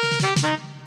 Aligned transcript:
Thank 0.00 0.44
you. 0.44 0.77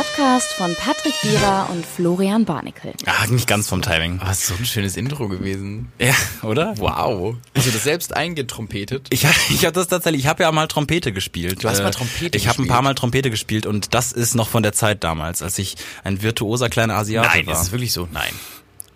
Podcast 0.00 0.52
von 0.52 0.74
Patrick 0.74 1.14
Wierer 1.22 1.70
und 1.70 1.86
Florian 1.86 2.44
Barnikel. 2.44 2.92
Ah, 3.06 3.26
nicht 3.28 3.46
ganz 3.48 3.66
vom 3.66 3.80
Timing. 3.80 4.20
Ah, 4.22 4.34
so 4.34 4.52
ein 4.52 4.66
schönes 4.66 4.94
Intro 4.98 5.26
gewesen. 5.26 5.90
Ja, 5.98 6.12
oder? 6.42 6.74
Wow. 6.76 7.36
Hast 7.56 7.66
du 7.66 7.70
das 7.70 7.84
selbst 7.84 8.14
eingetrompetet? 8.14 9.06
Ich, 9.08 9.24
ich 9.48 9.64
habe 9.64 9.72
das 9.72 9.88
tatsächlich, 9.88 10.20
ich 10.20 10.26
habe 10.26 10.42
ja 10.42 10.52
mal 10.52 10.66
Trompete 10.68 11.12
gespielt. 11.12 11.64
Du 11.64 11.68
hast 11.70 11.80
mal 11.80 11.88
Äh, 11.88 11.92
Trompete 11.92 12.36
Ich 12.36 12.46
habe 12.46 12.56
ein 12.56 12.64
gespielt? 12.64 12.68
paar 12.68 12.82
Mal 12.82 12.94
Trompete 12.94 13.30
gespielt 13.30 13.64
und 13.64 13.94
das 13.94 14.12
ist 14.12 14.34
noch 14.34 14.50
von 14.50 14.62
der 14.62 14.74
Zeit 14.74 15.02
damals, 15.02 15.40
als 15.40 15.58
ich 15.58 15.76
ein 16.04 16.20
virtuoser 16.20 16.68
kleiner 16.68 16.92
Asiate 16.96 17.28
Nein, 17.28 17.46
war. 17.46 17.54
ist 17.54 17.62
es 17.62 17.72
wirklich 17.72 17.94
so? 17.94 18.06
Nein. 18.12 18.32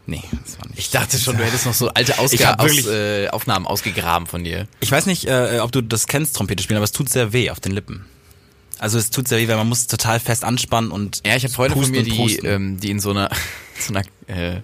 nee, 0.04 0.22
das 0.44 0.58
war 0.58 0.66
nicht. 0.68 0.80
Ich 0.80 0.90
dachte 0.90 1.16
schon, 1.18 1.38
du 1.38 1.42
hättest 1.44 1.64
noch 1.64 1.72
so 1.72 1.88
alte 1.88 2.18
Ausga 2.18 2.58
Ich 2.62 2.78
Aus, 2.78 2.86
äh, 2.88 3.28
Aufnahmen 3.28 3.66
ausgegraben 3.66 4.26
von 4.26 4.44
dir. 4.44 4.68
Ich 4.80 4.92
weiß 4.92 5.06
nicht, 5.06 5.24
äh, 5.24 5.60
ob 5.62 5.72
du 5.72 5.80
das 5.80 6.08
kennst, 6.08 6.36
Trompete 6.36 6.62
spielen, 6.62 6.76
aber 6.76 6.84
es 6.84 6.92
tut 6.92 7.08
sehr 7.08 7.32
weh 7.32 7.48
auf 7.48 7.58
den 7.58 7.72
Lippen. 7.72 8.04
Also 8.80 8.98
es 8.98 9.10
tut 9.10 9.28
sehr 9.28 9.38
weh, 9.38 9.46
weil 9.46 9.58
man 9.58 9.68
muss 9.68 9.86
total 9.86 10.18
fest 10.20 10.42
anspannen 10.42 10.90
und 10.90 11.20
Ja, 11.26 11.36
ich 11.36 11.44
habe 11.44 11.52
Freunde 11.52 11.76
von 11.76 11.90
mir, 11.90 12.02
die, 12.02 12.36
ähm, 12.44 12.80
die 12.80 12.90
in 12.90 12.98
so 12.98 13.10
einer, 13.10 13.28
so 13.78 13.92
einer, 13.92 14.02
äh, 14.26 14.56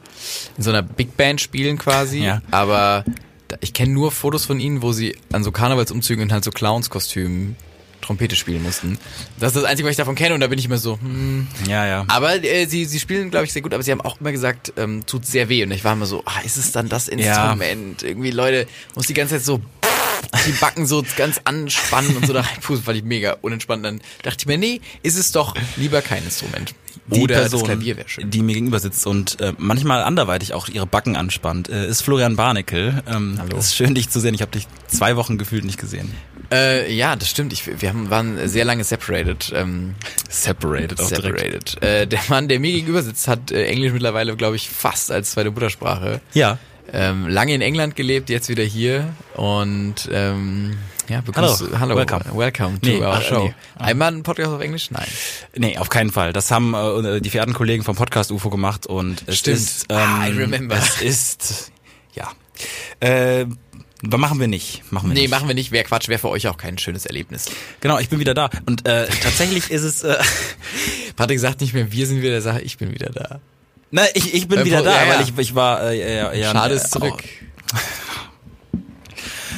in 0.56 0.62
so 0.62 0.70
einer 0.70 0.82
Big 0.82 1.16
Band 1.18 1.40
spielen 1.40 1.76
quasi. 1.76 2.20
Ja. 2.20 2.40
Aber 2.50 3.04
ich 3.60 3.74
kenne 3.74 3.92
nur 3.92 4.10
Fotos 4.10 4.46
von 4.46 4.58
ihnen, 4.58 4.80
wo 4.80 4.92
sie 4.92 5.16
an 5.32 5.44
so 5.44 5.52
Karnevalsumzügen 5.52 6.24
in 6.24 6.32
halt 6.32 6.44
so 6.44 6.50
Clownskostümen 6.50 7.56
Trompete 8.00 8.36
spielen 8.36 8.62
mussten. 8.62 8.98
Das 9.38 9.48
ist 9.54 9.56
das 9.56 9.64
Einzige, 9.64 9.86
was 9.86 9.92
ich 9.92 9.96
davon 9.96 10.14
kenne 10.14 10.34
und 10.34 10.40
da 10.40 10.46
bin 10.46 10.58
ich 10.58 10.64
immer 10.64 10.78
so, 10.78 10.98
hm. 10.98 11.46
ja, 11.68 11.86
ja. 11.86 12.04
Aber 12.08 12.42
äh, 12.42 12.66
sie, 12.66 12.84
sie 12.84 13.00
spielen, 13.00 13.30
glaube 13.30 13.44
ich, 13.44 13.52
sehr 13.52 13.62
gut, 13.62 13.74
aber 13.74 13.82
sie 13.82 13.90
haben 13.90 14.00
auch 14.00 14.20
immer 14.20 14.32
gesagt, 14.32 14.72
ähm, 14.76 15.04
tut 15.06 15.26
sehr 15.26 15.48
weh. 15.48 15.62
Und 15.62 15.72
ich 15.72 15.84
war 15.84 15.92
immer 15.92 16.06
so, 16.06 16.22
ah, 16.24 16.40
ist 16.44 16.56
es 16.56 16.72
dann 16.72 16.88
das 16.88 17.08
Instrument? 17.08 18.02
Irgendwie, 18.02 18.30
Leute, 18.30 18.66
muss 18.95 19.06
die 19.06 19.14
ganze 19.14 19.34
Zeit 19.34 19.45
so 19.45 19.60
die 20.46 20.52
Backen 20.52 20.87
so 20.87 21.05
ganz 21.16 21.41
anspannen 21.45 22.16
und 22.16 22.27
so 22.27 22.32
da 22.32 22.41
reinpusten, 22.43 22.85
fand 22.85 22.99
ich 22.99 23.05
mega 23.05 23.37
unentspannt. 23.43 23.85
Dann 23.85 24.01
dachte 24.23 24.38
ich 24.41 24.46
mir, 24.46 24.59
nee, 24.59 24.80
ist 25.02 25.19
es 25.19 25.32
doch 25.32 25.55
lieber 25.77 26.02
kein 26.02 26.24
Instrument. 26.24 26.74
die 27.07 27.21
Oder 27.23 27.37
Person, 27.41 27.60
das 27.60 27.69
Klavier 27.69 27.96
wäre 27.96 28.09
schön. 28.09 28.30
die 28.30 28.43
mir 28.43 28.54
gegenüber 28.54 28.79
sitzt 28.80 29.07
und 29.07 29.41
äh, 29.41 29.52
manchmal 29.59 30.02
anderweitig 30.02 30.52
auch 30.54 30.69
ihre 30.69 30.87
Backen 30.87 31.16
anspannt, 31.16 31.69
äh, 31.69 31.87
ist 31.87 32.02
Florian 32.02 32.37
Barnickel. 32.37 33.02
Ähm, 33.07 33.37
Hallo. 33.38 33.57
Es 33.59 33.66
ist 33.66 33.77
schön, 33.77 33.95
dich 33.95 34.10
zu 34.10 34.21
sehen. 34.21 34.35
Ich 34.35 34.43
habe 34.43 34.52
dich 34.52 34.66
zwei 34.88 35.16
Wochen 35.16 35.38
gefühlt 35.38 35.65
nicht 35.65 35.79
gesehen. 35.79 36.13
Äh, 36.52 36.93
ja, 36.93 37.16
das 37.16 37.29
stimmt. 37.29 37.52
Ich, 37.52 37.66
wir 37.80 37.88
haben, 37.88 38.09
waren 38.10 38.49
sehr 38.49 38.65
lange 38.65 38.85
separated. 38.85 39.52
Ähm, 39.54 39.95
Separated 40.29 41.01
auch 41.01 41.09
direkt. 41.09 41.71
separated. 41.71 41.82
Äh, 41.82 42.07
der 42.07 42.21
Mann, 42.29 42.49
der 42.49 42.60
mir 42.60 42.73
gegenüber 42.73 43.02
sitzt, 43.02 43.27
hat 43.29 43.51
äh, 43.51 43.66
Englisch 43.66 43.93
mittlerweile, 43.93 44.37
glaube 44.37 44.57
ich, 44.57 44.69
fast 44.71 45.10
als 45.10 45.32
zweite 45.32 45.51
Muttersprache. 45.51 46.21
Ja. 46.35 46.59
Ähm, 46.92 47.26
lange 47.29 47.52
in 47.54 47.60
England 47.60 47.96
gelebt, 47.96 48.30
jetzt 48.30 48.48
wieder 48.48 48.62
hier 48.62 49.12
und 49.34 50.09
ähm, 50.12 50.76
ja, 51.09 51.20
begrüß, 51.20 51.60
Hallo. 51.60 51.80
hallo, 51.80 51.96
Welcome. 51.96 52.24
welcome 52.37 52.80
to 52.80 52.88
Nee, 52.90 53.01
our 53.01 53.18
äh, 53.18 53.23
show. 53.23 53.45
nee. 53.46 53.54
Einmal 53.76 54.12
ein 54.12 54.23
Podcast 54.23 54.51
auf 54.51 54.60
Englisch? 54.60 54.90
Nein. 54.90 55.07
Nee, 55.57 55.79
auf 55.79 55.88
keinen 55.88 56.10
Fall. 56.10 56.32
Das 56.32 56.51
haben 56.51 56.74
äh, 56.74 57.20
die 57.20 57.30
verehrten 57.30 57.54
Kollegen 57.54 57.82
vom 57.84 57.96
Podcast 57.96 58.30
UFO 58.30 58.51
gemacht 58.51 58.87
und 58.87 59.23
es 59.26 59.38
Stimmt. 59.38 59.57
ist 59.59 59.87
ähm, 59.88 59.96
Ah, 59.98 60.26
I 60.29 60.30
remember. 60.32 60.76
es 60.76 61.01
ist 61.02 61.73
ja. 62.14 62.30
Äh, 63.01 63.46
machen 64.03 64.38
wir 64.41 64.47
nicht. 64.48 64.82
Machen 64.92 65.10
wir 65.10 65.14
Nee, 65.14 65.22
nicht. 65.22 65.31
machen 65.31 65.48
wir 65.48 65.54
nicht. 65.54 65.72
Wäre 65.72 65.84
Quatsch, 65.84 66.09
wäre 66.09 66.19
für 66.20 66.28
euch 66.28 66.47
auch 66.48 66.56
kein 66.56 66.78
schönes 66.78 67.06
Erlebnis. 67.06 67.47
Genau, 67.81 67.98
ich 67.98 68.09
bin 68.09 68.20
wieder 68.20 68.34
da 68.34 68.48
und 68.66 68.87
äh, 68.88 69.06
tatsächlich 69.22 69.70
ist 69.70 69.82
es 69.82 70.03
äh, 70.04 70.16
Patrick 71.16 71.41
sagt 71.41 71.60
nicht 71.60 71.75
mehr, 71.75 71.91
wir 71.92 72.06
sind 72.06 72.22
wieder 72.22 72.41
da, 72.41 72.59
ich 72.59 72.78
bin 72.78 72.92
wieder 72.92 73.10
da. 73.10 73.41
Na, 73.97 74.02
ich, 74.12 74.34
ich 74.34 74.47
bin 74.47 74.58
Äh, 74.58 74.64
wieder 74.66 74.82
da, 74.82 74.92
ja, 74.92 75.08
weil 75.08 75.22
ich, 75.22 75.32
ich 75.38 75.54
war 75.54 75.91
äh, 75.91 76.19
ja, 76.19 76.30
ja, 76.34 76.52
Schade 76.52 76.75
ist 76.75 76.91
zurück. 76.91 77.25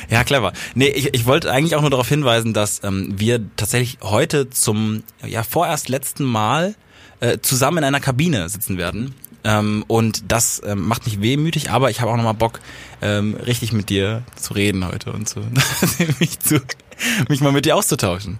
Ja, 0.08 0.22
clever. 0.22 0.52
Nee, 0.76 0.90
ich, 0.90 1.12
ich 1.12 1.26
wollte 1.26 1.50
eigentlich 1.50 1.74
auch 1.74 1.80
nur 1.80 1.90
darauf 1.90 2.08
hinweisen, 2.08 2.54
dass 2.54 2.84
ähm, 2.84 3.14
wir 3.16 3.40
tatsächlich 3.56 3.98
heute 4.00 4.48
zum 4.48 5.02
ja 5.26 5.42
vorerst 5.42 5.88
letzten 5.88 6.22
Mal 6.22 6.76
äh, 7.18 7.38
zusammen 7.42 7.78
in 7.78 7.84
einer 7.84 7.98
Kabine 7.98 8.48
sitzen 8.48 8.78
werden. 8.78 9.12
Ähm, 9.42 9.84
und 9.88 10.30
das 10.30 10.62
ähm, 10.64 10.86
macht 10.86 11.04
mich 11.06 11.20
wehmütig, 11.20 11.70
aber 11.72 11.90
ich 11.90 12.00
habe 12.00 12.12
auch 12.12 12.16
nochmal 12.16 12.34
Bock, 12.34 12.60
ähm, 13.02 13.34
richtig 13.34 13.72
mit 13.72 13.90
dir 13.90 14.22
zu 14.36 14.54
reden 14.54 14.86
heute 14.86 15.12
und 15.12 15.28
zu, 15.28 15.40
mich, 16.20 16.38
zu 16.38 16.60
mich 17.28 17.40
mal 17.40 17.52
mit 17.52 17.64
dir 17.64 17.76
auszutauschen. 17.76 18.38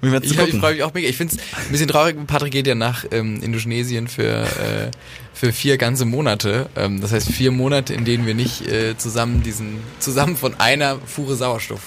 Mich 0.00 0.12
mal 0.12 0.22
zu 0.22 0.34
Ich, 0.34 0.54
ich 0.54 0.60
freue 0.60 0.74
mich 0.74 0.82
auch 0.82 0.94
mega. 0.94 1.08
Ich 1.08 1.16
finde 1.16 1.36
es 1.36 1.40
ein 1.56 1.70
bisschen 1.70 1.88
traurig, 1.88 2.16
Patrick 2.26 2.52
geht 2.52 2.66
ja 2.66 2.74
nach 2.74 3.04
ähm, 3.10 3.42
Indonesien 3.42 4.08
für, 4.08 4.42
äh, 4.42 4.90
für 5.34 5.52
vier 5.52 5.78
ganze 5.78 6.04
Monate. 6.04 6.68
Ähm, 6.76 7.00
das 7.00 7.12
heißt 7.12 7.30
vier 7.30 7.50
Monate, 7.50 7.94
in 7.94 8.04
denen 8.04 8.26
wir 8.26 8.34
nicht 8.34 8.66
äh, 8.66 8.96
zusammen 8.96 9.42
diesen, 9.42 9.78
zusammen 9.98 10.36
von 10.36 10.58
einer 10.58 10.98
Fuhre 10.98 11.36
Sauerstoff 11.36 11.82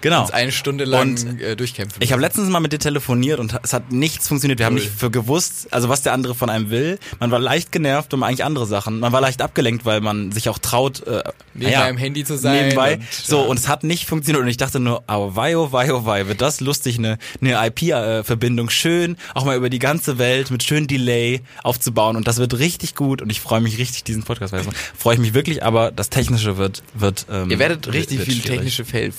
genau. 0.00 0.22
uns 0.22 0.30
eine 0.30 0.52
Stunde 0.52 0.84
lang 0.84 1.10
Und 1.10 1.40
äh, 1.40 1.56
durchkämpfen. 1.56 2.02
Ich 2.02 2.12
habe 2.12 2.20
letztens 2.22 2.48
mal 2.48 2.60
mit 2.60 2.72
dir 2.72 2.78
telefoniert 2.78 3.38
und 3.40 3.58
es 3.62 3.72
hat 3.72 3.92
nichts 3.92 4.28
funktioniert. 4.28 4.58
Wir 4.58 4.66
haben 4.66 4.74
Null. 4.74 4.84
nicht 4.84 4.94
für 4.94 5.10
gewusst, 5.10 5.68
also 5.70 5.88
was 5.88 6.02
der 6.02 6.12
andere 6.12 6.34
von 6.34 6.50
einem 6.50 6.70
will. 6.70 6.98
Man 7.20 7.30
war 7.30 7.38
leicht 7.38 7.72
genervt 7.72 8.14
um 8.14 8.22
eigentlich 8.22 8.44
andere 8.44 8.66
Sachen. 8.66 9.00
Man 9.00 9.12
war 9.12 9.20
leicht 9.20 9.42
abgelenkt, 9.42 9.84
weil 9.84 10.00
man 10.00 10.32
sich 10.32 10.48
auch 10.48 10.58
traut, 10.58 11.06
äh, 11.06 11.22
naja, 11.54 11.88
im 11.88 11.96
Handy 11.96 12.24
zu 12.24 12.36
sein 12.36 12.66
Nebenbei. 12.66 12.94
und, 12.96 13.04
so, 13.12 13.40
ja. 13.42 13.46
und 13.46 13.58
es 13.58 13.68
hat 13.68 13.84
nicht 13.84 14.06
funktioniert. 14.06 14.42
Und 14.42 14.48
ich 14.48 14.56
dachte 14.56 14.80
nur, 14.80 15.04
oh 15.08 15.32
wei, 15.34 15.56
oh 15.56 15.72
wei, 15.72 15.92
oh 15.92 16.04
wei, 16.06 16.28
wird 16.28 16.40
das 16.40 16.60
lustig, 16.60 16.98
eine, 16.98 17.18
eine 17.40 17.66
IP-Verbindung 17.66 18.70
schön, 18.70 19.16
auch 19.34 19.44
mal 19.44 19.56
über 19.56 19.70
die 19.70 19.78
ganze 19.78 20.18
Welt 20.18 20.50
mit 20.50 20.62
schön 20.62 20.86
Delay 20.86 21.40
aufzubauen. 21.62 22.16
Und 22.16 22.26
das 22.28 22.38
wird 22.38 22.58
richtig 22.58 22.94
gut. 22.94 23.22
Und 23.22 23.30
ich 23.30 23.40
freue 23.40 23.60
mich 23.60 23.78
richtig, 23.78 24.04
diesen 24.04 24.22
Podcast 24.22 24.54
zu 24.54 24.70
Freue 24.96 25.14
ich 25.14 25.20
mich 25.20 25.34
wirklich, 25.34 25.62
aber 25.62 25.90
das 25.90 26.10
Technische 26.10 26.56
wird, 26.56 26.82
wird 26.94 27.26
ähm, 27.30 27.50
Ihr 27.50 27.58
werdet 27.58 27.92
richtig 27.92 28.22
schwierig. 28.24 28.42
technische 28.42 28.84
Fail- 28.84 29.12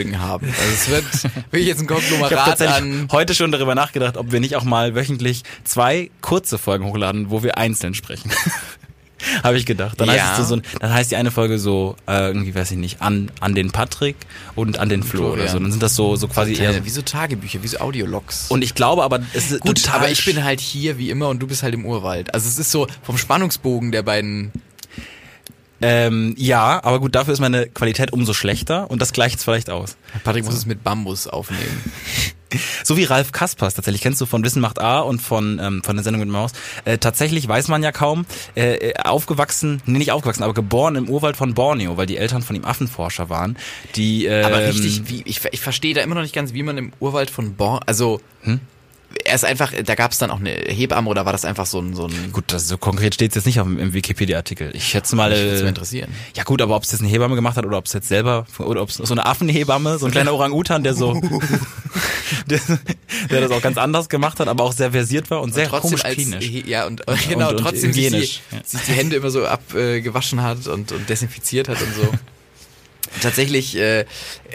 Fail-Folgen 0.00 0.20
haben. 0.20 0.46
Also 0.46 0.72
es 0.72 0.88
wird 0.88 1.04
wirklich 1.50 1.66
jetzt 1.66 1.80
ein 1.80 1.84
Ich 1.84 1.90
habe 1.90 2.00
Konglomerat 2.00 2.46
tatsächlich 2.46 2.76
an. 2.76 3.08
heute 3.12 3.34
schon 3.34 3.52
darüber 3.52 3.74
nachgedacht, 3.74 4.16
ob 4.16 4.32
wir 4.32 4.40
nicht 4.40 4.56
auch 4.56 4.64
mal 4.64 4.94
wöchentlich 4.94 5.42
zwei 5.64 6.10
kurze 6.20 6.58
Folgen 6.58 6.84
hochladen, 6.86 7.30
wo 7.30 7.42
wir 7.42 7.58
einzeln 7.58 7.94
sprechen. 7.94 8.30
Habe 9.44 9.58
ich 9.58 9.66
gedacht. 9.66 10.00
Dann 10.00 10.08
Ja. 10.08 10.14
heißt 10.30 10.40
es 10.40 10.48
so, 10.48 10.58
dann 10.80 10.94
heißt 10.94 11.10
die 11.10 11.16
eine 11.16 11.30
Folge 11.30 11.58
so 11.58 11.94
äh, 12.08 12.28
irgendwie 12.28 12.54
weiß 12.54 12.70
ich 12.70 12.78
nicht 12.78 13.02
an 13.02 13.30
an 13.40 13.54
den 13.54 13.70
Patrick 13.70 14.16
und 14.54 14.78
an 14.78 14.88
den 14.88 15.02
Flo 15.02 15.32
oder 15.34 15.46
so. 15.46 15.58
Dann 15.58 15.70
sind 15.70 15.82
das 15.82 15.94
so 15.94 16.16
so 16.16 16.26
quasi 16.26 16.54
eher. 16.54 16.86
Wie 16.86 16.90
so 16.90 17.02
Tagebücher, 17.02 17.62
wie 17.62 17.68
so 17.68 17.80
Audiologs. 17.80 18.46
Und 18.48 18.62
ich 18.64 18.74
glaube, 18.74 19.02
aber 19.04 19.20
es 19.34 19.50
ist 19.50 19.60
Gut, 19.60 19.82
total 19.82 19.96
aber 20.00 20.10
ich 20.10 20.24
bin 20.24 20.42
halt 20.42 20.58
hier 20.60 20.96
wie 20.96 21.10
immer 21.10 21.28
und 21.28 21.38
du 21.40 21.46
bist 21.46 21.62
halt 21.62 21.74
im 21.74 21.84
Urwald. 21.84 22.32
Also 22.32 22.48
es 22.48 22.58
ist 22.58 22.70
so 22.70 22.86
vom 23.02 23.18
Spannungsbogen 23.18 23.92
der 23.92 24.02
beiden. 24.02 24.52
Ähm, 25.80 26.34
ja, 26.36 26.82
aber 26.82 27.00
gut, 27.00 27.14
dafür 27.14 27.32
ist 27.32 27.40
meine 27.40 27.66
Qualität 27.66 28.12
umso 28.12 28.32
schlechter 28.32 28.90
und 28.90 29.00
das 29.00 29.12
gleicht 29.12 29.38
es 29.38 29.44
vielleicht 29.44 29.70
aus. 29.70 29.96
Patrick 30.24 30.44
muss 30.44 30.54
es 30.54 30.66
mit 30.66 30.84
Bambus 30.84 31.26
aufnehmen. 31.26 31.92
So 32.82 32.96
wie 32.96 33.04
Ralf 33.04 33.30
Kaspers 33.30 33.74
tatsächlich, 33.74 34.02
kennst 34.02 34.20
du 34.20 34.26
von 34.26 34.42
Wissen 34.42 34.60
macht 34.60 34.80
A 34.80 34.98
und 34.98 35.20
von, 35.20 35.60
ähm, 35.62 35.84
von 35.84 35.94
der 35.94 36.02
Sendung 36.02 36.18
mit 36.18 36.28
Maus. 36.28 36.50
Äh, 36.84 36.98
tatsächlich 36.98 37.46
weiß 37.46 37.68
man 37.68 37.82
ja 37.84 37.92
kaum, 37.92 38.26
äh, 38.56 38.88
äh, 38.90 38.94
aufgewachsen, 39.04 39.80
nee, 39.86 39.98
nicht 39.98 40.10
aufgewachsen, 40.10 40.42
aber 40.42 40.52
geboren 40.54 40.96
im 40.96 41.08
Urwald 41.08 41.36
von 41.36 41.54
Borneo, 41.54 41.96
weil 41.96 42.06
die 42.06 42.16
Eltern 42.16 42.42
von 42.42 42.56
ihm 42.56 42.64
Affenforscher 42.64 43.28
waren, 43.28 43.56
die 43.94 44.24
ähm, 44.24 44.44
Aber 44.44 44.66
richtig, 44.66 45.08
wie, 45.08 45.22
ich, 45.26 45.40
ich 45.50 45.60
verstehe 45.60 45.94
da 45.94 46.00
immer 46.00 46.16
noch 46.16 46.22
nicht 46.22 46.34
ganz, 46.34 46.52
wie 46.52 46.64
man 46.64 46.76
im 46.76 46.92
Urwald 46.98 47.30
von 47.30 47.54
Born, 47.54 47.80
also 47.86 48.20
Hm? 48.42 48.60
Er 49.24 49.34
ist 49.34 49.44
einfach, 49.44 49.72
da 49.84 49.94
gab 49.94 50.12
es 50.12 50.18
dann 50.18 50.30
auch 50.30 50.38
eine 50.40 50.50
Hebamme 50.50 51.08
oder 51.08 51.24
war 51.26 51.32
das 51.32 51.44
einfach 51.44 51.66
so 51.66 51.80
ein, 51.80 51.94
so 51.94 52.06
ein 52.06 52.32
Gut, 52.32 52.44
das 52.48 52.68
so 52.68 52.78
konkret 52.78 53.14
steht 53.14 53.34
jetzt 53.34 53.44
nicht 53.46 53.60
auf, 53.60 53.66
dem- 53.66 53.78
im 53.78 53.92
Wikipedia-Artikel. 53.92 54.70
Ich 54.74 54.84
schätze 54.84 55.16
mal. 55.16 55.30
Mich 55.30 55.38
würd's 55.40 55.60
Äh, 55.60 55.62
mal 55.64 55.68
interessieren. 55.70 56.10
Ja 56.36 56.44
gut, 56.44 56.62
aber 56.62 56.76
ob 56.76 56.84
es 56.84 56.92
jetzt 56.92 57.00
eine 57.00 57.10
Hebamme 57.10 57.34
gemacht 57.34 57.56
hat 57.56 57.66
oder 57.66 57.78
ob 57.78 57.86
es 57.86 57.92
jetzt 57.92 58.08
selber 58.08 58.46
oder 58.58 58.82
ob 58.82 58.88
es 58.88 58.96
so 58.96 59.12
eine 59.14 59.26
Affenhebamme, 59.26 59.98
so 59.98 60.06
ein 60.06 60.12
kleiner 60.12 60.32
Orang-Utan, 60.32 60.82
der 60.84 60.94
so, 60.94 61.20
der, 62.46 62.60
der 63.30 63.40
das 63.40 63.50
auch 63.50 63.62
ganz 63.62 63.76
anders 63.78 64.08
gemacht 64.08 64.40
hat, 64.40 64.48
aber 64.48 64.64
auch 64.64 64.72
sehr 64.72 64.92
versiert 64.92 65.30
war 65.30 65.40
und 65.42 65.54
sehr 65.54 65.68
trotzdem 65.68 65.90
komisch 65.90 66.04
als 66.04 66.14
klinisch. 66.14 66.48
Ja 66.66 66.86
und, 66.86 67.06
und 67.06 67.28
genau 67.28 67.50
und 67.50 67.56
trotzdem 67.58 67.92
sich 67.92 68.02
die, 68.02 68.06
hygienisch, 68.08 68.40
ja. 68.52 68.58
sich 68.64 68.80
die 68.82 68.92
Hände 68.92 69.16
immer 69.16 69.30
so 69.30 69.44
abgewaschen 69.46 70.38
äh, 70.38 70.42
hat 70.42 70.66
und, 70.66 70.92
und 70.92 71.08
desinfiziert 71.08 71.68
hat 71.68 71.78
und 71.80 71.94
so. 71.94 72.08
Tatsächlich 73.22 73.76
äh, 73.76 74.04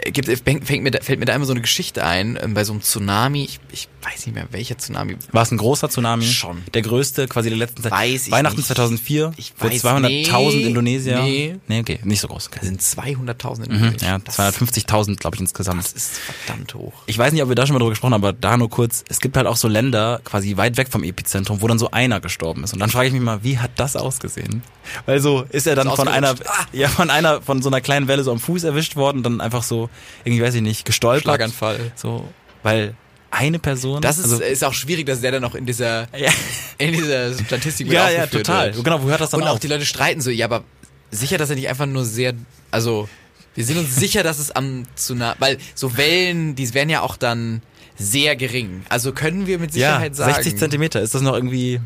gibt, 0.06 0.28
fängt, 0.44 0.82
mir 0.82 0.92
fällt 1.02 1.18
mir 1.18 1.26
da 1.26 1.34
immer 1.34 1.44
so 1.44 1.52
eine 1.52 1.60
Geschichte 1.60 2.04
ein, 2.04 2.38
ähm, 2.40 2.54
bei 2.54 2.64
so 2.64 2.72
einem 2.72 2.82
Tsunami, 2.82 3.44
ich, 3.44 3.60
ich 3.70 3.88
weiß 4.02 4.26
nicht 4.26 4.34
mehr, 4.34 4.46
welcher 4.50 4.78
Tsunami. 4.78 5.16
War 5.32 5.42
es 5.42 5.50
ein 5.50 5.58
großer 5.58 5.88
Tsunami? 5.90 6.24
Schon. 6.24 6.62
Der 6.74 6.82
größte 6.82 7.26
quasi 7.28 7.48
der 7.50 7.58
letzten 7.58 7.82
Zeit. 7.82 7.92
Weiß 7.92 8.26
ich 8.26 8.32
Weihnachten 8.32 8.56
nicht. 8.58 8.66
2004 8.68 9.32
Ich 9.36 9.52
für 9.56 9.66
weiß- 9.68 9.82
200.000 9.82 10.56
nee, 10.56 10.62
Indonesier. 10.64 11.22
nee. 11.22 11.56
Nee, 11.66 11.80
okay, 11.80 11.98
nicht 12.04 12.20
so 12.20 12.28
groß. 12.28 12.50
Da 12.54 12.64
sind 12.64 12.80
200.000 12.80 13.64
in 13.68 13.76
Mhm, 13.80 13.96
ja, 14.00 14.18
das, 14.18 14.38
250.000 14.38 15.16
glaube 15.16 15.36
ich 15.36 15.40
insgesamt. 15.40 15.84
das 15.84 15.92
ist 15.92 16.12
verdammt 16.46 16.74
hoch. 16.74 16.92
Ich 17.06 17.18
weiß 17.18 17.32
nicht, 17.32 17.42
ob 17.42 17.48
wir 17.48 17.56
da 17.56 17.66
schon 17.66 17.74
mal 17.74 17.80
drüber 17.80 17.90
gesprochen 17.90 18.14
haben, 18.14 18.22
aber 18.24 18.32
da 18.32 18.56
nur 18.56 18.70
kurz. 18.70 19.04
Es 19.08 19.20
gibt 19.20 19.36
halt 19.36 19.46
auch 19.46 19.56
so 19.56 19.68
Länder, 19.68 20.20
quasi 20.24 20.56
weit 20.56 20.76
weg 20.76 20.88
vom 20.90 21.02
Epizentrum, 21.04 21.60
wo 21.60 21.68
dann 21.68 21.78
so 21.78 21.90
einer 21.90 22.20
gestorben 22.20 22.64
ist. 22.64 22.72
Und 22.72 22.78
dann 22.80 22.90
frage 22.90 23.08
ich 23.08 23.12
mich 23.12 23.22
mal, 23.22 23.42
wie 23.44 23.58
hat 23.58 23.72
das 23.76 23.96
ausgesehen? 23.96 24.62
Weil 25.04 25.20
so 25.20 25.44
ist 25.50 25.66
er 25.66 25.74
dann 25.74 25.88
Ist 25.88 25.96
von 25.96 26.06
einer. 26.08 26.30
Ah! 26.46 26.66
ja, 26.72 26.88
von 26.88 27.10
einer, 27.10 27.42
von 27.42 27.60
so 27.60 27.68
einer 27.68 27.80
kleinen 27.80 28.06
Welle 28.08 28.22
so 28.22 28.30
am 28.30 28.38
Fuß 28.46 28.64
erwischt 28.64 28.96
worden 28.96 29.18
und 29.18 29.22
dann 29.24 29.40
einfach 29.40 29.62
so, 29.62 29.90
irgendwie 30.24 30.42
weiß 30.42 30.54
ich 30.54 30.62
nicht, 30.62 30.84
gestolpert. 30.84 31.24
Schlaganfall. 31.24 31.92
So, 31.94 32.26
weil 32.62 32.94
Eine 33.30 33.58
Person? 33.58 34.00
Das 34.00 34.18
ist, 34.18 34.32
also, 34.32 34.42
ist 34.42 34.64
auch 34.64 34.72
schwierig, 34.72 35.06
dass 35.06 35.20
der 35.20 35.32
dann 35.32 35.42
noch 35.42 35.54
in 35.54 35.66
dieser, 35.66 36.08
ja. 36.16 36.30
in 36.78 36.92
dieser 36.92 37.34
Statistik 37.34 37.86
mit 37.88 37.94
ja, 37.94 38.08
ja, 38.08 38.26
total. 38.26 38.74
wird. 38.74 38.84
Genau, 38.84 39.02
wo 39.02 39.08
hört 39.08 39.20
das 39.20 39.30
dann 39.30 39.42
Und 39.42 39.48
auf? 39.48 39.56
auch 39.56 39.58
die 39.58 39.68
Leute 39.68 39.84
streiten 39.84 40.20
so, 40.20 40.30
ja, 40.30 40.46
aber 40.46 40.64
sicher, 41.10 41.36
dass 41.38 41.50
er 41.50 41.56
nicht 41.56 41.68
einfach 41.68 41.86
nur 41.86 42.04
sehr, 42.04 42.34
also 42.70 43.08
wir 43.54 43.64
sind 43.64 43.78
uns 43.78 43.96
sicher, 43.96 44.22
dass 44.22 44.38
es 44.38 44.50
am 44.50 44.84
Tsunami, 44.96 45.36
weil 45.38 45.58
so 45.74 45.96
Wellen, 45.96 46.54
die 46.54 46.72
werden 46.74 46.90
ja 46.90 47.00
auch 47.00 47.16
dann 47.16 47.62
sehr 47.98 48.36
gering. 48.36 48.84
Also 48.88 49.12
können 49.12 49.46
wir 49.46 49.58
mit 49.58 49.74
ja, 49.74 49.88
Sicherheit 49.88 50.14
sagen. 50.16 50.34
60 50.34 50.58
Zentimeter. 50.58 51.00
Ist 51.00 51.14
das 51.14 51.22
noch 51.22 51.34
irgendwie, 51.34 51.80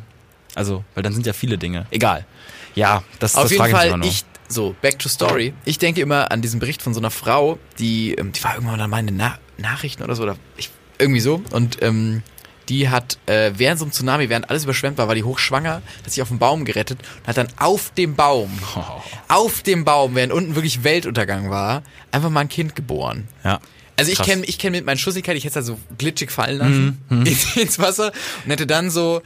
also, 0.55 0.85
weil 0.95 1.03
dann 1.03 1.13
sind 1.13 1.27
ja 1.27 1.33
viele 1.33 1.59
Dinge. 1.59 1.87
Egal. 1.91 2.27
Ja, 2.75 3.03
das, 3.19 3.37
Auf 3.37 3.45
das 3.45 3.53
jeden 3.53 3.71
Fall, 3.71 3.89
immer 3.89 3.97
noch. 3.99 4.07
ich, 4.07 4.25
so, 4.51 4.75
back 4.83 4.99
to 4.99 5.09
story. 5.09 5.55
Ich 5.65 5.79
denke 5.79 6.01
immer 6.01 6.31
an 6.31 6.43
diesen 6.43 6.61
Bericht 6.61 6.83
von 6.83 6.93
so 6.93 7.01
einer 7.01 7.11
Frau, 7.11 7.59
die, 7.79 8.15
ähm, 8.15 8.33
die 8.33 8.43
war 8.45 8.55
irgendwann 8.55 8.91
mal 8.91 8.99
in 8.99 9.07
den 9.07 9.17
Na 9.17 9.39
Nachrichten 9.59 10.03
oder 10.03 10.15
so, 10.15 10.25
oder 10.25 10.37
ich, 10.57 10.71
irgendwie 10.99 11.21
so. 11.21 11.43
Und 11.53 11.83
ähm, 11.83 12.23
die 12.69 12.89
hat 12.89 13.19
äh, 13.27 13.53
während 13.57 13.79
so 13.79 13.85
einem 13.85 13.93
Tsunami, 13.93 14.29
während 14.29 14.49
alles 14.51 14.65
überschwemmt 14.65 14.99
war, 14.99 15.09
war 15.09 15.15
die 15.15 15.25
hochschwanger, 15.25 15.83
hat 16.05 16.11
sich 16.11 16.23
auf 16.23 16.29
den 16.29 16.39
Baum 16.39 16.65
gerettet 16.65 17.01
und 17.21 17.29
hat 17.29 17.37
dann 17.37 17.49
auf 17.59 17.93
dem 17.95 18.15
Baum, 18.17 18.51
auf 19.29 19.63
dem 19.63 19.85
Baum, 19.85 20.15
während 20.15 20.33
unten 20.33 20.55
wirklich 20.55 20.85
Weltuntergang 20.85 21.51
war, 21.51 21.83
einfach 22.11 22.31
mal 22.31 22.41
ein 22.41 22.49
Kind 22.49 22.75
geboren. 22.77 23.29
ja. 23.45 23.61
Also 23.97 24.13
ich 24.13 24.23
kenne 24.23 24.47
ich 24.47 24.59
kenn 24.59 24.73
mit 24.73 24.87
meinen 24.87 24.97
Schussigkeit, 24.97 25.37
ich 25.37 25.45
hätte 25.45 25.59
es 25.59 25.69
halt 25.69 25.79
so 25.79 25.79
glitschig 25.99 26.31
fallen 26.31 26.57
lassen 26.57 26.99
ins, 27.11 27.55
ins 27.57 27.79
Wasser 27.79 28.13
und 28.45 28.51
hätte 28.51 28.67
dann 28.67 28.89
so 28.89 29.21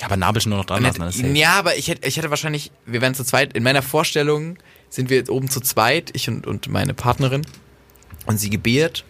ja, 0.00 0.06
aber 0.06 0.16
Nabelschnur 0.16 0.58
noch 0.58 0.64
dran 0.64 0.82
lassen. 0.82 1.00
dann 1.00 1.08
ist 1.08 1.16
safe. 1.18 1.28
ja, 1.30 1.52
aber 1.58 1.76
ich 1.76 1.88
hätte, 1.88 2.06
ich 2.06 2.16
hätte 2.16 2.30
wahrscheinlich, 2.30 2.70
wir 2.86 3.00
wären 3.00 3.14
zu 3.14 3.24
zweit, 3.24 3.52
in 3.54 3.62
meiner 3.62 3.82
Vorstellung 3.82 4.56
sind 4.90 5.10
wir 5.10 5.16
jetzt 5.16 5.30
oben 5.30 5.48
zu 5.50 5.60
zweit, 5.60 6.10
ich 6.14 6.28
und, 6.28 6.46
und 6.46 6.68
meine 6.68 6.94
Partnerin, 6.94 7.42
und 8.26 8.38
sie 8.38 8.50
gebiert, 8.50 9.04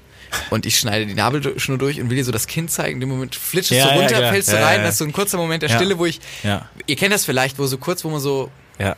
und 0.51 0.67
ich 0.67 0.79
schneide 0.79 1.07
die 1.07 1.15
Nabelschnur 1.15 1.79
durch 1.79 2.01
und 2.01 2.11
will 2.11 2.19
ihr 2.19 2.25
so 2.25 2.33
das 2.33 2.47
Kind 2.47 2.71
zeigen. 2.71 2.97
In 2.97 3.01
dem 3.01 3.09
Moment 3.09 3.35
flitscht 3.35 3.71
es 3.73 3.79
Ja, 3.79 3.85
so 3.85 3.91
ja, 3.91 3.97
runter, 3.97 4.17
klar. 4.19 4.33
fällst 4.33 4.49
du 4.53 4.57
Ja, 4.57 4.67
rein, 4.67 4.77
ja. 4.81 4.83
das 4.85 4.93
ist 4.95 4.99
so 4.99 5.05
ein 5.05 5.13
kurzer 5.13 5.39
Moment 5.39 5.63
der 5.63 5.71
Ja. 5.71 5.77
Stille, 5.77 5.99
wo 5.99 6.05
ich, 6.05 6.21
Ja, 6.43 6.69
ihr 6.87 6.97
kennt 6.97 7.15
das 7.15 7.25
vielleicht, 7.25 7.59
wo 7.59 7.67
so 7.67 7.79
kurz, 7.79 8.05
wo 8.05 8.11
man 8.11 8.21
so, 8.21 8.51
ja, 8.79 8.95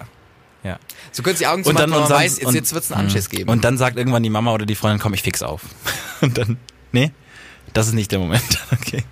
ja. 0.65 0.79
so 1.13 1.23
kurz 1.23 1.39
die 1.39 1.47
Augen 1.47 1.63
zu 1.63 1.71
Und 1.71 1.79
dann, 1.79 1.89
machen, 1.89 2.03
und 2.03 2.09
man 2.09 2.19
dann, 2.19 2.25
weiß, 2.25 2.39
jetzt, 2.39 2.47
und, 2.47 2.55
jetzt 2.57 2.75
wird's 2.75 2.91
einen 2.91 3.03
Anschiss 3.07 3.31
Mhm. 3.31 3.37
geben. 3.37 3.51
Und 3.51 3.63
dann 3.65 3.79
sagt 3.79 3.97
irgendwann 3.97 4.25
die 4.25 4.31
Mama 4.31 4.53
oder 4.53 4.67
die 4.67 4.75
Freundin, 4.75 4.99
komm, 4.99 5.15
ich 5.15 5.23
fix 5.23 5.43
auf. 5.43 5.63
Und 6.21 6.37
dann, 6.37 6.57
nee, 6.93 7.13
das 7.75 7.87
ist 7.87 7.93
nicht 7.95 8.11
der 8.11 8.19
Moment. 8.19 8.43
Okay. 8.73 9.05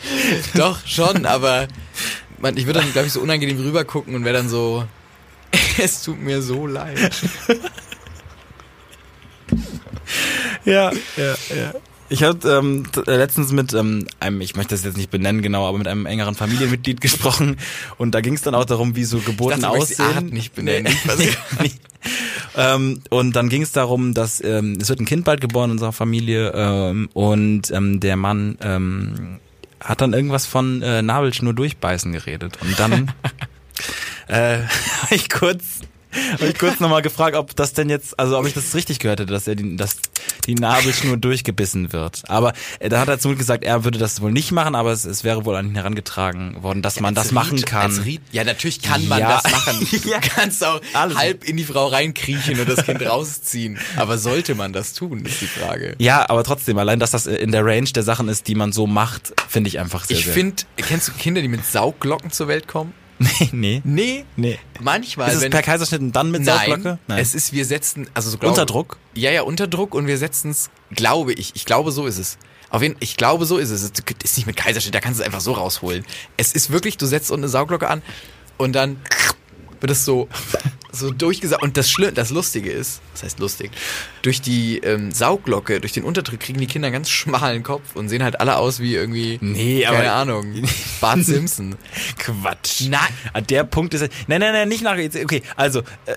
Doch, 0.54 0.86
schon, 0.86 1.26
aber 1.26 1.68
man, 2.38 2.56
ich 2.56 2.66
würde 2.66 2.80
dann, 2.80 2.92
glaube 2.92 3.06
ich, 3.06 3.12
so 3.12 3.20
unangenehm 3.20 3.58
rüber 3.58 3.84
gucken 3.84 4.14
und 4.14 4.24
wäre 4.24 4.36
dann 4.36 4.48
so, 4.48 4.84
es 5.78 6.02
tut 6.02 6.20
mir 6.20 6.42
so 6.42 6.66
leid. 6.66 7.12
Ja, 10.64 10.92
ja, 11.16 11.34
ja. 11.56 11.72
Ich 12.10 12.22
habe 12.22 12.48
ähm, 12.48 12.84
äh, 13.06 13.16
letztens 13.16 13.52
mit 13.52 13.74
ähm, 13.74 14.06
einem, 14.18 14.40
ich 14.40 14.56
möchte 14.56 14.74
das 14.74 14.84
jetzt 14.84 14.96
nicht 14.96 15.10
benennen 15.10 15.42
genau, 15.42 15.68
aber 15.68 15.76
mit 15.76 15.86
einem 15.86 16.06
engeren 16.06 16.34
Familienmitglied 16.34 17.00
gesprochen 17.00 17.56
und 17.98 18.14
da 18.14 18.20
ging 18.20 18.34
es 18.34 18.42
dann 18.42 18.54
auch 18.54 18.64
darum, 18.64 18.96
wie 18.96 19.04
so 19.04 19.18
Geburten 19.18 19.60
dachte, 19.60 19.74
du 19.74 19.78
möchtest 19.78 19.98
die 19.98 20.02
aussehen. 20.02 20.16
Art 20.16 20.32
nicht 20.32 20.54
benennen. 20.54 20.94
Nee, 21.18 21.30
nee. 21.62 21.72
ähm, 22.56 23.00
und 23.10 23.36
dann 23.36 23.50
ging 23.50 23.60
es 23.62 23.72
darum, 23.72 24.14
dass 24.14 24.42
ähm, 24.42 24.78
es 24.80 24.88
wird 24.88 25.00
ein 25.00 25.04
Kind 25.04 25.24
bald 25.24 25.42
geboren 25.42 25.66
in 25.66 25.72
unserer 25.72 25.92
Familie 25.92 26.52
ähm, 26.54 27.10
und 27.12 27.70
ähm, 27.70 28.00
der 28.00 28.16
Mann 28.16 28.56
ähm, 28.62 29.38
hat 29.80 30.00
dann 30.00 30.12
irgendwas 30.12 30.46
von 30.46 30.82
äh, 30.82 31.02
Nabelschnur 31.02 31.54
durchbeißen 31.54 32.12
geredet. 32.12 32.58
Und 32.60 32.78
dann 32.78 33.12
äh, 34.28 34.60
ich 35.10 35.28
kurz 35.28 35.80
habe 36.32 36.46
ich 36.46 36.58
kurz 36.58 36.80
nochmal 36.80 37.02
gefragt, 37.02 37.36
ob 37.36 37.54
das 37.56 37.72
denn 37.72 37.90
jetzt, 37.90 38.18
also 38.18 38.38
ob 38.38 38.46
ich 38.46 38.54
das 38.54 38.74
richtig 38.74 38.98
gehört 38.98 39.20
hätte, 39.20 39.32
dass 39.32 39.46
er 39.46 39.54
die, 39.54 39.76
dass 39.76 39.96
die 40.46 40.54
Nabelschnur 40.54 41.16
durchgebissen 41.16 41.92
wird. 41.92 42.22
Aber 42.28 42.52
äh, 42.80 42.88
da 42.88 43.00
hat 43.00 43.08
er 43.08 43.18
zum 43.18 43.30
Glück 43.32 43.38
gesagt, 43.38 43.64
er 43.64 43.84
würde 43.84 43.98
das 43.98 44.20
wohl 44.20 44.32
nicht 44.32 44.50
machen, 44.52 44.74
aber 44.74 44.92
es, 44.92 45.04
es 45.04 45.24
wäre 45.24 45.44
wohl 45.44 45.56
an 45.56 45.66
ihn 45.68 45.74
herangetragen 45.74 46.62
worden, 46.62 46.82
dass 46.82 47.00
man 47.00 47.14
das 47.14 47.26
Als 47.26 47.32
machen 47.32 47.58
Ried- 47.58 47.66
kann. 47.66 47.92
Ried, 47.98 48.22
ja, 48.32 48.44
natürlich 48.44 48.80
kann 48.82 49.06
man 49.08 49.20
Ja. 49.20 49.40
das 49.42 49.52
machen. 49.52 49.86
Du 50.02 50.08
Ja. 50.10 50.20
kannst 50.20 50.64
auch 50.64 50.80
Alles. 50.94 51.16
halb 51.18 51.44
in 51.44 51.56
die 51.56 51.64
Frau 51.64 51.86
reinkriechen 51.88 52.58
und 52.60 52.68
das 52.68 52.84
Kind 52.84 53.02
rausziehen. 53.02 53.78
Aber 53.96 54.18
sollte 54.18 54.54
man 54.54 54.72
das 54.72 54.94
tun, 54.94 55.24
ist 55.24 55.40
die 55.40 55.46
Frage. 55.46 55.94
Ja, 55.98 56.28
aber 56.30 56.44
trotzdem, 56.44 56.78
allein, 56.78 56.98
dass 57.00 57.10
das 57.10 57.26
in 57.26 57.52
der 57.52 57.64
Range 57.64 57.88
der 57.90 58.02
Sachen 58.02 58.28
ist, 58.28 58.48
die 58.48 58.54
man 58.54 58.72
so 58.72 58.86
macht, 58.86 59.32
finde 59.48 59.68
ich 59.68 59.78
einfach 59.78 60.04
sehr, 60.04 60.16
Ich 60.18 60.26
finde, 60.26 60.62
kennst 60.76 61.08
du 61.08 61.12
Kinder, 61.12 61.42
die 61.42 61.48
mit 61.48 61.64
Saugglocken 61.66 62.30
zur 62.30 62.48
Welt 62.48 62.66
kommen? 62.68 62.92
Nee, 63.18 63.48
nee. 63.52 63.82
Nee. 63.84 64.24
Nee. 64.36 64.58
Manchmal, 64.80 65.28
Ist 65.28 65.36
es 65.36 65.42
wenn 65.42 65.50
per 65.50 65.62
Kaiserschnitt 65.62 66.00
und 66.00 66.12
dann 66.12 66.30
mit 66.30 66.44
Sauglocke? 66.44 66.98
Nein, 67.08 67.18
es 67.18 67.34
ist, 67.34 67.52
wir 67.52 67.64
setzen, 67.64 68.08
also 68.14 68.30
so 68.30 68.38
glaube, 68.38 68.52
Unter 68.52 68.66
Druck? 68.66 68.96
Ja, 69.14 69.30
ja, 69.30 69.42
unter 69.42 69.66
Druck 69.66 69.94
und 69.94 70.06
wir 70.06 70.18
setzen 70.18 70.50
es, 70.50 70.70
glaube 70.90 71.32
ich, 71.32 71.56
ich 71.56 71.64
glaube, 71.64 71.90
so 71.90 72.06
ist 72.06 72.18
es. 72.18 72.38
Auf 72.70 72.82
jeden 72.82 72.96
ich 73.00 73.16
glaube, 73.16 73.46
so 73.46 73.58
ist 73.58 73.70
es. 73.70 73.82
Es 73.82 73.90
ist 74.22 74.36
nicht 74.36 74.46
mit 74.46 74.56
Kaiserschnitt, 74.56 74.94
da 74.94 75.00
kannst 75.00 75.18
du 75.18 75.22
es 75.22 75.26
einfach 75.26 75.40
so 75.40 75.52
rausholen. 75.52 76.04
Es 76.36 76.52
ist 76.52 76.70
wirklich, 76.70 76.96
du 76.96 77.06
setzt 77.06 77.30
unten 77.30 77.44
eine 77.44 77.48
Sauglocke 77.48 77.88
an 77.88 78.02
und 78.56 78.74
dann 78.74 78.98
wird 79.80 79.90
es 79.90 80.04
so, 80.04 80.28
so 80.92 81.10
durchgesaugt. 81.10 81.62
Und 81.62 81.76
das 81.76 81.90
Schlimme, 81.90 82.12
das 82.12 82.30
Lustige 82.30 82.70
ist, 82.70 83.00
das 83.12 83.22
heißt 83.22 83.38
lustig, 83.38 83.70
durch 84.22 84.40
die 84.40 84.78
ähm, 84.78 85.12
Sauglocke, 85.12 85.80
durch 85.80 85.92
den 85.92 86.04
Unterdruck 86.04 86.40
kriegen 86.40 86.60
die 86.60 86.66
Kinder 86.66 86.86
einen 86.86 86.94
ganz 86.94 87.10
schmalen 87.10 87.62
Kopf 87.62 87.94
und 87.94 88.08
sehen 88.08 88.22
halt 88.22 88.40
alle 88.40 88.56
aus 88.56 88.80
wie 88.80 88.94
irgendwie, 88.94 89.38
Nee, 89.40 89.82
keine 89.82 90.12
Ahnung, 90.12 90.62
Bart 91.00 91.20
Simpson. 91.24 91.76
Quatsch. 92.18 92.88
Nein. 92.88 93.00
An 93.32 93.46
der 93.46 93.64
Punkt 93.64 93.94
ist. 93.94 94.02
Nein, 94.26 94.40
nein, 94.40 94.52
nein, 94.52 94.68
nicht 94.68 94.82
nach. 94.82 94.96
Okay, 94.96 95.42
also, 95.56 95.80
äh, 96.06 96.14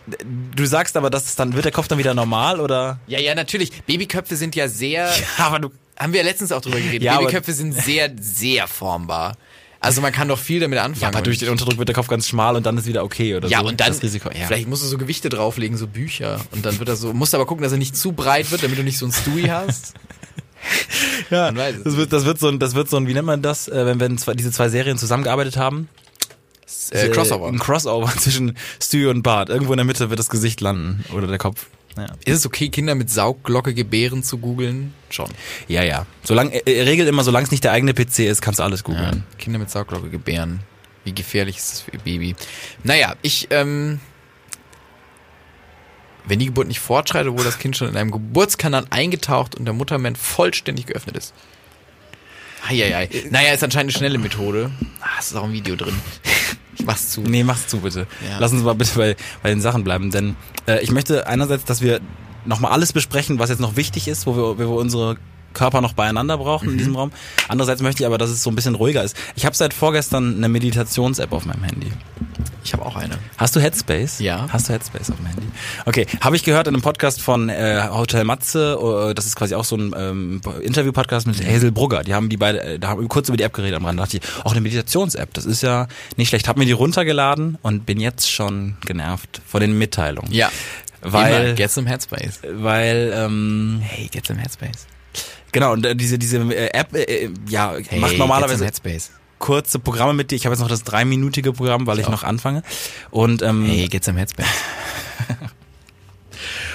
du 0.55 0.65
sagst 0.65 0.97
aber, 0.97 1.09
dass 1.09 1.25
es 1.25 1.35
dann, 1.35 1.53
wird 1.53 1.65
der 1.65 1.71
Kopf 1.71 1.87
dann 1.87 1.97
wieder 1.97 2.13
normal 2.13 2.59
oder? 2.59 2.99
Ja, 3.07 3.19
ja, 3.19 3.35
natürlich. 3.35 3.83
Babyköpfe 3.83 4.35
sind 4.35 4.55
ja 4.55 4.67
sehr, 4.67 5.11
aber 5.37 5.59
du. 5.59 5.71
haben 5.97 6.13
wir 6.13 6.23
letztens 6.23 6.51
auch 6.51 6.61
drüber 6.61 6.79
geredet. 6.79 7.03
Ja, 7.03 7.17
Babyköpfe 7.17 7.53
sind 7.53 7.73
sehr, 7.73 8.11
sehr 8.19 8.67
formbar. 8.67 9.35
Also 9.83 9.99
man 9.99 10.11
kann 10.11 10.27
doch 10.27 10.37
viel 10.37 10.59
damit 10.59 10.77
anfangen. 10.77 11.15
Aber 11.15 11.23
durch 11.23 11.39
den 11.39 11.49
Unterdruck 11.49 11.79
wird 11.79 11.89
der 11.89 11.95
Kopf 11.95 12.07
ganz 12.07 12.27
schmal 12.27 12.55
und 12.55 12.65
dann 12.67 12.77
ist 12.77 12.85
wieder 12.85 13.03
okay 13.03 13.35
oder 13.35 13.49
ja, 13.49 13.61
so. 13.61 13.67
und 13.67 13.79
dann, 13.79 13.87
Das 13.87 14.03
Risiko, 14.03 14.29
ja. 14.29 14.45
vielleicht 14.45 14.69
musst 14.69 14.83
du 14.83 14.87
so 14.87 14.99
Gewichte 14.99 15.29
drauflegen, 15.29 15.75
so 15.75 15.87
Bücher. 15.87 16.39
Und 16.51 16.63
dann 16.63 16.77
wird 16.77 16.87
er 16.87 16.95
so, 16.95 17.13
musst 17.13 17.33
aber 17.33 17.47
gucken, 17.47 17.63
dass 17.63 17.71
er 17.71 17.79
nicht 17.79 17.97
zu 17.97 18.11
breit 18.11 18.51
wird, 18.51 18.61
damit 18.61 18.77
du 18.77 18.83
nicht 18.83 18.99
so 18.99 19.07
ein 19.07 19.11
Stewie 19.11 19.49
hast. 19.49 19.95
ja, 21.31 21.45
man 21.45 21.57
weiß 21.57 21.75
es 21.77 21.83
das 21.83 21.97
wird, 21.97 22.13
das 22.13 22.25
wird 22.25 22.39
so 22.39 22.47
ein, 22.47 22.59
das 22.59 22.75
wird 22.75 22.91
so 22.91 22.97
ein, 22.97 23.07
wie 23.07 23.13
nennt 23.15 23.25
man 23.25 23.41
das, 23.41 23.67
äh, 23.67 23.85
wenn, 23.87 23.99
wenn 23.99 24.17
zwei, 24.19 24.35
diese 24.35 24.51
zwei 24.51 24.69
Serien 24.69 24.99
zusammengearbeitet 24.99 25.57
haben? 25.57 25.89
Äh, 26.91 27.09
Crossover. 27.09 27.47
Ein 27.47 27.57
Crossover 27.57 28.11
zwischen 28.17 28.55
Stewie 28.79 29.07
und 29.07 29.23
Bart. 29.23 29.49
Irgendwo 29.49 29.73
in 29.73 29.77
der 29.77 29.85
Mitte 29.85 30.11
wird 30.11 30.19
das 30.19 30.29
Gesicht 30.29 30.61
landen 30.61 31.03
oder 31.11 31.25
der 31.25 31.39
Kopf. 31.39 31.65
Ja, 31.97 32.05
Ist 32.25 32.37
es 32.37 32.45
okay, 32.45 32.69
Kinder 32.69 32.95
mit 32.95 33.09
Saugglocke 33.09 33.73
gebären 33.73 34.23
zu 34.23 34.37
googeln? 34.37 34.93
Schon. 35.09 35.29
ja. 35.67 35.83
ja. 35.83 36.05
Solange, 36.23 36.55
äh, 36.65 36.83
regelt 36.83 37.07
immer, 37.09 37.23
solange 37.23 37.45
es 37.45 37.51
nicht 37.51 37.63
der 37.63 37.71
eigene 37.73 37.93
PC 37.93 38.19
ist, 38.19 38.41
kannst 38.41 38.59
du 38.59 38.63
alles 38.63 38.83
googeln. 38.83 39.23
Kinder 39.37 39.59
mit 39.59 39.69
Saugglocke 39.69 40.09
gebären. 40.09 40.61
Wie 41.03 41.13
gefährlich 41.13 41.57
ist 41.57 41.71
das 41.71 41.81
für 41.81 41.91
ihr 41.91 41.99
Baby? 41.99 42.35
Naja, 42.83 43.15
ich, 43.21 43.47
ähm, 43.49 43.99
wenn 46.25 46.39
die 46.39 46.45
Geburt 46.45 46.67
nicht 46.67 46.79
fortschreitet, 46.79 47.33
wo 47.33 47.43
das 47.43 47.57
Kind 47.59 47.75
schon 47.75 47.89
in 47.89 47.97
einem 47.97 48.11
Geburtskanal 48.11 48.85
eingetaucht 48.89 49.55
und 49.55 49.65
der 49.65 49.73
Muttermund 49.73 50.17
vollständig 50.17 50.85
geöffnet 50.85 51.17
ist. 51.17 51.33
Eieiei. 52.67 53.09
Naja, 53.31 53.53
ist 53.53 53.63
anscheinend 53.63 53.91
eine 53.91 53.97
schnelle 53.97 54.17
Methode. 54.19 54.71
Ah, 55.01 55.07
es 55.19 55.31
ist 55.31 55.35
auch 55.35 55.45
ein 55.45 55.53
Video 55.53 55.75
drin. 55.75 55.99
Ich 56.77 56.85
mach's 56.85 57.09
zu. 57.09 57.21
Nee, 57.21 57.43
mach's 57.43 57.67
zu, 57.67 57.79
bitte. 57.79 58.07
Ja. 58.27 58.37
Lass 58.39 58.51
uns 58.51 58.63
mal 58.63 58.75
bitte 58.75 58.97
bei, 58.97 59.15
bei 59.43 59.49
den 59.49 59.61
Sachen 59.61 59.83
bleiben, 59.83 60.11
denn 60.11 60.35
äh, 60.67 60.81
ich 60.81 60.91
möchte 60.91 61.27
einerseits, 61.27 61.65
dass 61.65 61.81
wir 61.81 61.99
nochmal 62.45 62.71
alles 62.71 62.93
besprechen, 62.93 63.39
was 63.39 63.49
jetzt 63.49 63.59
noch 63.59 63.75
wichtig 63.75 64.07
ist, 64.07 64.25
wo 64.25 64.35
wir, 64.35 64.43
wo 64.57 64.57
wir 64.57 64.79
unsere 64.79 65.17
Körper 65.53 65.81
noch 65.81 65.93
beieinander 65.93 66.37
brauchen 66.37 66.67
Mhm. 66.67 66.71
in 66.73 66.77
diesem 66.77 66.95
Raum. 66.95 67.11
Andererseits 67.47 67.81
möchte 67.81 68.03
ich 68.03 68.07
aber, 68.07 68.17
dass 68.17 68.29
es 68.29 68.43
so 68.43 68.49
ein 68.49 68.55
bisschen 68.55 68.75
ruhiger 68.75 69.03
ist. 69.03 69.15
Ich 69.35 69.45
habe 69.45 69.55
seit 69.55 69.73
vorgestern 69.73 70.35
eine 70.37 70.49
Meditations-App 70.49 71.31
auf 71.31 71.45
meinem 71.45 71.63
Handy. 71.63 71.91
Ich 72.63 72.73
habe 72.73 72.85
auch 72.85 72.95
eine. 72.95 73.17
Hast 73.37 73.55
du 73.55 73.59
Headspace? 73.59 74.19
Ja. 74.19 74.47
Hast 74.51 74.69
du 74.69 74.73
Headspace 74.73 75.09
auf 75.09 75.17
dem 75.17 75.25
Handy? 75.25 75.47
Okay, 75.85 76.05
habe 76.21 76.35
ich 76.35 76.43
gehört 76.43 76.67
in 76.67 76.75
einem 76.75 76.83
Podcast 76.83 77.19
von 77.21 77.49
äh, 77.49 77.87
Hotel 77.91 78.23
Matze, 78.23 79.09
äh, 79.09 79.13
das 79.15 79.25
ist 79.25 79.35
quasi 79.35 79.55
auch 79.55 79.63
so 79.65 79.75
ein 79.77 79.93
ähm, 79.97 80.41
Interview-Podcast 80.61 81.25
mit 81.25 81.43
Hazel 81.45 81.71
Brugger. 81.71 82.03
Die 82.03 82.13
haben 82.13 82.29
die 82.29 82.37
beide, 82.37 82.61
äh, 82.61 82.79
da 82.79 82.89
haben 82.89 83.01
wir 83.01 83.07
kurz 83.07 83.27
über 83.29 83.37
die 83.37 83.43
App 83.43 83.53
geredet 83.53 83.77
am 83.77 83.85
Rand. 83.85 83.97
Da 83.99 84.03
dachte 84.03 84.17
ich, 84.17 84.23
auch 84.45 84.51
eine 84.51 84.61
Meditations-App, 84.61 85.33
das 85.33 85.45
ist 85.45 85.63
ja 85.63 85.87
nicht 86.17 86.29
schlecht. 86.29 86.47
Hab 86.47 86.57
mir 86.57 86.65
die 86.65 86.71
runtergeladen 86.71 87.57
und 87.63 87.85
bin 87.87 87.99
jetzt 87.99 88.29
schon 88.31 88.77
genervt 88.85 89.41
von 89.47 89.59
den 89.59 89.77
Mitteilungen. 89.77 90.31
Ja. 90.31 90.51
Weil- 91.01 91.45
Immer. 91.45 91.53
Get 91.55 91.71
some 91.71 91.89
Headspace. 91.89 92.41
Weil, 92.53 93.11
ähm, 93.15 93.79
Hey, 93.83 94.07
get 94.11 94.27
some 94.27 94.39
Headspace. 94.39 94.85
Genau, 95.51 95.73
und 95.73 95.85
äh, 95.85 95.95
diese, 95.95 96.17
diese 96.19 96.37
äh, 96.37 96.67
App, 96.77 96.93
äh, 96.95 97.03
äh, 97.03 97.29
ja, 97.47 97.75
Hey, 97.87 97.99
macht 97.99 98.17
normalerweise 98.17 98.65
Headspace. 98.65 99.11
kurze 99.39 99.79
Programme 99.79 100.13
mit 100.13 100.31
dir. 100.31 100.35
Ich 100.35 100.45
habe 100.45 100.53
jetzt 100.53 100.61
noch 100.61 100.67
das 100.69 100.83
dreiminütige 100.83 101.53
Programm, 101.53 101.87
weil 101.87 101.99
ich 101.99 102.05
auch. 102.07 102.11
noch 102.11 102.23
anfange. 102.23 102.63
Und 103.09 103.41
ähm, 103.41 103.65
Hey, 103.65 103.87
get 103.87 104.03
some 104.03 104.19
Headspace. 104.19 104.45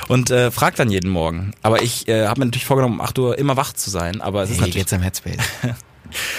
und 0.09 0.31
äh, 0.31 0.51
frag 0.51 0.77
dann 0.77 0.91
jeden 0.91 1.11
Morgen. 1.11 1.53
Aber 1.63 1.83
ich 1.83 2.09
äh, 2.09 2.27
habe 2.27 2.41
mir 2.41 2.47
natürlich 2.47 2.67
vorgenommen, 2.67 3.01
um 3.01 3.01
8 3.01 3.19
Uhr 3.19 3.39
immer 3.39 3.57
wach 3.57 3.73
zu 3.73 3.91
sein. 3.91 4.21
Aber 4.21 4.43
es 4.43 4.51
ist 4.51 4.57
Hey, 4.57 4.61
natürlich 4.69 4.85
get 4.85 4.89
some 4.89 5.03
Headspace. 5.03 5.37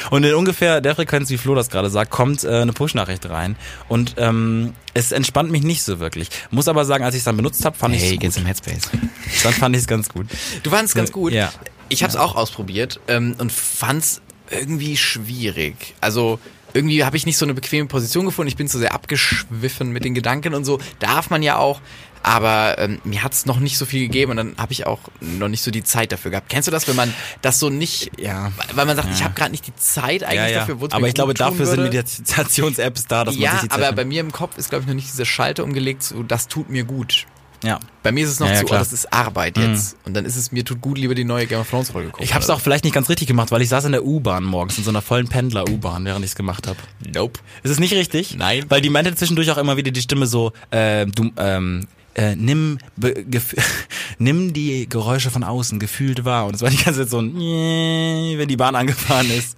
und 0.09 0.23
in 0.23 0.33
ungefähr 0.33 0.81
der 0.81 0.95
Frequenz, 0.95 1.29
wie 1.29 1.37
Flo 1.37 1.55
das 1.55 1.69
gerade 1.69 1.89
sagt, 1.89 2.11
kommt 2.11 2.43
äh, 2.43 2.61
eine 2.61 2.73
Push-Nachricht 2.73 3.29
rein. 3.29 3.55
Und 3.89 4.15
ähm, 4.17 4.73
es 4.93 5.11
entspannt 5.11 5.51
mich 5.51 5.63
nicht 5.63 5.83
so 5.83 5.99
wirklich. 5.99 6.29
Muss 6.51 6.67
aber 6.67 6.85
sagen, 6.85 7.03
als 7.03 7.15
ich 7.15 7.19
es 7.19 7.25
dann 7.25 7.37
benutzt 7.37 7.63
habe, 7.65 7.77
fand 7.77 7.95
ich 7.95 8.01
Hey, 8.01 8.13
es 8.13 8.19
get 8.19 8.29
gut. 8.29 8.33
some 8.33 8.47
Headspace. 8.47 8.89
Dann 9.43 9.53
fand 9.53 9.75
ich 9.75 9.81
es 9.81 9.87
ganz 9.87 10.09
gut. 10.09 10.27
Du 10.63 10.69
fandest 10.69 10.95
ganz 10.95 11.11
gut. 11.11 11.33
Ja. 11.33 11.51
Ich 11.89 12.03
habe 12.03 12.09
es 12.11 12.15
auch 12.17 12.35
ausprobiert 12.35 12.99
ähm, 13.07 13.35
und 13.37 13.51
fand's 13.51 14.21
irgendwie 14.49 14.97
schwierig. 14.97 15.93
Also 16.01 16.39
irgendwie 16.73 17.03
habe 17.03 17.17
ich 17.17 17.25
nicht 17.25 17.37
so 17.37 17.45
eine 17.45 17.53
bequeme 17.53 17.87
Position 17.87 18.25
gefunden. 18.25 18.47
Ich 18.49 18.55
bin 18.57 18.67
zu 18.67 18.77
sehr 18.77 18.93
abgeschwiffen 18.93 19.91
mit 19.91 20.03
den 20.05 20.13
Gedanken 20.13 20.53
und 20.53 20.65
so. 20.65 20.79
Darf 20.99 21.29
man 21.29 21.41
ja 21.43 21.57
auch. 21.57 21.81
Aber 22.23 22.77
ähm, 22.79 22.99
mir 23.05 23.23
hat 23.23 23.31
es 23.33 23.45
noch 23.45 23.59
nicht 23.59 23.77
so 23.77 23.85
viel 23.85 24.01
gegeben 24.01 24.31
und 24.31 24.37
dann 24.37 24.55
habe 24.57 24.73
ich 24.73 24.85
auch 24.85 24.99
noch 25.21 25.47
nicht 25.47 25.61
so 25.61 25.71
die 25.71 25.83
Zeit 25.83 26.11
dafür 26.11 26.31
gehabt. 26.31 26.49
Kennst 26.49 26.67
du 26.67 26.71
das, 26.71 26.87
wenn 26.87 26.95
man 26.95 27.13
das 27.41 27.59
so 27.59 27.69
nicht, 27.69 28.11
Ja. 28.19 28.51
weil 28.73 28.85
man 28.85 28.97
sagt, 28.97 29.07
Ja. 29.09 29.15
ich 29.15 29.23
habe 29.23 29.33
gerade 29.33 29.51
nicht 29.51 29.65
die 29.67 29.75
Zeit 29.75 30.23
eigentlich 30.23 30.35
Ja, 30.35 30.47
ja. 30.47 30.59
dafür, 30.65 30.77
Aber 30.91 31.07
ich 31.07 31.13
glaube, 31.13 31.33
dafür 31.35 31.65
sind 31.65 31.77
würde. 31.77 31.95
Meditations-Apps 31.95 33.05
da, 33.07 33.23
dass 33.23 33.35
man 33.35 33.43
Ja, 33.43 33.51
sich 33.51 33.61
die 33.61 33.67
Zeit 33.69 33.77
aber 33.77 33.85
nimmt. 33.87 33.95
bei 33.95 34.05
mir 34.05 34.19
im 34.21 34.31
Kopf 34.33 34.57
ist, 34.57 34.69
glaube 34.69 34.81
ich, 34.83 34.87
noch 34.87 34.95
nicht 34.95 35.07
dieser 35.07 35.25
Schalter 35.25 35.63
umgelegt, 35.63 36.03
so 36.03 36.21
das 36.23 36.47
tut 36.47 36.69
mir 36.69 36.83
gut. 36.83 37.27
Ja. 37.63 37.79
Bei 38.03 38.11
mir 38.11 38.23
ist 38.23 38.31
es 38.31 38.39
noch 38.39 38.47
Ja, 38.47 38.61
oh, 38.61 38.65
klar. 38.65 38.79
Mhm. 38.79 38.83
das 38.83 38.93
ist 38.93 39.11
Arbeit 39.11 39.57
jetzt. 39.57 39.97
Und 40.05 40.13
dann 40.13 40.25
ist 40.25 40.35
es, 40.35 40.51
mir 40.51 40.63
tut 40.63 40.81
gut, 40.81 40.97
lieber 40.97 41.15
die 41.15 41.23
neue 41.23 41.47
Game 41.47 41.59
of 41.59 41.69
Thrones 41.69 41.89
Folge 41.89 42.09
gucken. 42.09 42.23
Ich 42.23 42.33
habe 42.33 42.43
es 42.43 42.49
auch 42.49 42.61
vielleicht 42.61 42.83
nicht 42.83 42.93
ganz 42.93 43.09
richtig 43.09 43.27
gemacht, 43.27 43.51
weil 43.51 43.61
ich 43.61 43.69
saß 43.69 43.85
in 43.85 43.91
der 43.91 44.05
U-Bahn 44.05 44.43
morgens, 44.43 44.77
in 44.77 44.83
so 44.83 44.89
einer 44.89 45.01
vollen 45.01 45.27
Pendler-U-Bahn, 45.27 46.05
während 46.05 46.23
ich 46.23 46.31
es 46.31 46.35
gemacht 46.35 46.67
habe. 46.67 46.77
Nope. 47.13 47.39
Ist 47.63 47.71
es 47.71 47.79
nicht 47.79 47.93
richtig? 47.93 48.35
Nein. 48.37 48.65
Weil 48.69 48.81
die 48.81 48.89
meinte 48.89 49.15
zwischendurch 49.15 49.49
auch 49.51 49.57
immer 49.57 49.77
wieder 49.77 49.91
die 49.91 50.01
Stimme 50.01 50.27
so, 50.27 50.51
äh, 50.71 51.05
du, 51.07 51.31
ähm, 51.37 51.87
äh, 52.13 52.35
nimm, 52.35 52.79
be, 52.95 53.25
nimm 54.19 54.53
die 54.53 54.87
Geräusche 54.89 55.29
von 55.29 55.43
außen 55.43 55.79
gefühlt 55.79 56.25
wahr. 56.25 56.45
Und 56.45 56.55
es 56.55 56.61
war 56.61 56.69
die 56.69 56.77
ganze 56.77 57.01
Zeit 57.01 57.09
so 57.09 57.19
ein, 57.19 57.35
wenn 57.35 58.47
die 58.47 58.57
Bahn 58.57 58.75
angefahren 58.75 59.29
ist. 59.31 59.57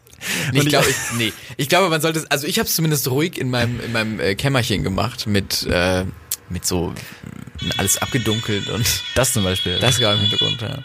Nee, 0.51 0.59
ich 0.59 0.65
glaube, 0.67 0.89
ich, 0.89 0.95
nee. 1.17 1.33
ich 1.55 1.69
glaube, 1.69 1.89
man 1.89 2.01
sollte 2.01 2.19
es, 2.19 2.25
also 2.29 2.45
ich 2.45 2.59
habe 2.59 2.67
es 2.67 2.75
zumindest 2.75 3.09
ruhig 3.09 3.37
in 3.37 3.49
meinem, 3.49 3.79
in 3.79 3.91
meinem 3.93 4.19
äh, 4.19 4.35
Kämmerchen 4.35 4.83
gemacht 4.83 5.27
mit, 5.27 5.65
äh, 5.67 6.03
mit 6.49 6.65
so 6.65 6.93
alles 7.77 8.01
abgedunkelt 8.01 8.69
und 8.69 8.85
das 9.15 9.33
zum 9.33 9.43
Beispiel. 9.43 9.79
das 9.79 10.01
war 10.01 10.13
im 10.13 10.21
Hintergrund, 10.21 10.61
ja. 10.61 10.79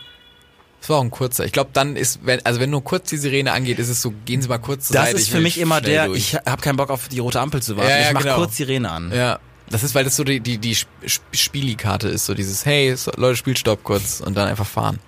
Das 0.81 0.91
war 0.91 0.99
auch 0.99 1.03
ein 1.05 1.11
kurzer. 1.11 1.47
Ich 1.47 1.53
glaube, 1.53 1.71
dann 1.73 1.97
ist, 1.97 2.21
wenn, 2.25 2.45
also 2.45 2.61
wenn 2.61 2.69
nur 2.69 2.85
kurz 2.85 3.09
die 3.09 3.17
Sirene 3.17 3.53
angeht, 3.53 3.79
ist 3.79 3.89
es 3.89 4.03
so, 4.03 4.13
gehen 4.27 4.43
Sie 4.43 4.49
mal 4.49 4.59
kurz 4.59 4.89
zur 4.89 4.95
das 4.95 5.07
Seite. 5.07 5.17
ist 5.17 5.25
ich 5.25 5.31
für 5.31 5.41
mich 5.41 5.59
immer 5.59 5.81
der, 5.81 6.07
durch. 6.07 6.19
ich 6.19 6.35
habe 6.35 6.61
keinen 6.61 6.77
Bock 6.77 6.91
auf 6.91 7.09
die 7.09 7.21
rote 7.21 7.41
Ampel 7.41 7.63
zu 7.63 7.77
warten. 7.77 7.89
Ja, 7.89 7.99
ja, 8.01 8.09
ich 8.09 8.13
mach 8.13 8.23
genau. 8.23 8.37
kurz 8.37 8.57
Sirene 8.59 8.91
an. 8.91 9.11
Ja. 9.11 9.39
Das 9.71 9.83
ist, 9.83 9.95
weil 9.95 10.05
das 10.05 10.15
so 10.15 10.25
die, 10.25 10.41
die, 10.41 10.59
die 10.59 10.73
Sp- 10.77 10.93
Sp- 11.09 11.25
Spielikarte 11.33 12.09
ist, 12.09 12.27
so 12.27 12.35
dieses, 12.35 12.67
hey, 12.67 12.95
so, 12.97 13.11
Leute, 13.17 13.37
spielt 13.37 13.59
Stopp 13.59 13.83
kurz 13.83 14.21
und 14.21 14.37
dann 14.37 14.47
einfach 14.47 14.67
fahren. 14.67 14.99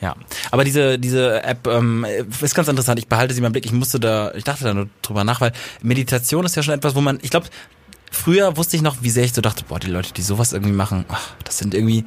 Ja, 0.00 0.14
aber 0.50 0.64
diese 0.64 0.98
diese 0.98 1.42
App 1.42 1.66
ähm, 1.66 2.06
ist 2.40 2.54
ganz 2.54 2.68
interessant. 2.68 2.98
Ich 2.98 3.06
behalte 3.08 3.34
sie 3.34 3.40
mal 3.42 3.46
im 3.48 3.52
Blick. 3.52 3.66
Ich 3.66 3.72
musste 3.72 3.98
da, 4.00 4.32
ich 4.34 4.44
dachte 4.44 4.64
da 4.64 4.72
nur 4.74 4.88
drüber 5.02 5.24
nach, 5.24 5.40
weil 5.42 5.52
Meditation 5.82 6.44
ist 6.46 6.54
ja 6.56 6.62
schon 6.62 6.74
etwas, 6.74 6.94
wo 6.94 7.00
man, 7.02 7.18
ich 7.22 7.30
glaube, 7.30 7.46
früher 8.16 8.56
wusste 8.56 8.76
ich 8.76 8.82
noch, 8.82 8.96
wie 9.02 9.10
sehr 9.10 9.24
ich 9.24 9.32
so 9.32 9.40
dachte, 9.40 9.64
boah, 9.68 9.78
die 9.78 9.88
Leute, 9.88 10.12
die 10.12 10.22
sowas 10.22 10.52
irgendwie 10.52 10.72
machen, 10.72 11.04
ach, 11.08 11.34
das 11.44 11.58
sind 11.58 11.74
irgendwie, 11.74 12.04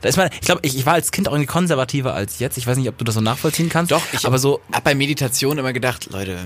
da 0.00 0.08
ist 0.08 0.16
man, 0.16 0.28
ich 0.32 0.40
glaube, 0.40 0.60
ich, 0.64 0.76
ich 0.76 0.84
war 0.84 0.94
als 0.94 1.12
Kind 1.12 1.28
auch 1.28 1.32
irgendwie 1.32 1.46
konservativer 1.46 2.14
als 2.14 2.38
jetzt. 2.40 2.58
Ich 2.58 2.66
weiß 2.66 2.76
nicht, 2.76 2.88
ob 2.88 2.98
du 2.98 3.04
das 3.04 3.14
so 3.14 3.20
nachvollziehen 3.20 3.68
kannst. 3.68 3.92
Doch, 3.92 4.02
ich 4.12 4.26
aber 4.26 4.38
so, 4.38 4.60
hab 4.72 4.84
bei 4.84 4.94
Meditation 4.94 5.58
immer 5.58 5.72
gedacht, 5.72 6.08
Leute, 6.10 6.38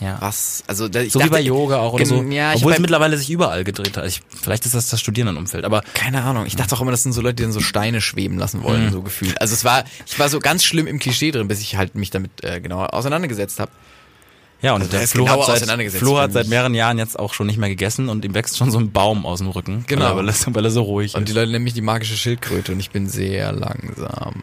ja. 0.00 0.16
was? 0.20 0.64
Also 0.66 0.88
da, 0.88 1.00
ich 1.00 1.12
So 1.12 1.20
dachte, 1.20 1.30
wie 1.30 1.34
bei 1.34 1.40
Yoga 1.40 1.78
auch 1.78 1.92
oder 1.92 2.04
so. 2.04 2.22
Ja, 2.22 2.52
ich 2.52 2.58
Obwohl 2.58 2.72
es 2.72 2.80
mittlerweile 2.80 3.16
sich 3.16 3.30
überall 3.30 3.62
gedreht 3.62 3.96
hat. 3.96 4.06
Ich, 4.06 4.20
vielleicht 4.28 4.66
ist 4.66 4.74
das 4.74 4.88
das 4.88 5.00
Studierendenumfeld, 5.00 5.64
aber 5.64 5.82
Keine 5.94 6.22
Ahnung. 6.22 6.46
Ich 6.46 6.56
dachte 6.56 6.74
auch 6.74 6.80
immer, 6.80 6.90
das 6.90 7.04
sind 7.04 7.12
so 7.12 7.20
Leute, 7.20 7.36
die 7.36 7.42
dann 7.44 7.52
so 7.52 7.60
Steine 7.60 8.00
schweben 8.00 8.38
lassen 8.38 8.62
wollen, 8.64 8.90
so 8.90 9.02
gefühlt. 9.02 9.40
Also 9.40 9.54
es 9.54 9.64
war, 9.64 9.84
ich 10.06 10.18
war 10.18 10.28
so 10.28 10.40
ganz 10.40 10.64
schlimm 10.64 10.86
im 10.86 10.98
Klischee 10.98 11.30
drin, 11.30 11.46
bis 11.46 11.60
ich 11.60 11.76
halt 11.76 11.94
mich 11.94 12.10
damit 12.10 12.42
äh, 12.42 12.60
genauer 12.60 12.94
auseinandergesetzt 12.94 13.60
habe. 13.60 13.70
Ja, 14.64 14.72
und 14.74 14.80
Also 14.80 14.90
der 14.92 15.02
ist 15.02 15.12
Flo, 15.12 15.28
hat 15.28 15.44
seit, 15.44 15.92
Flo 15.92 16.18
hat 16.18 16.32
seit 16.32 16.48
mehreren 16.48 16.74
Jahren 16.74 16.98
jetzt 16.98 17.18
auch 17.18 17.34
schon 17.34 17.46
nicht 17.46 17.58
mehr 17.58 17.68
gegessen 17.68 18.08
und 18.08 18.24
ihm 18.24 18.34
wächst 18.34 18.56
schon 18.56 18.70
so 18.70 18.78
ein 18.78 18.90
Baum 18.92 19.26
aus 19.26 19.38
dem 19.38 19.48
Rücken. 19.48 19.84
Genau. 19.86 20.16
Weil 20.16 20.28
er, 20.28 20.34
weil 20.54 20.64
er 20.64 20.70
so 20.70 20.82
ruhig 20.82 21.14
Und 21.14 21.22
ist. 21.22 21.28
die 21.28 21.32
Leute 21.38 21.52
nennen 21.52 21.64
mich 21.64 21.74
die 21.74 21.82
magische 21.82 22.16
Schildkröte 22.16 22.72
und 22.72 22.80
ich 22.80 22.90
bin 22.90 23.06
sehr 23.08 23.52
langsam. 23.52 24.42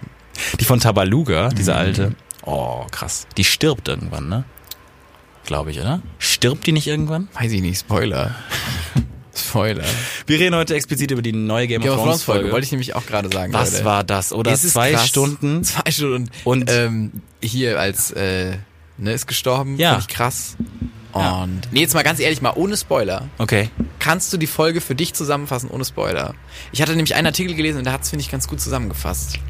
Die 0.59 0.63
von 0.65 0.79
Tabaluga, 0.79 1.49
Mhm. 1.49 1.55
diese 1.55 1.75
alte. 1.75 2.15
Oh, 2.43 2.85
krass. 2.91 3.27
Die 3.37 3.43
stirbt 3.43 3.87
irgendwann, 3.87 4.29
ne? 4.29 4.43
Glaube 5.45 5.71
ich, 5.71 5.79
oder? 5.79 6.01
Stirbt 6.19 6.65
die 6.67 6.71
nicht 6.71 6.87
irgendwann? 6.87 7.27
Weiß 7.33 7.51
ich 7.51 7.61
nicht, 7.61 7.79
Spoiler. 7.79 8.35
Spoiler. 9.35 9.83
Wir 10.27 10.39
reden 10.39 10.55
heute 10.55 10.75
explizit 10.75 11.09
über 11.11 11.21
die 11.21 11.31
neue 11.31 11.65
Game, 11.67 11.81
Game 11.81 11.91
of 11.93 11.97
Thrones 12.03 12.23
Folge 12.23 12.41
Folge. 12.41 12.53
wollte 12.53 12.65
ich 12.65 12.71
nämlich 12.71 12.95
auch 12.95 13.05
gerade 13.05 13.29
sagen. 13.31 13.53
Was 13.53 13.71
Leute. 13.73 13.85
war 13.85 14.03
das? 14.03 14.33
Oder 14.33 14.53
zwei 14.55 14.91
krass. 14.91 15.07
Stunden? 15.07 15.63
Zwei 15.63 15.89
Stunden. 15.89 16.29
Und- 16.43 16.69
ähm, 16.69 17.11
hier 17.41 17.79
als 17.79 18.11
äh, 18.11 18.57
ne, 19.01 19.13
ist 19.13 19.27
gestorben. 19.27 19.77
Ja. 19.77 19.91
Fand 19.91 20.03
ich 20.03 20.15
krass. 20.15 20.55
Ja. 21.13 21.43
Und 21.43 21.61
nee, 21.71 21.81
jetzt 21.81 21.93
mal 21.93 22.03
ganz 22.03 22.19
ehrlich, 22.21 22.41
mal 22.41 22.53
ohne 22.55 22.77
Spoiler. 22.77 23.27
Okay. 23.37 23.69
Kannst 23.99 24.31
du 24.31 24.37
die 24.37 24.47
Folge 24.47 24.79
für 24.79 24.95
dich 24.95 25.13
zusammenfassen 25.13 25.69
ohne 25.69 25.83
Spoiler? 25.83 26.35
Ich 26.71 26.81
hatte 26.81 26.93
nämlich 26.93 27.15
einen 27.15 27.27
Artikel 27.27 27.53
gelesen 27.55 27.79
und 27.79 27.83
der 27.83 27.91
hat 27.93 28.03
es, 28.03 28.09
finde 28.11 28.23
ich, 28.23 28.31
ganz 28.31 28.47
gut 28.47 28.61
zusammengefasst. 28.61 29.37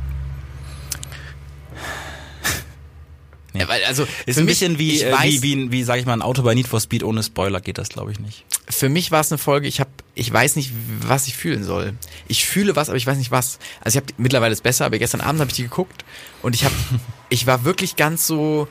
Ja, 3.54 3.68
weil, 3.68 3.84
also, 3.84 4.08
Ist 4.26 4.40
ein 4.40 4.46
mich- 4.46 4.60
bisschen 4.60 4.80
wie, 4.80 5.02
äh, 5.02 5.12
weiß, 5.12 5.42
wie, 5.42 5.42
wie, 5.66 5.72
wie, 5.74 5.84
sag 5.84 6.00
ich 6.00 6.06
mal, 6.06 6.14
ein 6.14 6.22
Auto 6.22 6.42
bei 6.42 6.54
Need 6.56 6.70
for 6.70 6.80
Speed 6.80 7.04
ohne 7.04 7.22
Spoiler 7.22 7.60
geht 7.60 7.78
das, 7.78 7.90
glaube 7.90 8.10
ich, 8.14 8.20
nicht. 8.22 8.46
für 8.70 8.88
mich 8.88 9.12
war 9.12 9.20
es 9.20 9.30
eine 9.30 9.38
Folge, 9.40 9.68
ich 9.68 9.82
habe, 9.82 9.90
ich 10.16 10.32
weiß 10.32 10.56
nicht, 10.56 10.72
was 11.06 11.28
ich 11.28 11.36
fühlen 11.36 11.66
soll. 11.66 11.94
Ich 12.30 12.46
fühle 12.46 12.78
was, 12.78 12.88
aber 12.88 12.96
ich 12.98 13.06
weiß 13.06 13.18
nicht 13.18 13.30
was. 13.32 13.60
Also 13.82 14.00
ich 14.00 14.04
habe 14.06 14.14
mittlerweile 14.18 14.54
ist 14.54 14.64
besser, 14.64 14.86
aber 14.86 15.00
gestern 15.00 15.20
Abend 15.20 15.42
habe 15.42 15.50
ich 15.52 15.56
die 15.58 15.64
geguckt 15.64 16.06
und 16.42 16.56
ich 16.56 16.64
habe, 16.64 16.74
ich 17.30 17.46
war 17.46 17.66
wirklich 17.66 17.98
ganz 17.98 18.26
so, 18.26 18.70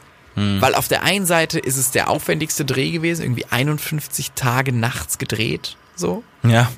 weil 0.61 0.75
auf 0.75 0.89
der 0.89 1.03
einen 1.03 1.27
Seite 1.27 1.59
ist 1.59 1.77
es 1.77 1.91
der 1.91 2.09
aufwendigste 2.09 2.65
Dreh 2.65 2.91
gewesen, 2.91 3.23
irgendwie 3.23 3.47
51 3.47 4.33
Tage 4.33 4.73
nachts 4.73 5.19
gedreht, 5.19 5.77
so. 5.97 6.23
Ja. 6.43 6.71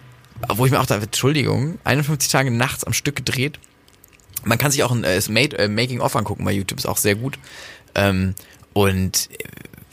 Wo 0.49 0.67
ich 0.67 0.73
mir 0.73 0.81
auch 0.81 0.87
dachte, 0.87 1.05
Entschuldigung, 1.05 1.79
51 1.85 2.31
Tage 2.31 2.51
nachts 2.51 2.85
am 2.85 2.93
Stück 2.93 3.17
gedreht. 3.17 3.61
Man 4.45 4.59
kann 4.59 4.73
sich 4.73 4.83
auch 4.83 4.91
ein 4.91 5.05
äh, 5.05 5.19
äh, 5.19 5.69
Making 5.69 6.01
of 6.01 6.17
angucken 6.17 6.45
bei 6.45 6.53
YouTube, 6.53 6.79
ist 6.79 6.87
auch 6.87 6.97
sehr 6.97 7.15
gut. 7.15 7.39
Ähm, 7.95 8.35
und 8.73 9.29
äh, 9.31 9.45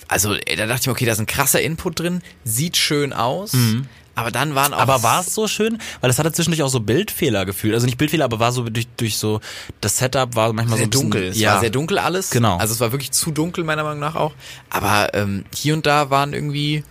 also 0.07 0.33
äh, 0.33 0.55
da 0.55 0.65
dachte 0.65 0.81
ich 0.81 0.87
mir, 0.87 0.93
okay, 0.93 1.05
da 1.05 1.11
ist 1.11 1.19
ein 1.19 1.27
krasser 1.27 1.61
Input 1.61 1.99
drin, 1.99 2.21
sieht 2.43 2.77
schön 2.77 3.13
aus, 3.13 3.53
aber 4.19 4.31
dann 4.31 4.55
waren 4.55 4.73
auch. 4.73 4.79
Aber 4.79 5.03
war 5.03 5.21
es 5.21 5.33
so 5.33 5.47
schön? 5.47 5.77
Weil 6.01 6.09
es 6.09 6.19
hatte 6.19 6.31
zwischendurch 6.31 6.63
auch 6.63 6.69
so 6.69 6.79
Bildfehler 6.79 7.45
gefühlt. 7.45 7.73
Also 7.73 7.85
nicht 7.85 7.97
Bildfehler, 7.97 8.25
aber 8.25 8.39
war 8.39 8.51
so 8.51 8.63
durch, 8.69 8.87
durch 8.97 9.17
so, 9.17 9.39
das 9.81 9.97
Setup 9.97 10.35
war 10.35 10.51
manchmal 10.53 10.77
so 10.77 10.77
sehr 10.77 10.87
ein 10.87 10.89
bisschen, 10.89 11.11
dunkel. 11.11 11.27
Es 11.29 11.39
ja. 11.39 11.53
war 11.53 11.59
sehr 11.61 11.69
dunkel 11.69 11.97
alles. 11.97 12.29
Genau. 12.29 12.57
Also 12.57 12.73
es 12.73 12.79
war 12.79 12.91
wirklich 12.91 13.11
zu 13.11 13.31
dunkel 13.31 13.63
meiner 13.63 13.83
Meinung 13.83 13.99
nach 13.99 14.15
auch. 14.15 14.33
Aber 14.69 15.13
ähm, 15.13 15.45
hier 15.53 15.73
und 15.73 15.85
da 15.85 16.09
waren 16.09 16.33
irgendwie 16.33 16.83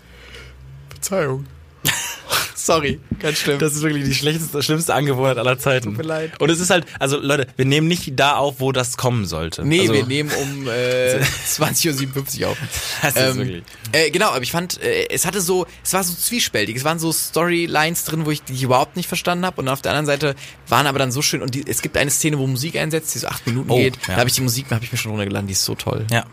Verzeihung. 0.89 1.47
Sorry, 2.55 3.01
ganz 3.21 3.39
schlimm. 3.39 3.59
Das 3.59 3.75
ist 3.75 3.83
wirklich 3.83 4.05
die 4.05 4.15
schlechteste, 4.15 4.63
schlimmste 4.63 4.95
Angewohnheit 4.95 5.39
aller 5.39 5.59
Zeiten. 5.59 5.91
Tut 5.91 5.99
mir 5.99 6.03
leid. 6.05 6.33
Und 6.41 6.51
es 6.51 6.61
ist 6.61 6.71
halt, 6.71 6.85
also 6.99 7.19
Leute, 7.19 7.47
wir 7.57 7.65
nehmen 7.65 7.89
nicht 7.89 8.13
da 8.19 8.37
auf, 8.37 8.57
wo 8.59 8.73
das 8.73 8.97
kommen 8.97 9.25
sollte. 9.27 9.65
Nee, 9.65 9.81
also, 9.83 9.95
wir 9.95 10.05
nehmen 10.07 10.31
um 10.43 10.69
äh, 10.69 11.21
20.57 11.49 12.43
Uhr 12.43 12.49
auf. 12.51 12.59
Das 13.03 13.17
ist 13.17 13.37
wirklich- 13.37 13.63
Äh, 13.93 14.11
genau, 14.11 14.31
aber 14.31 14.43
ich 14.43 14.53
fand, 14.53 14.83
äh, 14.83 15.07
es 15.11 15.25
hatte 15.25 15.41
so, 15.41 15.67
es 15.83 15.93
war 15.93 16.05
so 16.05 16.15
zwiespältig. 16.15 16.77
Es 16.77 16.85
waren 16.85 16.99
so 16.99 17.13
Storylines 17.13 18.05
drin, 18.05 18.27
wo 18.27 18.31
ich 18.31 18.43
die 18.43 18.61
überhaupt 18.63 18.97
nicht 18.97 19.09
verstanden 19.09 19.47
habe. 19.47 19.61
Und 19.61 19.69
auf 19.69 19.81
der 19.83 19.93
anderen 19.93 20.07
Seite 20.07 20.35
waren 20.69 20.87
aber 20.87 20.99
dann 20.99 21.13
so 21.13 21.23
schön. 21.23 21.43
Und 21.43 21.55
die, 21.55 21.65
es 21.67 21.81
gibt 21.83 21.97
eine 21.97 22.11
Szene, 22.11 22.39
wo 22.39 22.47
Musik 22.47 22.77
einsetzt, 22.77 23.15
die 23.15 23.19
so 23.21 23.29
acht 23.29 23.47
Minuten 23.47 23.71
Oh, 23.71 23.77
geht. 23.77 23.97
ja. 24.07 24.15
Da 24.15 24.17
habe 24.19 24.29
ich 24.29 24.35
die 24.35 24.43
Musik, 24.43 24.67
habe 24.71 24.85
ich 24.85 24.93
mir 24.93 24.99
schon 24.99 25.13
runtergeladen. 25.13 25.47
Die 25.47 25.53
ist 25.53 25.65
so 25.65 25.75
toll. 25.75 26.07
Ja. 26.11 26.25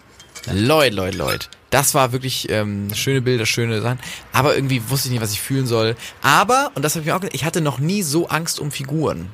Leute, 0.52 0.96
Leute, 0.96 1.18
Leute. 1.18 1.48
Das 1.70 1.94
war 1.94 2.12
wirklich 2.12 2.50
ähm, 2.50 2.94
schöne 2.94 3.22
Bilder, 3.22 3.46
schöne 3.46 3.82
Sachen. 3.82 4.00
Aber 4.32 4.56
irgendwie 4.56 4.82
wusste 4.90 5.08
ich 5.08 5.14
nicht, 5.14 5.22
was 5.22 5.34
ich 5.34 5.42
fühlen 5.42 5.68
soll. 5.68 5.96
Aber, 6.22 6.72
und 6.76 6.84
das 6.84 6.96
habe 6.96 7.02
ich 7.02 7.08
mir 7.08 7.16
auch 7.16 7.20
gesagt, 7.20 7.36
ich 7.36 7.46
hatte 7.46 7.62
noch 7.62 7.80
nie 7.80 8.02
so 8.02 8.28
Angst 8.28 8.60
um 8.60 8.72
Figuren. 8.72 9.30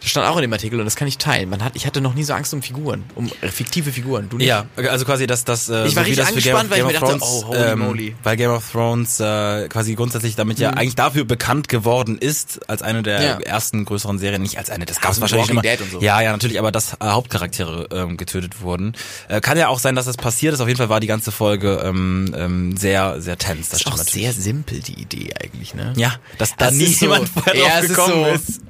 Das 0.00 0.10
stand 0.10 0.28
auch 0.28 0.36
in 0.36 0.42
dem 0.42 0.52
Artikel 0.52 0.78
und 0.78 0.84
das 0.84 0.94
kann 0.94 1.08
ich 1.08 1.18
teilen. 1.18 1.48
Man 1.48 1.64
hat, 1.64 1.72
ich 1.74 1.86
hatte 1.86 2.00
noch 2.00 2.14
nie 2.14 2.22
so 2.22 2.32
Angst 2.34 2.52
um 2.54 2.62
Figuren, 2.62 3.04
um 3.14 3.30
äh, 3.40 3.48
fiktive 3.48 3.90
Figuren. 3.90 4.28
Du 4.28 4.36
nicht? 4.36 4.46
Ja, 4.46 4.66
also 4.76 5.04
quasi 5.04 5.26
das, 5.26 5.44
das 5.44 5.68
äh, 5.68 5.86
Ich 5.86 5.96
war 5.96 6.04
wie 6.04 6.10
richtig 6.10 6.26
angespannt, 6.28 6.70
weil 6.70 6.80
ich 6.80 6.86
mir 6.86 6.92
dachte, 6.92 7.06
Thrones, 7.18 7.22
oh, 7.24 7.46
holy 7.48 7.58
ähm, 7.58 7.78
moly. 7.80 8.10
Mhm. 8.10 8.14
weil 8.22 8.36
Game 8.36 8.50
of 8.50 8.70
Thrones 8.70 9.18
äh, 9.20 9.68
quasi 9.68 9.94
grundsätzlich 9.94 10.36
damit 10.36 10.58
ja 10.58 10.70
eigentlich 10.70 10.94
dafür 10.94 11.24
bekannt 11.24 11.68
geworden 11.68 12.18
ist, 12.18 12.68
als 12.68 12.82
eine 12.82 13.02
der 13.02 13.22
Ja. 13.22 13.40
ersten 13.40 13.84
größeren 13.84 14.18
Serien, 14.18 14.42
nicht 14.42 14.58
als 14.58 14.70
eine, 14.70 14.84
das 14.84 15.00
gab 15.00 15.10
es 15.12 15.16
so 15.16 15.22
wahrscheinlich 15.22 15.48
Walking 15.48 15.64
immer. 15.64 15.76
Dead 15.76 15.80
und 15.80 15.90
so. 15.90 16.00
Ja, 16.00 16.20
ja, 16.20 16.30
natürlich, 16.30 16.58
aber 16.58 16.70
dass 16.70 16.92
äh, 16.92 16.96
Hauptcharaktere 17.02 17.88
ähm, 17.90 18.16
getötet 18.16 18.60
wurden. 18.60 18.92
Äh, 19.28 19.40
kann 19.40 19.56
ja 19.58 19.68
auch 19.68 19.78
sein, 19.78 19.94
dass 19.96 20.04
das 20.04 20.16
passiert 20.18 20.54
ist. 20.54 20.60
Auf 20.60 20.68
jeden 20.68 20.78
Fall 20.78 20.88
war 20.90 21.00
die 21.00 21.06
ganze 21.06 21.32
Folge 21.32 21.82
ähm, 21.84 22.34
ähm, 22.36 22.76
sehr, 22.76 23.20
sehr 23.22 23.38
tense. 23.38 23.70
Das 23.70 23.80
ist 23.80 23.86
auch 23.86 23.96
natürlich. 23.96 24.12
sehr 24.12 24.32
simpel, 24.34 24.80
die 24.80 25.00
Idee 25.00 25.30
eigentlich, 25.42 25.74
ne? 25.74 25.94
Ja, 25.96 26.14
dass 26.38 26.54
da 26.56 26.66
Das 26.66 26.74
nie 26.74 26.86
so- 26.86 27.06
jemand 27.06 27.28
vorher 27.28 27.56
Ja, 27.56 27.62
drauf 27.68 27.78
es 27.78 27.82
ist 27.90 27.96
gekommen 27.96 28.24
so- 28.24 28.30
ist. 28.52 28.60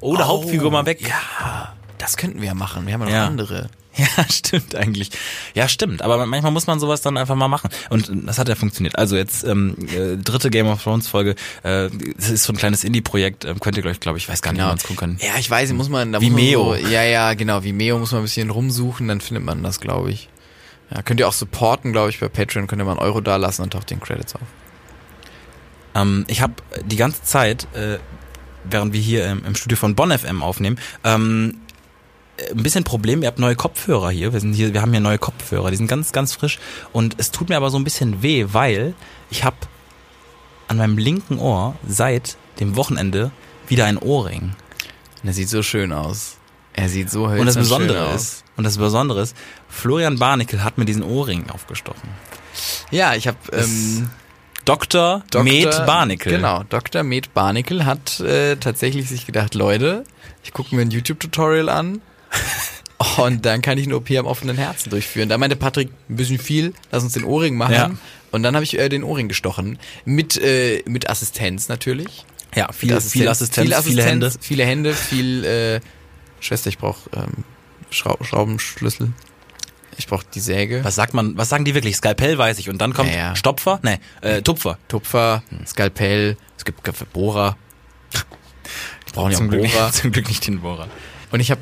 Oder 0.00 0.26
Hauptfigur 0.26 0.71
mal 0.72 0.86
weg. 0.86 1.00
Ja, 1.06 1.72
das 1.98 2.16
könnten 2.16 2.40
wir 2.40 2.48
ja 2.48 2.54
machen. 2.54 2.86
Wir 2.86 2.94
haben 2.94 3.00
ja 3.02 3.06
noch 3.06 3.12
Ja. 3.12 3.26
andere. 3.26 3.70
Ja, 3.94 4.06
stimmt 4.30 4.74
eigentlich. 4.74 5.10
Ja, 5.52 5.68
stimmt. 5.68 6.00
Aber 6.00 6.24
manchmal 6.24 6.50
muss 6.50 6.66
man 6.66 6.80
sowas 6.80 7.02
dann 7.02 7.18
einfach 7.18 7.34
mal 7.34 7.48
machen. 7.48 7.68
Und 7.90 8.10
das 8.26 8.38
hat 8.38 8.48
ja 8.48 8.54
funktioniert. 8.54 8.96
Also 8.96 9.16
jetzt 9.16 9.44
ähm, 9.44 9.76
äh, 9.94 10.16
dritte 10.16 10.48
Game 10.48 10.66
of 10.66 10.82
Thrones 10.82 11.08
Folge. 11.08 11.34
Äh, 11.62 11.90
das 12.16 12.30
ist 12.30 12.44
so 12.44 12.54
ein 12.54 12.56
kleines 12.56 12.84
Indie-Projekt. 12.84 13.44
Ähm, 13.44 13.60
könnt 13.60 13.76
ihr 13.76 13.82
gleich, 13.82 14.00
glaube 14.00 14.16
ich, 14.16 14.30
weiß 14.30 14.40
gar 14.40 14.52
nicht, 14.52 14.62
wie 14.62 14.66
man 14.66 14.78
es 14.78 14.84
gucken 14.84 14.96
kann. 14.96 15.18
Ja, 15.20 15.38
ich 15.38 15.50
weiß, 15.50 15.74
muss 15.74 15.90
man, 15.90 16.10
da 16.10 16.22
Vimeo. 16.22 16.64
muss 16.64 16.76
man 16.78 16.86
so, 16.86 16.90
ja, 16.90 17.02
ja, 17.02 17.34
genau, 17.34 17.64
Vimeo 17.64 17.98
muss 17.98 18.12
man 18.12 18.22
ein 18.22 18.24
bisschen 18.24 18.48
rumsuchen, 18.48 19.08
dann 19.08 19.20
findet 19.20 19.44
man 19.44 19.62
das, 19.62 19.78
glaube 19.78 20.10
ich. 20.10 20.30
Ja, 20.90 21.02
könnt 21.02 21.20
ihr 21.20 21.28
auch 21.28 21.34
supporten, 21.34 21.92
glaube 21.92 22.08
ich, 22.08 22.18
bei 22.18 22.28
Patreon, 22.30 22.68
könnt 22.68 22.80
ihr 22.80 22.86
mal 22.86 22.92
einen 22.92 23.00
Euro 23.00 23.20
da 23.20 23.36
lassen 23.36 23.60
und 23.60 23.74
taucht 23.74 23.90
den 23.90 24.00
Credits 24.00 24.34
auf. 24.36 24.40
Ähm, 25.94 26.24
ich 26.28 26.40
habe 26.40 26.54
die 26.86 26.96
ganze 26.96 27.22
Zeit, 27.24 27.66
äh, 27.74 27.98
während 28.64 28.92
wir 28.92 29.00
hier 29.00 29.26
im, 29.26 29.44
im 29.44 29.54
Studio 29.54 29.76
von 29.76 29.94
Bonn 29.94 30.16
FM 30.16 30.42
aufnehmen, 30.42 30.78
ähm, 31.04 31.58
ein 32.50 32.62
bisschen 32.62 32.84
Problem, 32.84 33.22
ihr 33.22 33.28
habt 33.28 33.38
neue 33.38 33.56
Kopfhörer 33.56 34.10
hier. 34.10 34.32
Wir 34.32 34.40
sind 34.40 34.54
hier, 34.54 34.72
wir 34.72 34.82
haben 34.82 34.90
hier 34.90 35.00
neue 35.00 35.18
Kopfhörer, 35.18 35.70
die 35.70 35.76
sind 35.76 35.86
ganz, 35.86 36.12
ganz 36.12 36.34
frisch. 36.34 36.58
Und 36.92 37.16
es 37.18 37.30
tut 37.30 37.48
mir 37.48 37.56
aber 37.56 37.70
so 37.70 37.78
ein 37.78 37.84
bisschen 37.84 38.22
weh, 38.22 38.46
weil 38.48 38.94
ich 39.30 39.44
habe 39.44 39.56
an 40.68 40.78
meinem 40.78 40.98
linken 40.98 41.38
Ohr 41.38 41.76
seit 41.86 42.36
dem 42.58 42.76
Wochenende 42.76 43.30
wieder 43.68 43.84
ein 43.84 43.98
Ohrring. 43.98 44.54
Und 45.22 45.28
er 45.28 45.32
sieht 45.32 45.48
so 45.48 45.62
schön 45.62 45.92
aus. 45.92 46.36
Er 46.72 46.88
sieht 46.88 47.10
so 47.10 47.24
Und 47.24 47.46
das 47.46 47.56
hölzern 47.56 47.62
Besondere 47.62 48.14
ist, 48.14 48.44
und 48.56 48.64
das 48.64 48.78
Besondere 48.78 49.22
ist, 49.22 49.36
Florian 49.68 50.18
Barnickel 50.18 50.64
hat 50.64 50.78
mir 50.78 50.84
diesen 50.84 51.02
Ohrring 51.02 51.50
aufgestochen. 51.50 52.08
Ja, 52.90 53.14
ich 53.14 53.26
habe 53.28 53.38
ähm, 53.52 54.10
Dr. 54.64 55.24
Dr. 55.30 55.42
Med 55.42 55.70
Barnickel. 55.86 56.32
Genau, 56.32 56.62
Dr. 56.68 57.02
Med 57.02 57.32
Barnickel 57.34 57.84
hat 57.84 58.20
äh, 58.20 58.56
tatsächlich 58.56 59.08
sich 59.08 59.26
gedacht, 59.26 59.54
Leute, 59.54 60.04
ich 60.44 60.52
gucke 60.52 60.74
mir 60.74 60.82
ein 60.82 60.90
YouTube-Tutorial 60.90 61.68
an 61.68 62.00
und 63.18 63.44
dann 63.44 63.62
kann 63.62 63.78
ich 63.78 63.86
eine 63.86 63.96
OP 63.96 64.10
am 64.12 64.26
offenen 64.26 64.56
Herzen 64.56 64.90
durchführen. 64.90 65.28
Da 65.28 65.38
meinte 65.38 65.56
Patrick, 65.56 65.90
ein 66.08 66.16
bisschen 66.16 66.38
viel, 66.38 66.74
lass 66.90 67.02
uns 67.02 67.14
den 67.14 67.24
Ohrring 67.24 67.56
machen. 67.56 67.74
Ja. 67.74 67.90
Und 68.30 68.42
dann 68.42 68.54
habe 68.54 68.64
ich 68.64 68.78
äh, 68.78 68.88
den 68.88 69.04
Ohrring 69.04 69.28
gestochen. 69.28 69.78
Mit, 70.04 70.40
äh, 70.40 70.82
mit 70.86 71.10
Assistenz 71.10 71.68
natürlich. 71.68 72.24
Ja, 72.54 72.70
viel, 72.72 72.94
Mit 72.94 73.02
viel 73.02 73.28
Assistenz, 73.28 73.68
viel 73.68 73.82
viele 73.82 74.04
Hände. 74.04 74.32
Viele 74.40 74.64
Hände, 74.64 74.94
viel 74.94 75.44
äh, 75.44 75.80
Schwester, 76.40 76.68
ich 76.68 76.78
brauche 76.78 77.08
ähm, 77.14 77.44
Schrau 77.90 78.18
Schraubenschlüssel. 78.22 79.12
Ich 80.02 80.08
brauche 80.08 80.26
die 80.34 80.40
Säge. 80.40 80.84
Was 80.84 80.96
sagt 80.96 81.14
man, 81.14 81.36
was 81.38 81.48
sagen 81.48 81.64
die 81.64 81.76
wirklich? 81.76 81.96
Skalpell 81.96 82.36
weiß 82.36 82.58
ich. 82.58 82.68
Und 82.68 82.78
dann 82.78 82.92
kommt 82.92 83.10
Ja, 83.10 83.16
ja. 83.16 83.36
Stopfer? 83.36 83.78
Nee, 83.84 84.00
äh, 84.20 84.42
Tupfer. 84.42 84.78
Tupfer, 84.88 85.44
Skalpell, 85.64 86.36
es 86.58 86.64
gibt 86.64 86.82
Bohrer. 87.12 87.56
Die 89.08 89.12
brauchen 89.12 89.30
ja 89.30 89.36
auch 89.36 89.40
Zum 89.40 89.48
Glück, 89.48 89.70
Bohrer. 89.70 89.92
zum 89.92 90.10
Glück 90.10 90.26
nicht 90.28 90.44
den 90.44 90.60
Bohrer. 90.60 90.88
Und 91.30 91.38
ich 91.38 91.52
habe 91.52 91.60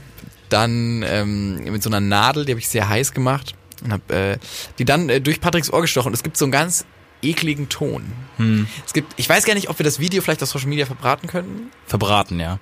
dann 0.48 1.04
ähm, 1.06 1.64
mit 1.64 1.82
so 1.82 1.90
einer 1.90 2.00
Nadel, 2.00 2.46
die 2.46 2.52
habe 2.52 2.60
ich 2.60 2.68
sehr 2.70 2.88
heiß 2.88 3.12
gemacht 3.12 3.54
und 3.84 3.92
habe 3.92 4.14
äh, 4.14 4.38
die 4.78 4.86
dann 4.86 5.10
äh, 5.10 5.20
durch 5.20 5.42
Patricks 5.42 5.70
Ohr 5.70 5.82
gestochen. 5.82 6.08
Und 6.08 6.14
es 6.14 6.22
gibt 6.22 6.38
so 6.38 6.46
einen 6.46 6.52
ganz 6.52 6.86
ekligen 7.20 7.68
Ton. 7.68 8.10
Hm. 8.38 8.66
Es 8.86 8.94
gibt, 8.94 9.12
ich 9.18 9.28
weiß 9.28 9.44
gar 9.44 9.52
nicht, 9.52 9.68
ob 9.68 9.78
wir 9.78 9.84
das 9.84 10.00
Video 10.00 10.22
vielleicht 10.22 10.42
auf 10.42 10.48
Social 10.48 10.68
Media 10.68 10.86
verbraten 10.86 11.26
könnten. 11.26 11.70
Verbraten, 11.86 12.40
ja. 12.40 12.58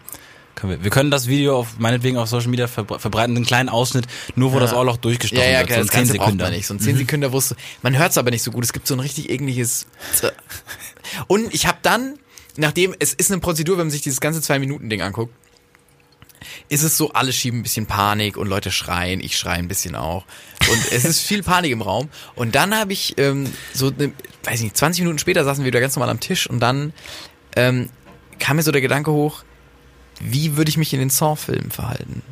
Können 0.58 0.72
wir. 0.72 0.82
wir 0.84 0.90
können 0.90 1.10
das 1.12 1.28
Video 1.28 1.56
auf 1.56 1.78
meinetwegen 1.78 2.16
auf 2.16 2.28
Social 2.28 2.48
Media 2.48 2.66
verbre 2.66 2.98
verbreiten, 2.98 3.36
einen 3.36 3.46
kleinen 3.46 3.68
Ausschnitt, 3.68 4.06
nur 4.34 4.50
wo 4.50 4.56
Ja. 4.56 4.62
das 4.62 4.72
Ohrloch 4.72 4.96
durchgestochen 4.96 5.44
ja, 5.44 5.50
ja, 5.50 5.58
wird. 5.60 5.68
klar, 5.68 5.78
so 5.80 5.86
das 5.86 5.94
in 5.94 5.98
10 5.98 5.98
Ganze 6.00 6.12
braucht 6.14 6.26
Sekunden. 6.26 6.42
man 6.42 6.52
nicht. 6.52 6.66
So 6.66 6.74
in 6.74 6.80
10 6.80 6.96
Sekunden, 6.96 7.32
wo 7.32 7.38
es, 7.38 7.54
man 7.82 7.96
hört 7.96 8.10
es 8.10 8.18
aber 8.18 8.30
nicht 8.32 8.42
so 8.42 8.50
gut. 8.50 8.64
Es 8.64 8.72
gibt 8.72 8.88
so 8.88 8.94
ein 8.94 9.00
richtig 9.00 9.30
ekliges. 9.30 9.86
Und 11.28 11.54
ich 11.54 11.66
habe 11.66 11.78
dann, 11.82 12.18
nachdem, 12.56 12.94
es 12.98 13.14
ist 13.14 13.30
eine 13.30 13.40
Prozedur, 13.40 13.78
wenn 13.78 13.86
man 13.86 13.90
sich 13.92 14.02
dieses 14.02 14.20
ganze 14.20 14.42
Zwei-Minuten-Ding 14.42 15.00
anguckt, 15.00 15.32
ist 16.68 16.82
es 16.82 16.96
so, 16.96 17.12
alle 17.12 17.32
schieben 17.32 17.60
ein 17.60 17.62
bisschen 17.62 17.86
Panik 17.86 18.36
und 18.36 18.46
Leute 18.48 18.70
schreien, 18.70 19.20
ich 19.20 19.36
schreie 19.38 19.58
ein 19.58 19.68
bisschen 19.68 19.94
auch. 19.94 20.24
Und 20.70 20.92
es 20.92 21.04
ist 21.04 21.20
viel 21.22 21.42
Panik 21.42 21.72
im 21.72 21.82
Raum. 21.82 22.08
Und 22.34 22.54
dann 22.54 22.74
habe 22.76 22.92
ich 22.92 23.14
ähm, 23.18 23.52
so, 23.74 23.90
ne, 23.90 24.12
weiß 24.44 24.56
ich 24.56 24.62
nicht, 24.64 24.76
20 24.76 25.02
Minuten 25.02 25.18
später 25.18 25.44
saßen 25.44 25.62
wir 25.64 25.68
wieder 25.68 25.80
ganz 25.80 25.96
normal 25.96 26.10
am 26.10 26.20
Tisch 26.20 26.48
und 26.48 26.60
dann 26.60 26.92
ähm, 27.56 27.90
kam 28.38 28.56
mir 28.56 28.62
so 28.62 28.70
der 28.72 28.80
Gedanke 28.80 29.10
hoch, 29.10 29.42
wie 30.20 30.56
würde 30.56 30.68
ich 30.70 30.76
mich 30.76 30.92
in 30.92 30.98
den 31.00 31.10
Saw-Filmen 31.10 31.70
verhalten? 31.70 32.22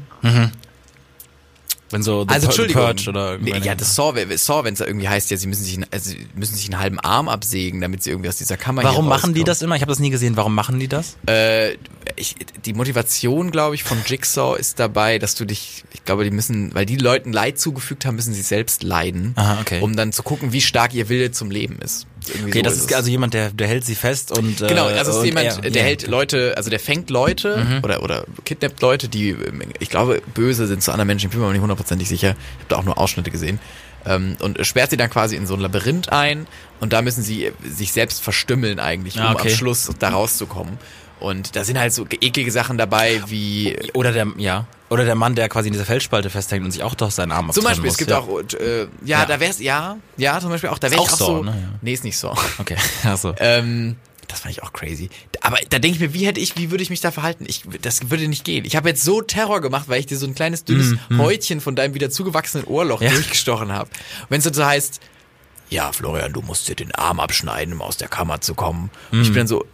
Wenn 1.90 2.02
so 2.02 2.24
The 2.24 2.34
Also 2.34 2.46
Entschuldigung. 2.48 2.82
Purge 2.82 3.08
oder 3.08 3.38
ja, 3.40 3.76
das 3.76 3.94
Saw, 3.94 4.12
Saw 4.36 4.64
wenn 4.64 4.72
es 4.72 4.80
da 4.80 4.86
irgendwie 4.86 5.08
heißt, 5.08 5.30
ja, 5.30 5.36
sie 5.36 5.46
müssen 5.46 5.62
sich, 5.62 5.74
einen- 5.76 5.86
also, 5.92 6.14
müssen 6.34 6.56
sich 6.56 6.64
einen 6.66 6.80
halben 6.80 6.98
Arm 6.98 7.28
absägen, 7.28 7.80
damit 7.80 8.02
sie 8.02 8.10
irgendwie 8.10 8.28
aus 8.28 8.38
dieser 8.38 8.56
Kammer 8.56 8.82
Warum 8.82 9.06
machen 9.06 9.34
die 9.34 9.44
das 9.44 9.62
immer? 9.62 9.76
Ich 9.76 9.82
habe 9.82 9.92
das 9.92 10.00
nie 10.00 10.10
gesehen. 10.10 10.36
Warum 10.36 10.52
machen 10.52 10.80
die 10.80 10.88
das? 10.88 11.16
Äh, 11.28 11.74
ich, 12.16 12.34
die 12.64 12.72
Motivation, 12.74 13.52
glaube 13.52 13.76
ich, 13.76 13.84
von 13.84 13.98
Jigsaw 14.04 14.58
ist 14.58 14.80
dabei, 14.80 15.20
dass 15.20 15.36
du 15.36 15.44
dich, 15.44 15.84
ich 15.94 16.04
glaube, 16.04 16.24
die 16.24 16.32
müssen, 16.32 16.74
weil 16.74 16.86
die 16.86 16.96
Leuten 16.96 17.32
Leid 17.32 17.60
zugefügt 17.60 18.04
haben, 18.04 18.16
müssen 18.16 18.34
sie 18.34 18.42
selbst 18.42 18.82
leiden, 18.82 19.34
Aha, 19.36 19.60
okay. 19.60 19.80
um 19.80 19.94
dann 19.94 20.12
zu 20.12 20.24
gucken, 20.24 20.52
wie 20.52 20.62
stark 20.62 20.92
ihr 20.92 21.08
Wille 21.08 21.30
zum 21.30 21.52
Leben 21.52 21.78
ist. 21.78 22.08
Okay, 22.30 22.52
so 22.58 22.62
das 22.62 22.74
ist 22.76 22.90
es. 22.90 22.96
also 22.96 23.10
jemand, 23.10 23.34
der, 23.34 23.50
der 23.50 23.66
hält 23.68 23.84
sie 23.84 23.94
fest 23.94 24.32
und 24.36 24.60
äh, 24.60 24.68
Genau, 24.68 24.86
also 24.86 25.10
es 25.12 25.16
ist 25.18 25.24
jemand, 25.24 25.46
er- 25.46 25.60
der 25.60 25.70
ja. 25.70 25.82
Mhm. 25.82 25.86
hält 25.86 26.06
Leute, 26.06 26.54
also 26.56 26.70
der 26.70 26.80
fängt 26.80 27.10
Leute 27.10 27.80
oder 27.82 28.02
oder 28.02 28.24
kidnappt 28.44 28.80
Leute, 28.82 29.08
die, 29.08 29.36
ich 29.80 29.88
glaube, 29.90 30.22
böse 30.34 30.66
sind 30.66 30.82
zu 30.82 30.90
anderen 30.92 31.06
Menschen, 31.08 31.26
ich 31.26 31.30
bin 31.30 31.40
mir 31.40 31.46
aber 31.46 31.52
nicht 31.52 31.62
hundertprozentig 31.62 32.08
sicher. 32.08 32.30
Ich 32.30 32.34
habe 32.34 32.68
da 32.68 32.76
auch 32.76 32.84
nur 32.84 32.98
Ausschnitte 32.98 33.30
gesehen. 33.30 33.58
Ähm, 34.04 34.36
und 34.40 34.64
sperrt 34.64 34.90
sie 34.90 34.96
dann 34.96 35.10
quasi 35.10 35.34
in 35.34 35.46
so 35.48 35.54
ein 35.54 35.60
Labyrinth 35.60 36.10
ein 36.12 36.46
und 36.78 36.92
da 36.92 37.02
müssen 37.02 37.22
sie 37.24 37.50
sich 37.68 37.90
selbst 37.92 38.22
verstümmeln 38.22 38.78
eigentlich, 38.78 39.16
um 39.16 39.22
Ah, 39.22 39.32
okay. 39.32 39.48
am 39.50 39.54
Schluss 39.56 39.90
da 39.98 40.10
rauszukommen. 40.10 40.78
Und 41.18 41.56
da 41.56 41.64
sind 41.64 41.78
halt 41.78 41.92
so 41.94 42.06
eklige 42.20 42.50
Sachen 42.50 42.76
dabei 42.76 43.22
wie 43.26 43.76
Oder 43.94 44.12
der, 44.12 44.26
ja. 44.36 44.66
Oder 44.90 45.04
der 45.04 45.14
Mann, 45.14 45.34
der 45.34 45.48
quasi 45.48 45.68
in 45.68 45.72
dieser 45.72 45.86
Felsspalte 45.86 46.30
festhängt 46.30 46.64
und 46.64 46.70
sich 46.72 46.82
auch 46.82 46.94
doch 46.94 47.10
seinen 47.10 47.32
Arm 47.32 47.50
zum 47.52 47.66
abtrennen 47.66 47.82
Beispiel, 47.82 47.84
muss. 47.84 47.92
es 47.94 47.98
gibt 47.98 48.10
ja. 48.10 48.18
auch, 48.18 48.60
äh, 48.60 48.82
ja, 49.04 49.20
Ja. 49.20 49.26
da 49.26 49.40
wär's, 49.40 49.58
ja, 49.60 49.96
ja, 50.16 50.38
zum 50.40 50.50
Beispiel 50.50 50.70
auch, 50.70 50.78
da 50.78 50.90
wäre 50.90 51.00
ich 51.02 51.08
auch 51.08 51.12
auch 51.14 51.18
so, 51.18 51.42
ne? 51.42 51.50
Ja. 51.50 51.78
nee, 51.80 51.92
ist 51.92 52.04
nicht 52.04 52.18
so. 52.18 52.34
Okay, 52.58 52.76
achso. 53.04 53.34
Ähm, 53.38 53.96
das 54.28 54.40
fand 54.40 54.52
ich 54.52 54.62
auch 54.62 54.72
crazy. 54.72 55.08
Aber 55.40 55.56
da 55.70 55.78
denke 55.78 55.96
ich 55.96 56.00
mir, 56.00 56.12
wie 56.12 56.26
hätte 56.26 56.40
ich, 56.40 56.56
wie 56.56 56.70
würde 56.70 56.82
ich 56.82 56.90
mich 56.90 57.00
da 57.00 57.10
verhalten? 57.12 57.44
Ich, 57.48 57.62
das 57.80 58.10
würde 58.10 58.28
nicht 58.28 58.44
gehen. 58.44 58.64
Ich 58.64 58.76
habe 58.76 58.88
jetzt 58.88 59.02
so 59.04 59.22
Terror 59.22 59.60
gemacht, 59.60 59.84
weil 59.88 60.00
ich 60.00 60.06
dir 60.06 60.18
so 60.18 60.26
ein 60.26 60.34
kleines 60.34 60.64
dünnes 60.64 60.94
Häutchen 61.16 61.60
von 61.60 61.74
deinem 61.76 61.94
wieder 61.94 62.10
zugewachsenen 62.10 62.66
Ohrloch 62.66 63.00
Ja. 63.00 63.10
durchgestochen 63.10 63.72
habe. 63.72 63.88
Wenn 64.28 64.38
es 64.38 64.44
dann 64.44 64.54
so 64.54 64.64
heißt, 64.66 65.00
ja, 65.70 65.90
Florian, 65.92 66.32
du 66.32 66.42
musst 66.42 66.68
dir 66.68 66.74
den 66.76 66.92
Arm 66.94 67.18
abschneiden, 67.20 67.74
um 67.74 67.82
aus 67.82 67.96
der 67.96 68.08
Kammer 68.08 68.40
zu 68.40 68.54
kommen. 68.54 68.90
Und 69.12 69.22
ich 69.22 69.28
bin 69.28 69.38
dann 69.38 69.46
so, 69.48 69.64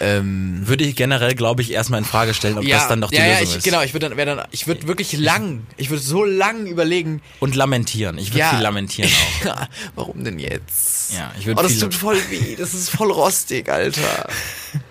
ähm, 0.00 0.62
Würde 0.64 0.84
ich 0.84 0.96
generell, 0.96 1.34
glaube 1.34 1.62
ich, 1.62 1.72
erstmal 1.72 1.98
in 1.98 2.04
Frage 2.04 2.34
stellen, 2.34 2.58
ob 2.58 2.66
das 2.66 2.88
dann 2.88 3.00
doch 3.00 3.10
die 3.10 3.16
ja, 3.16 3.24
ja, 3.26 3.38
Lösung 3.40 3.50
ich, 3.52 3.56
ist. 3.58 3.64
genau, 3.64 3.82
ich 3.82 3.92
würde 3.94 4.08
dann, 4.10 4.36
dann, 4.36 4.46
ich 4.50 4.66
würde 4.66 4.86
wirklich 4.86 5.12
lang, 5.12 5.66
ich 5.76 5.90
würde 5.90 6.02
so 6.02 6.24
lang 6.24 6.66
überlegen, 6.66 7.22
Und 7.40 7.54
lamentieren. 7.56 8.18
Ich 8.18 8.30
würde 8.30 8.38
Ja. 8.40 8.50
viel 8.50 8.60
lamentieren 8.60 9.10
auch. 9.10 9.44
Ja, 9.44 9.68
warum 9.94 10.24
denn 10.24 10.38
jetzt? 10.38 11.12
Ja, 11.14 11.32
ich 11.38 11.46
würd 11.46 11.58
Oh, 11.58 11.62
das 11.62 11.78
tut 11.78 11.94
voll 11.94 12.18
weh. 12.30 12.56
Das 12.56 12.74
ist 12.74 12.90
voll 12.90 13.10
rostig, 13.10 13.68
Alter. 13.70 14.28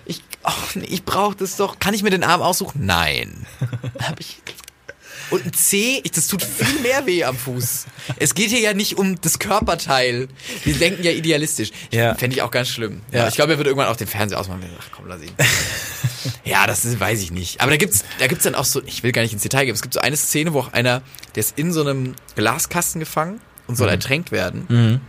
Ich, 0.04 0.22
ach 0.42 0.74
nee, 0.74 0.84
ich 0.86 1.04
brauche 1.04 1.36
das 1.36 1.56
doch. 1.56 1.78
Kann 1.78 1.94
ich 1.94 2.02
mir 2.02 2.10
den 2.10 2.24
Arm 2.24 2.42
aussuchen? 2.42 2.84
Nein. 2.84 3.46
Hab 4.02 4.20
ich. 4.20 4.42
Und 5.30 5.46
ein 5.46 5.52
C, 5.52 6.00
ich, 6.02 6.10
das 6.10 6.26
tut 6.26 6.42
viel 6.42 6.80
mehr 6.80 7.06
weh 7.06 7.24
am 7.24 7.36
Fuß. 7.36 7.86
Es 8.16 8.34
geht 8.34 8.50
hier 8.50 8.60
ja 8.60 8.74
nicht 8.74 8.98
um 8.98 9.20
das 9.20 9.38
Körperteil. 9.38 10.28
Wir 10.64 10.74
denken 10.74 11.02
ja 11.02 11.12
idealistisch. 11.12 11.70
Ja. 11.92 12.14
Fände 12.14 12.36
ich 12.36 12.42
auch 12.42 12.50
ganz 12.50 12.68
schlimm. 12.68 13.00
Ja. 13.12 13.28
Ich 13.28 13.34
glaube, 13.34 13.52
er 13.52 13.58
wird 13.58 13.68
irgendwann 13.68 13.88
auch 13.88 13.96
den 13.96 14.06
Fernseher 14.06 14.40
ausmachen. 14.40 14.64
Ach 14.78 14.88
komm, 14.90 15.06
lass 15.06 15.22
ihn. 15.22 15.30
ja, 16.44 16.66
das 16.66 16.84
ist, 16.84 16.98
weiß 16.98 17.22
ich 17.22 17.30
nicht. 17.30 17.60
Aber 17.60 17.70
da 17.70 17.76
gibt's, 17.76 18.04
da 18.18 18.26
gibt's 18.26 18.44
dann 18.44 18.54
auch 18.54 18.64
so, 18.64 18.82
ich 18.84 19.02
will 19.02 19.12
gar 19.12 19.22
nicht 19.22 19.32
ins 19.32 19.42
Detail 19.42 19.64
gehen, 19.64 19.74
es 19.74 19.82
gibt 19.82 19.94
so 19.94 20.00
eine 20.00 20.16
Szene, 20.16 20.52
wo 20.52 20.60
auch 20.60 20.72
einer, 20.72 21.02
der 21.34 21.40
ist 21.40 21.58
in 21.58 21.72
so 21.72 21.80
einem 21.80 22.14
Glaskasten 22.34 22.98
gefangen 23.00 23.40
und 23.66 23.76
soll 23.76 23.88
ertränkt 23.88 24.32
werden. 24.32 25.00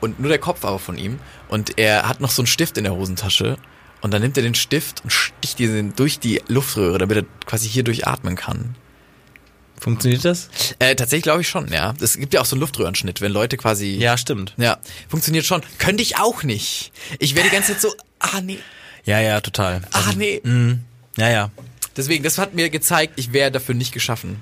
Und 0.00 0.20
nur 0.20 0.28
der 0.28 0.38
Kopf 0.38 0.64
aber 0.64 0.78
von 0.78 0.98
ihm. 0.98 1.20
Und 1.48 1.78
er 1.78 2.08
hat 2.08 2.20
noch 2.20 2.30
so 2.30 2.42
einen 2.42 2.48
Stift 2.48 2.76
in 2.76 2.84
der 2.84 2.94
Hosentasche. 2.94 3.56
Und 4.00 4.12
dann 4.12 4.20
nimmt 4.20 4.36
er 4.36 4.42
den 4.42 4.56
Stift 4.56 5.02
und 5.04 5.12
sticht 5.12 5.60
diesen 5.60 5.94
durch 5.94 6.18
die 6.18 6.42
Luftröhre, 6.48 6.98
damit 6.98 7.16
er 7.18 7.24
quasi 7.46 7.68
hier 7.68 7.84
durchatmen 7.84 8.34
kann. 8.34 8.74
Funktioniert 9.82 10.24
das? 10.24 10.48
Äh, 10.78 10.94
tatsächlich 10.94 11.24
glaube 11.24 11.40
ich 11.40 11.48
schon, 11.48 11.66
ja. 11.72 11.92
Es 12.00 12.16
gibt 12.16 12.32
ja 12.34 12.40
auch 12.40 12.44
so 12.44 12.54
einen 12.54 12.60
Luftröhrenschnitt, 12.60 13.20
wenn 13.20 13.32
Leute 13.32 13.56
quasi. 13.56 13.96
Ja, 13.96 14.16
stimmt. 14.16 14.54
Ja, 14.56 14.78
funktioniert 15.08 15.44
schon. 15.44 15.60
Könnte 15.78 16.04
ich 16.04 16.18
auch 16.18 16.44
nicht. 16.44 16.92
Ich 17.18 17.34
werde 17.34 17.48
die 17.48 17.54
ganze 17.56 17.72
Zeit 17.72 17.80
so, 17.80 17.92
ah 18.20 18.40
nee, 18.40 18.58
Ja, 19.04 19.18
ja, 19.20 19.40
total. 19.40 19.80
ah 19.92 20.12
nee. 20.16 20.40
Ja, 21.16 21.28
ja. 21.28 21.50
Deswegen, 21.96 22.22
das 22.22 22.38
hat 22.38 22.54
mir 22.54 22.70
gezeigt, 22.70 23.14
ich 23.16 23.32
wäre 23.32 23.50
dafür 23.50 23.74
nicht 23.74 23.90
geschaffen. 23.92 24.36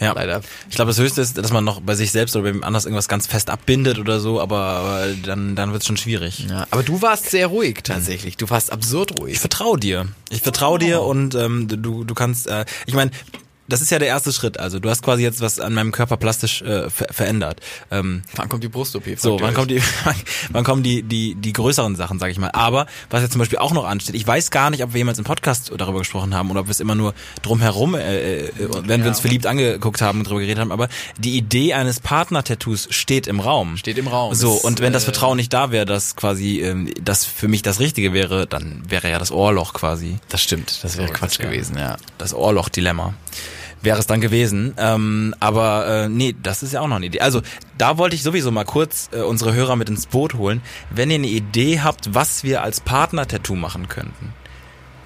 Ja. 0.00 0.12
Leider. 0.14 0.40
Ich 0.70 0.76
glaube, 0.76 0.88
das 0.92 0.98
Höchste 0.98 1.20
ist, 1.20 1.36
dass 1.36 1.52
man 1.52 1.62
noch 1.62 1.82
bei 1.82 1.94
sich 1.94 2.10
selbst 2.10 2.34
oder 2.34 2.44
bei 2.44 2.48
jemand 2.48 2.64
anders 2.64 2.86
irgendwas 2.86 3.06
ganz 3.06 3.26
fest 3.26 3.50
abbindet 3.50 3.98
oder 3.98 4.18
so, 4.18 4.40
aber, 4.40 4.56
aber 4.58 5.06
dann, 5.26 5.56
dann 5.56 5.72
wird's 5.72 5.86
schon 5.86 5.98
schwierig. 5.98 6.46
Ja, 6.48 6.66
aber 6.70 6.82
du 6.82 7.02
warst 7.02 7.30
sehr 7.30 7.48
ruhig 7.48 7.80
tatsächlich. 7.82 8.38
Du 8.38 8.48
warst 8.48 8.72
absurd 8.72 9.20
ruhig. 9.20 9.34
Ich 9.34 9.40
vertraue 9.40 9.78
dir. 9.78 10.08
Ich 10.30 10.40
vertraue 10.40 10.78
dir 10.78 11.02
und 11.02 11.34
ähm, 11.34 11.68
du, 11.68 12.04
du 12.04 12.14
kannst, 12.14 12.46
äh, 12.46 12.64
ich 12.86 12.94
meine, 12.94 13.10
das 13.70 13.80
ist 13.80 13.90
ja 13.90 13.98
der 13.98 14.08
erste 14.08 14.32
Schritt. 14.32 14.58
Also 14.60 14.78
du 14.80 14.90
hast 14.90 15.02
quasi 15.02 15.22
jetzt 15.22 15.40
was 15.40 15.58
an 15.60 15.72
meinem 15.74 15.92
Körper 15.92 16.16
plastisch 16.16 16.62
äh, 16.62 16.90
ver 16.90 17.06
verändert. 17.10 17.60
Ähm, 17.90 18.22
Wann 18.36 18.48
kommt 18.48 18.62
die 18.64 18.68
Brust-OP? 18.68 19.04
so, 19.16 19.40
wann 19.40 19.54
kommt 19.54 19.70
die, 19.70 19.80
wann 20.50 20.64
kommen 20.64 20.82
die, 20.82 21.02
die, 21.02 21.34
die 21.34 21.52
größeren 21.52 21.96
Sachen, 21.96 22.18
sag 22.18 22.30
ich 22.30 22.38
mal. 22.38 22.50
Aber 22.52 22.86
was 23.08 23.22
jetzt 23.22 23.32
zum 23.32 23.38
Beispiel 23.38 23.58
auch 23.58 23.72
noch 23.72 23.84
ansteht, 23.84 24.14
ich 24.14 24.26
weiß 24.26 24.50
gar 24.50 24.70
nicht, 24.70 24.82
ob 24.84 24.92
wir 24.92 24.98
jemals 24.98 25.18
im 25.18 25.24
Podcast 25.24 25.72
darüber 25.76 26.00
gesprochen 26.00 26.34
haben 26.34 26.50
oder 26.50 26.60
ob 26.60 26.66
wir 26.66 26.72
es 26.72 26.80
immer 26.80 26.94
nur 26.94 27.14
drumherum, 27.42 27.94
äh, 27.94 28.46
äh, 28.46 28.52
wenn 28.84 29.02
wir 29.02 29.08
uns 29.10 29.20
verliebt 29.20 29.46
angeguckt 29.46 30.02
haben 30.02 30.18
und 30.18 30.26
darüber 30.26 30.40
geredet 30.40 30.58
haben. 30.60 30.72
Aber 30.72 30.88
die 31.18 31.36
Idee 31.36 31.72
eines 31.74 32.00
Partner-Tattoos 32.00 32.88
steht 32.90 33.26
im 33.26 33.40
Raum. 33.40 33.76
Steht 33.76 33.98
im 33.98 34.08
Raum. 34.08 34.34
So, 34.34 34.54
Das, 34.54 34.64
und 34.64 34.80
wenn 34.80 34.92
das 34.92 35.02
äh, 35.02 35.06
Vertrauen 35.06 35.36
nicht 35.36 35.52
da 35.52 35.70
wäre, 35.70 35.84
dass 35.86 36.16
quasi 36.16 36.60
ähm, 36.60 36.92
das 37.02 37.24
für 37.24 37.48
mich 37.48 37.62
das 37.62 37.80
Richtige 37.80 38.12
wäre, 38.12 38.46
dann 38.46 38.82
wäre 38.88 39.08
ja 39.10 39.18
das 39.18 39.30
Ohrloch 39.30 39.72
quasi. 39.74 40.18
Das 40.28 40.42
stimmt, 40.42 40.82
das 40.82 40.96
wäre 40.96 41.08
So, 41.08 41.12
Quatsch 41.14 41.32
das 41.32 41.38
wär- 41.40 41.46
gewesen, 41.50 41.76
ja. 41.78 41.96
Das 42.18 42.34
Ohrloch-Dilemma 42.34 43.14
wäre 43.82 43.98
es 43.98 44.06
dann 44.06 44.20
gewesen. 44.20 44.74
Ähm, 44.76 45.34
aber 45.40 45.86
äh, 45.86 46.08
nee, 46.08 46.34
das 46.42 46.62
ist 46.62 46.72
ja 46.72 46.80
auch 46.80 46.88
noch 46.88 46.96
eine 46.96 47.06
Idee. 47.06 47.20
Also 47.20 47.42
da 47.78 47.98
wollte 47.98 48.16
ich 48.16 48.22
sowieso 48.22 48.50
mal 48.50 48.64
kurz 48.64 49.08
äh, 49.12 49.20
unsere 49.20 49.54
Hörer 49.54 49.76
mit 49.76 49.88
ins 49.88 50.06
Boot 50.06 50.34
holen. 50.34 50.62
Wenn 50.90 51.10
ihr 51.10 51.16
eine 51.16 51.26
Idee 51.26 51.80
habt, 51.80 52.14
was 52.14 52.44
wir 52.44 52.62
als 52.62 52.80
Partner-Tattoo 52.80 53.56
machen 53.56 53.88
könnten. 53.88 54.34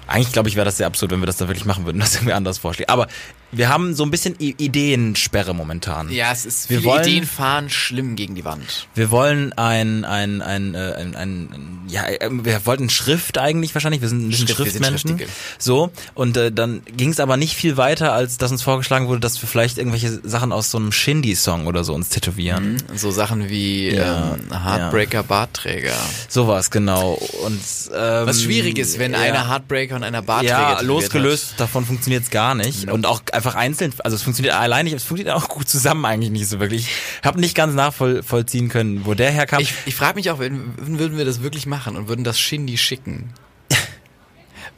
Eigentlich 0.07 0.33
glaube 0.33 0.49
ich, 0.49 0.55
wäre 0.55 0.65
das 0.65 0.77
sehr 0.77 0.87
absurd, 0.87 1.11
wenn 1.11 1.21
wir 1.21 1.25
das 1.25 1.37
da 1.37 1.47
wirklich 1.47 1.65
machen 1.65 1.85
würden, 1.85 1.99
das 2.01 2.15
irgendwie 2.15 2.33
anders 2.33 2.57
vorschlägt. 2.57 2.89
Aber 2.89 3.07
wir 3.51 3.69
haben 3.69 3.93
so 3.95 4.03
ein 4.03 4.11
bisschen 4.11 4.35
I 4.39 4.55
Ideensperre 4.57 5.53
momentan. 5.53 6.11
Ja, 6.11 6.31
es 6.31 6.45
ist 6.45 6.69
Wir 6.69 6.83
wollen- 6.83 7.03
Ideen 7.03 7.25
fahren 7.25 7.69
schlimm 7.69 8.15
gegen 8.15 8.35
die 8.35 8.43
Wand. 8.45 8.87
Wir 8.95 9.11
wollen 9.11 9.53
ein, 9.53 10.03
ein, 10.05 10.41
ein, 10.41 10.75
äh, 10.75 10.93
ein, 10.97 11.15
ein, 11.15 11.79
ja, 11.87 12.05
äh, 12.07 12.29
wir 12.31 12.65
wollten 12.65 12.89
Schrift 12.89 13.37
eigentlich 13.37 13.73
wahrscheinlich. 13.73 14.01
Wir 14.01 14.09
sind 14.09 14.25
ein 14.25 14.29
bisschen 14.29 14.47
Schrift, 14.47 14.71
sind 14.71 14.83
Schriftmenschen. 14.83 15.09
Schriftdicke. 15.11 15.31
So 15.59 15.91
und 16.13 16.37
äh, 16.37 16.51
dann 16.51 16.81
ging 16.97 17.09
es 17.09 17.19
aber 17.19 17.37
nicht 17.37 17.55
viel 17.55 17.77
weiter, 17.77 18.13
als 18.13 18.37
dass 18.37 18.51
uns 18.51 18.61
vorgeschlagen 18.63 19.07
wurde, 19.07 19.19
dass 19.19 19.41
wir 19.41 19.47
vielleicht 19.47 19.77
irgendwelche 19.77 20.19
Sachen 20.27 20.51
aus 20.51 20.71
so 20.71 20.77
einem 20.77 20.91
Shindy-Song 20.91 21.67
oder 21.67 21.83
so 21.83 21.93
uns 21.93 22.09
tätowieren. 22.09 22.81
So 22.95 23.11
Sachen 23.11 23.49
wie 23.49 23.89
Ja, 23.95 24.35
ähm, 24.35 24.63
Heartbreaker 24.63 25.23
Bartträger. 25.23 25.93
Sowas 26.27 26.71
genau. 26.71 27.13
Und 27.45 27.59
ähm, 27.93 28.25
Was 28.27 28.41
schwierig 28.41 28.77
ist, 28.79 28.99
wenn 28.99 29.13
ja. 29.13 29.19
einer 29.19 29.49
Heartbreaker 29.49 29.95
und 29.95 30.03
einer 30.03 30.21
Bartträger 30.21 30.77
ja, 30.77 30.81
losgelöst 30.81 31.53
davon 31.57 31.85
funktioniert 31.85 32.23
es 32.23 32.29
gar 32.29 32.55
nicht. 32.55 32.89
Und 32.89 33.05
auch 33.05 33.21
einfach 33.31 33.44
einzeln, 33.53 33.93
also 34.03 34.15
es 34.15 34.23
funktioniert 34.23 34.55
allein 34.55 34.85
nicht, 34.85 34.95
es 34.95 35.03
funktioniert 35.03 35.35
auch 35.35 35.47
gut 35.47 35.69
zusammen 35.69 36.03
eigentlich 36.05 36.31
nicht 36.31 36.47
so 36.47 36.59
wirklich. 36.59 36.87
Ich 37.21 37.25
habe 37.25 37.39
nicht 37.39 37.53
ganz 37.53 37.75
nachvollziehen 37.75 38.69
können, 38.69 39.05
wo 39.05 39.13
der 39.13 39.29
herkam. 39.29 39.61
Ich, 39.61 39.73
ich 39.85 39.93
frage 39.93 40.15
mich 40.15 40.31
auch, 40.31 40.39
wenn, 40.39 40.73
würden 40.97 41.17
wir 41.17 41.25
das 41.25 41.43
wirklich 41.43 41.67
machen 41.67 41.95
und 41.95 42.07
würden 42.07 42.23
das 42.23 42.39
Shindy 42.39 42.77
schicken? 42.79 43.33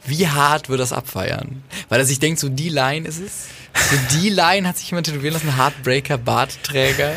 Wie 0.04 0.28
hart 0.28 0.68
würde 0.68 0.82
das 0.82 0.92
abfeiern? 0.92 1.62
Weil 1.88 2.00
er 2.00 2.04
sich 2.04 2.18
denkt, 2.18 2.40
so 2.40 2.50
die 2.50 2.68
Line 2.68 3.08
ist 3.08 3.20
es. 3.20 3.46
So 3.90 4.18
die 4.18 4.28
Line 4.28 4.68
hat 4.68 4.76
sich 4.76 4.90
jemand 4.90 5.06
tätowieren 5.06 5.32
lassen, 5.32 5.56
Heartbreaker 5.56 6.18
Bartträger. 6.18 7.14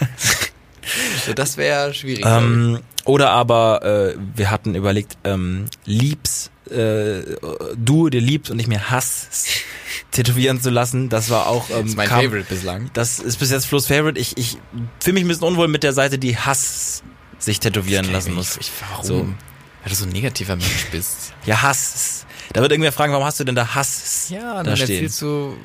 so, 1.26 1.32
das 1.32 1.56
wäre 1.56 1.94
schwierig. 1.94 2.24
Ähm, 2.26 2.80
oder 3.04 3.30
aber 3.30 3.82
äh, 3.82 4.16
wir 4.34 4.50
hatten 4.50 4.74
überlegt, 4.74 5.16
ähm, 5.24 5.66
liebst, 5.84 6.50
äh, 6.70 7.22
du 7.76 8.08
dir 8.08 8.20
liebst 8.20 8.50
und 8.50 8.56
nicht 8.56 8.68
mehr 8.68 8.90
hasst, 8.90 9.46
tätowieren 10.10 10.60
zu 10.60 10.70
lassen. 10.70 11.08
Das 11.08 11.30
war 11.30 11.46
auch 11.46 11.68
ähm, 11.70 11.76
das 11.82 11.90
ist 11.90 11.96
mein 11.96 12.08
kam, 12.08 12.24
Favorite 12.24 12.46
bislang. 12.48 12.90
Das 12.94 13.18
ist 13.18 13.36
bis 13.38 13.50
jetzt 13.50 13.66
Flo's 13.66 13.86
Favorite. 13.86 14.18
Ich, 14.18 14.36
ich 14.36 14.58
fühle 15.00 15.14
mich 15.14 15.24
ein 15.24 15.28
bisschen 15.28 15.44
unwohl 15.44 15.68
mit 15.68 15.82
der 15.82 15.92
Seite, 15.92 16.18
die 16.18 16.36
Hass 16.36 17.02
sich 17.38 17.60
tätowieren 17.60 18.10
lassen 18.12 18.32
muss. 18.34 18.56
Ich, 18.58 18.70
warum? 18.90 19.04
So. 19.04 19.14
Weil 19.82 19.90
du 19.90 19.94
so 19.94 20.04
ein 20.06 20.10
negativer 20.12 20.56
Mensch 20.56 20.86
bist. 20.90 21.34
Ja, 21.44 21.60
Hass. 21.60 22.24
Da 22.54 22.62
wird 22.62 22.72
irgendwer 22.72 22.92
fragen, 22.92 23.12
warum 23.12 23.26
hast 23.26 23.40
du 23.40 23.44
denn 23.44 23.54
da 23.54 23.74
Hass 23.74 24.28
Ja, 24.30 24.54
da 24.58 24.62
dann 24.62 24.76
stehen? 24.76 24.90
erzählst 24.90 25.20
du 25.20 25.56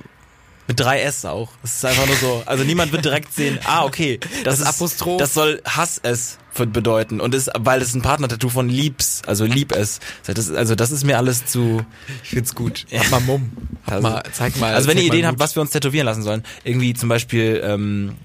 Mit 0.70 0.80
drei 0.80 1.02
S 1.02 1.26
auch. 1.26 1.50
Das 1.64 1.74
ist 1.76 1.84
einfach 1.86 2.06
nur 2.06 2.16
so. 2.16 2.44
Also 2.46 2.64
niemand 2.64 2.92
wird 2.94 3.04
direkt 3.04 3.34
sehen, 3.34 3.60
ah, 3.66 3.84
okay. 3.84 4.20
Das, 4.22 4.60
Das 4.60 4.60
ist, 4.62 4.66
Apostroph. 4.68 5.18
Das 5.18 5.34
soll 5.34 5.62
Hass 5.66 6.00
es 6.04 6.38
bedeuten. 6.74 7.22
Und 7.22 7.34
ist, 7.34 7.50
weil 7.58 7.82
es 7.82 7.96
ein 7.96 8.02
Partner-Tattoo 8.02 8.50
von 8.50 8.68
Liebs, 8.70 9.22
also 9.26 9.46
lieb 9.46 9.72
es. 9.72 10.00
Also 10.28 10.76
das 10.76 10.92
ist 10.92 11.06
mir 11.06 11.18
alles 11.18 11.46
zu. 11.46 11.86
Ich 12.24 12.30
find's 12.32 12.54
gut. 12.54 12.86
Hab 12.94 13.10
mal 13.12 13.20
Mumm. 13.22 13.52
Hab 13.86 13.94
Also- 13.94 14.08
mal, 14.10 14.24
zeig 14.32 14.58
mal. 14.60 14.74
Also 14.76 14.88
wenn 14.90 14.98
ihr 14.98 15.06
Ideen 15.06 15.26
habt, 15.26 15.40
was 15.40 15.56
wir 15.56 15.62
uns 15.62 15.72
tätowieren 15.72 16.06
lassen 16.06 16.22
sollen, 16.22 16.44
irgendwie 16.64 16.94
zum 16.94 17.08
Beispiel 17.10 17.62
ähm, 17.64 18.16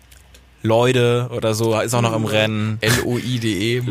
Leute 0.64 1.29
oder 1.31 1.53
so, 1.53 1.79
ist 1.79 1.94
auch 1.94 2.00
noch 2.00 2.16
im 2.16 2.24
Rennen. 2.24 2.79
L-O-I-D-E. 2.81 3.83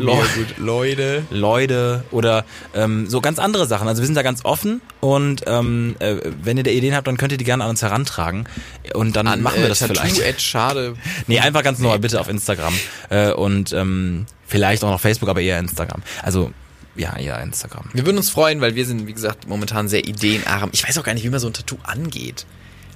Leute. 0.58 1.22
Leute 1.30 2.04
oder 2.10 2.44
ähm, 2.74 3.08
so 3.08 3.20
ganz 3.20 3.38
andere 3.38 3.66
Sachen. 3.66 3.86
Also 3.86 4.02
wir 4.02 4.06
sind 4.06 4.16
da 4.16 4.22
ganz 4.22 4.44
offen 4.44 4.80
und 4.98 5.42
ähm, 5.46 5.94
äh, 6.00 6.16
wenn 6.42 6.56
ihr 6.56 6.64
da 6.64 6.72
Ideen 6.72 6.96
habt, 6.96 7.06
dann 7.06 7.16
könnt 7.16 7.30
ihr 7.30 7.38
die 7.38 7.44
gerne 7.44 7.62
an 7.62 7.70
uns 7.70 7.82
herantragen 7.82 8.46
und 8.92 9.14
dann 9.14 9.40
machen 9.40 9.62
wir 9.62 9.68
das 9.68 9.78
vielleicht. 9.78 10.16
Tattoo 10.16 10.40
schade. 10.42 10.94
Nee, 11.28 11.38
einfach 11.38 11.62
ganz 11.62 11.78
normal 11.78 12.00
bitte 12.00 12.20
auf 12.20 12.28
Instagram 12.28 12.74
äh, 13.08 13.30
und 13.30 13.72
ähm, 13.72 14.26
vielleicht 14.46 14.82
auch 14.82 14.90
noch 14.90 15.00
Facebook, 15.00 15.28
aber 15.28 15.40
eher 15.40 15.60
Instagram. 15.60 16.02
Also 16.22 16.50
ja, 16.96 17.16
eher 17.16 17.40
Instagram. 17.40 17.84
Wir 17.92 18.04
würden 18.04 18.16
uns 18.16 18.30
freuen, 18.30 18.60
weil 18.60 18.74
wir 18.74 18.84
sind, 18.84 19.06
wie 19.06 19.12
gesagt, 19.12 19.48
momentan 19.48 19.88
sehr 19.88 20.06
ideenarm. 20.06 20.70
Ich 20.72 20.86
weiß 20.86 20.98
auch 20.98 21.04
gar 21.04 21.14
nicht, 21.14 21.24
wie 21.24 21.30
man 21.30 21.40
so 21.40 21.46
ein 21.46 21.52
Tattoo 21.52 21.76
angeht. 21.84 22.46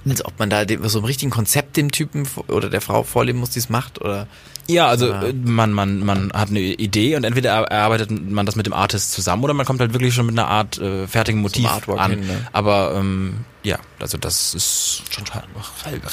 Also 0.07 0.25
ob 0.25 0.39
man 0.39 0.49
da 0.49 0.65
dem, 0.65 0.87
so 0.87 0.99
einem 0.99 1.05
richtigen 1.05 1.31
Konzept 1.31 1.75
dem 1.77 1.91
Typen 1.91 2.27
oder 2.47 2.69
der 2.69 2.81
Frau 2.81 3.03
vorleben 3.03 3.39
muss, 3.39 3.49
die 3.51 3.59
es 3.59 3.69
macht, 3.69 3.99
oder 4.01 4.27
Ja, 4.67 4.87
also 4.87 5.07
Ja. 5.07 5.23
äh, 5.23 5.33
man 5.33 5.73
man 5.73 6.05
man 6.05 6.31
hat 6.33 6.49
eine 6.49 6.59
Idee 6.59 7.15
und 7.15 7.23
entweder 7.23 7.49
er- 7.51 7.63
erarbeitet 7.71 8.09
man 8.11 8.45
das 8.45 8.55
mit 8.55 8.65
dem 8.65 8.73
Artist 8.73 9.11
zusammen 9.11 9.43
oder 9.43 9.53
man 9.53 9.65
kommt 9.65 9.79
halt 9.81 9.93
wirklich 9.93 10.13
schon 10.13 10.25
mit 10.27 10.37
einer 10.37 10.47
Art 10.47 10.77
äh, 10.77 11.07
fertigen 11.07 11.41
Motiv 11.41 11.67
Artwork 11.67 11.99
an. 11.99 12.11
hin, 12.11 12.19
ne? 12.27 12.47
Aber 12.53 12.93
ähm, 12.95 13.39
ja, 13.63 13.77
also 13.99 14.17
das 14.17 14.53
ist 14.53 15.03
schon 15.09 15.25
re- 15.27 15.43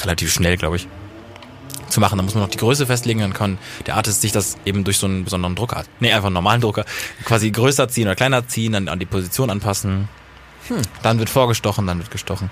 relativ 0.03 0.33
schnell, 0.33 0.57
glaube 0.57 0.75
ich, 0.77 0.87
zu 1.87 1.99
machen. 2.01 2.17
Da 2.17 2.23
muss 2.23 2.33
man 2.33 2.43
noch 2.43 2.49
die 2.49 2.57
Größe 2.57 2.85
festlegen, 2.87 3.19
dann 3.21 3.33
kann 3.33 3.57
der 3.85 3.95
Artist 3.95 4.21
sich 4.21 4.31
das 4.33 4.57
eben 4.65 4.83
durch 4.83 4.97
so 4.97 5.05
einen 5.07 5.23
besonderen 5.23 5.55
Drucker, 5.55 5.83
nee, 6.01 6.11
einfach 6.11 6.27
einen 6.27 6.33
normalen 6.33 6.59
Drucker, 6.61 6.83
quasi 7.25 7.51
größer 7.51 7.87
ziehen 7.87 8.07
oder 8.07 8.15
kleiner 8.15 8.47
ziehen, 8.47 8.73
dann 8.73 8.89
an 8.89 8.99
die 8.99 9.05
Position 9.05 9.49
anpassen. 9.49 10.09
Hm. 10.67 10.77
Dann 11.03 11.19
wird 11.19 11.29
vorgestochen, 11.29 11.87
dann 11.87 11.99
wird 11.99 12.11
gestochen. 12.11 12.49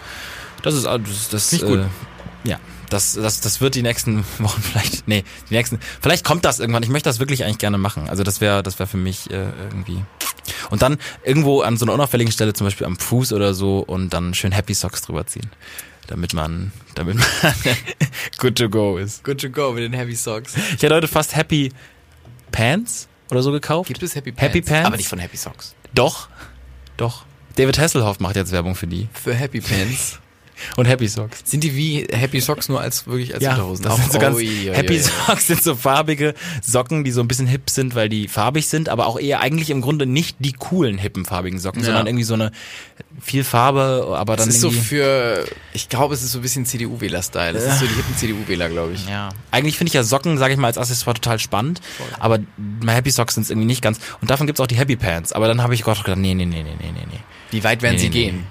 Das 0.63 0.73
ist 0.73 0.85
das, 0.85 1.29
das 1.29 1.53
ich 1.53 1.61
gut. 1.61 1.79
Äh, 1.79 2.49
ja, 2.49 2.59
das, 2.89 3.13
das, 3.13 3.41
das 3.41 3.61
wird 3.61 3.75
die 3.75 3.81
nächsten 3.81 4.23
Wochen 4.39 4.61
vielleicht, 4.61 5.07
nee, 5.07 5.23
die 5.49 5.55
nächsten, 5.55 5.79
vielleicht 6.01 6.25
kommt 6.25 6.45
das 6.45 6.59
irgendwann. 6.59 6.83
Ich 6.83 6.89
möchte 6.89 7.09
das 7.09 7.19
wirklich 7.19 7.43
eigentlich 7.43 7.57
gerne 7.57 7.77
machen. 7.77 8.09
Also 8.09 8.23
das 8.23 8.41
wäre, 8.41 8.63
das 8.63 8.79
wäre 8.79 8.87
für 8.87 8.97
mich 8.97 9.29
äh, 9.31 9.49
irgendwie. 9.69 10.03
Und 10.69 10.81
dann 10.81 10.97
irgendwo 11.23 11.61
an 11.61 11.77
so 11.77 11.85
einer 11.85 11.93
unauffälligen 11.93 12.31
Stelle, 12.31 12.53
zum 12.53 12.65
Beispiel 12.67 12.85
am 12.85 12.97
Fuß 12.97 13.33
oder 13.33 13.53
so, 13.53 13.79
und 13.79 14.13
dann 14.13 14.33
schön 14.33 14.51
Happy 14.51 14.73
Socks 14.73 15.01
drüber 15.01 15.25
ziehen. 15.25 15.49
Damit 16.07 16.33
man, 16.33 16.71
damit 16.93 17.17
man 17.17 17.25
good 18.37 18.55
to 18.55 18.69
go 18.69 18.97
ist. 18.97 19.23
good 19.23 19.41
to 19.41 19.49
go 19.49 19.71
mit 19.71 19.83
den 19.83 19.93
Heavy 19.93 20.15
Socks. 20.15 20.53
Ich 20.55 20.83
hatte 20.83 20.93
heute 20.93 21.07
fast 21.07 21.35
Happy 21.35 21.71
Pants 22.51 23.07
oder 23.31 23.41
so 23.41 23.51
gekauft. 23.51 23.87
Gibt 23.87 24.03
es 24.03 24.13
Happy 24.13 24.31
Pants? 24.31 24.41
Happy 24.43 24.61
Pants? 24.61 24.85
Aber 24.85 24.97
nicht 24.97 25.09
von 25.09 25.17
Happy 25.17 25.37
Socks. 25.37 25.73
Doch. 25.95 26.29
Doch. 26.97 27.25
David 27.55 27.79
Hasselhoff 27.79 28.19
macht 28.19 28.35
jetzt 28.35 28.51
Werbung 28.51 28.75
für 28.75 28.85
die. 28.85 29.07
Für 29.13 29.33
Happy 29.33 29.61
Pants. 29.61 30.19
Und 30.77 30.85
Happy 30.85 31.07
Socks. 31.07 31.41
Sind 31.43 31.63
die 31.63 31.75
wie 31.75 32.07
Happy 32.11 32.39
Socks 32.39 32.69
nur 32.69 32.81
als 32.81 33.07
wirklich 33.07 33.33
als 33.33 33.43
Unterhosen? 33.43 33.83
das 33.83 33.95
sind 33.97 34.11
so 34.13 34.19
ganz 34.19 34.37
ui, 34.37 34.69
Happy. 34.71 34.99
Socks 34.99 35.47
sind 35.47 35.61
so 35.63 35.75
farbige 35.75 36.33
Socken, 36.61 37.03
die 37.03 37.11
so 37.11 37.21
ein 37.21 37.27
bisschen 37.27 37.47
hip 37.47 37.69
sind, 37.69 37.95
weil 37.95 38.09
die 38.09 38.27
farbig 38.27 38.67
sind, 38.67 38.89
aber 38.89 39.07
auch 39.07 39.19
eher 39.19 39.41
eigentlich 39.41 39.69
im 39.69 39.81
Grunde 39.81 40.05
nicht 40.05 40.37
die 40.39 40.53
coolen 40.53 40.97
hippen 40.97 41.25
farbigen 41.25 41.59
Socken, 41.59 41.81
Ja. 41.81 41.87
sondern 41.87 42.07
irgendwie 42.07 42.23
so 42.23 42.33
eine 42.35 42.51
viel 43.21 43.43
Farbe, 43.43 44.13
aber 44.17 44.35
dann 44.35 44.47
Das 44.47 44.55
ist 44.55 44.61
so 44.61 44.71
für, 44.71 45.45
ich 45.73 45.89
glaube, 45.89 46.13
es 46.13 46.21
ist 46.23 46.31
so 46.31 46.39
ein 46.39 46.41
bisschen 46.41 46.65
CDU-Wähler-Style. 46.65 47.53
Das 47.53 47.63
ist 47.63 47.79
so 47.79 47.85
die 47.87 47.93
hippen 47.93 48.15
CDU-Wähler, 48.17 48.69
glaube 48.69 48.93
ich. 48.93 49.07
ja. 49.07 49.29
Eigentlich 49.51 49.77
finde 49.77 49.89
ich 49.89 49.93
ja 49.93 50.03
Socken, 50.03 50.37
sage 50.37 50.53
ich 50.53 50.59
mal, 50.59 50.67
als 50.67 50.77
Accessoire 50.77 51.13
total 51.15 51.39
spannend, 51.39 51.81
aber 52.19 52.39
meine 52.57 52.97
Happy 52.97 53.11
Socks 53.11 53.35
sind 53.35 53.43
es 53.43 53.49
irgendwie 53.49 53.67
nicht 53.67 53.81
ganz. 53.81 53.99
Und 54.21 54.29
davon 54.29 54.47
gibt's 54.47 54.59
auch 54.61 54.67
die 54.67 54.75
Happy 54.77 54.95
Pants, 54.95 55.31
aber 55.33 55.47
dann 55.47 55.61
habe 55.61 55.73
ich 55.75 55.83
Gott 55.83 56.03
gedacht, 56.03 56.17
nee, 56.19 56.33
nee, 56.33 56.45
nee, 56.45 56.63
nee, 56.63 56.75
nee, 56.79 56.91
nee, 56.91 57.05
nee. 57.11 57.19
Wie 57.51 57.63
weit 57.63 57.81
werden 57.81 57.95
Nee, 57.95 57.99
sie 58.01 58.09
nee, 58.09 58.15
nee. 58.15 58.23
gehen? 58.31 58.47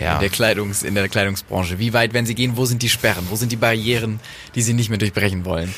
Ja. 0.00 0.14
In 0.14 0.20
der 0.20 0.30
Kleidungs, 0.30 0.82
in 0.82 0.94
der 0.94 1.08
Kleidungsbranche. 1.08 1.78
Wie 1.78 1.92
weit 1.92 2.12
werden 2.14 2.26
sie 2.26 2.34
gehen? 2.34 2.56
Wo 2.56 2.64
sind 2.64 2.82
die 2.82 2.88
Sperren? 2.88 3.26
Wo 3.30 3.36
sind 3.36 3.52
die 3.52 3.56
Barrieren, 3.56 4.20
die 4.54 4.62
sie 4.62 4.72
nicht 4.72 4.88
mehr 4.88 4.98
durchbrechen 4.98 5.44
wollen? 5.44 5.72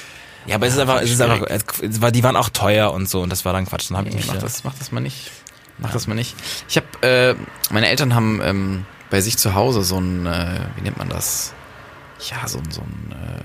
Ja, 0.47 0.57
aber 0.57 0.67
es 0.67 0.75
ist 0.75 0.79
einfach, 0.79 1.01
es 1.03 1.11
ist 1.11 1.21
einfach, 1.21 1.47
es 1.49 2.01
war, 2.03 2.13
die 2.13 2.23
waren 2.23 2.37
auch 2.37 2.51
teuer 2.51 2.93
und 2.93 3.09
so 3.09 3.23
und 3.23 3.31
das 3.31 3.45
war 3.45 3.53
dann 3.53 3.67
Quatsch. 3.67 3.91
Dann 3.91 3.97
habe 3.99 4.09
ich 4.09 4.15
Nee, 4.15 4.21
mich 4.21 4.29
mach 4.29 4.39
das, 4.39 4.63
mach 4.63 4.75
das 4.79 4.93
mal 4.93 5.01
nicht. 5.01 5.31
Mach 5.79 5.93
das 5.93 6.07
mal 6.07 6.15
nicht. 6.15 6.35
Ich 6.69 6.77
habe, 6.77 6.87
äh, 7.07 7.35
meine 7.71 7.89
Eltern 7.89 8.15
haben 8.15 8.41
ähm, 8.43 8.87
bei 9.11 9.21
sich 9.21 9.37
zu 9.39 9.55
Hause 9.55 9.83
so 9.83 9.99
ein, 9.99 10.27
äh, 10.27 10.61
wie 10.77 10.83
nennt 10.83 10.99
man 10.99 11.09
das? 11.09 11.53
Ja, 12.31 12.47
so 12.49 12.59
ein, 12.59 12.71
so 12.71 12.81
ein, 12.81 13.13
äh, 13.13 13.45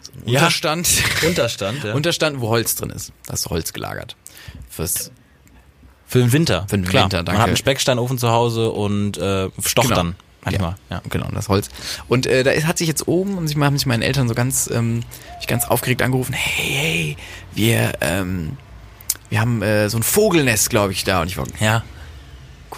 so 0.00 0.12
ein 0.12 0.22
Ja. 0.28 0.40
Unterstand. 0.40 0.88
Unterstand, 1.26 1.84
ja. 1.84 1.94
Unterstand, 1.94 2.40
wo 2.40 2.48
Holz 2.48 2.76
drin 2.76 2.90
ist. 2.90 3.12
Da 3.26 3.34
ist 3.34 3.46
Holz 3.50 3.72
gelagert. 3.72 4.16
Fürs, 4.70 5.10
Für 6.06 6.18
den 6.20 6.32
Winter. 6.32 6.66
Für 6.68 6.76
den 6.78 6.86
Klar. 6.86 7.04
Winter, 7.04 7.18
danke. 7.18 7.32
Man 7.32 7.40
hat 7.42 7.48
einen 7.48 7.56
Specksteinofen 7.56 8.18
zu 8.18 8.30
Hause 8.30 8.70
und 8.70 9.18
äh, 9.18 9.50
stocht 9.64 9.88
Genau. 9.88 9.96
dann 9.96 10.16
manchmal. 10.44 10.76
Ja. 10.90 11.02
Genau, 11.10 11.28
das 11.32 11.48
Holz. 11.48 11.68
Und 12.08 12.26
äh, 12.26 12.42
da 12.44 12.52
ist, 12.52 12.66
hat 12.66 12.78
sich 12.78 12.88
jetzt 12.88 13.06
oben, 13.08 13.36
und 13.38 13.48
sich 13.48 13.56
haben 13.56 13.76
sich 13.76 13.86
meine 13.86 14.04
Eltern 14.04 14.28
so 14.28 14.34
ganz, 14.34 14.68
ähm, 14.72 15.02
mich 15.38 15.46
ganz 15.46 15.64
aufgeregt 15.66 16.02
angerufen, 16.02 16.32
hey, 16.32 16.74
hey, 16.74 17.16
wir, 17.54 17.92
ähm, 18.00 18.56
wir 19.34 19.40
haben 19.40 19.62
äh, 19.62 19.90
so 19.90 19.98
ein 19.98 20.04
Vogelnest, 20.04 20.70
glaube 20.70 20.92
ich, 20.92 21.02
da. 21.02 21.20
Und 21.20 21.26
ich 21.26 21.36
war 21.36 21.44
ja. 21.58 21.82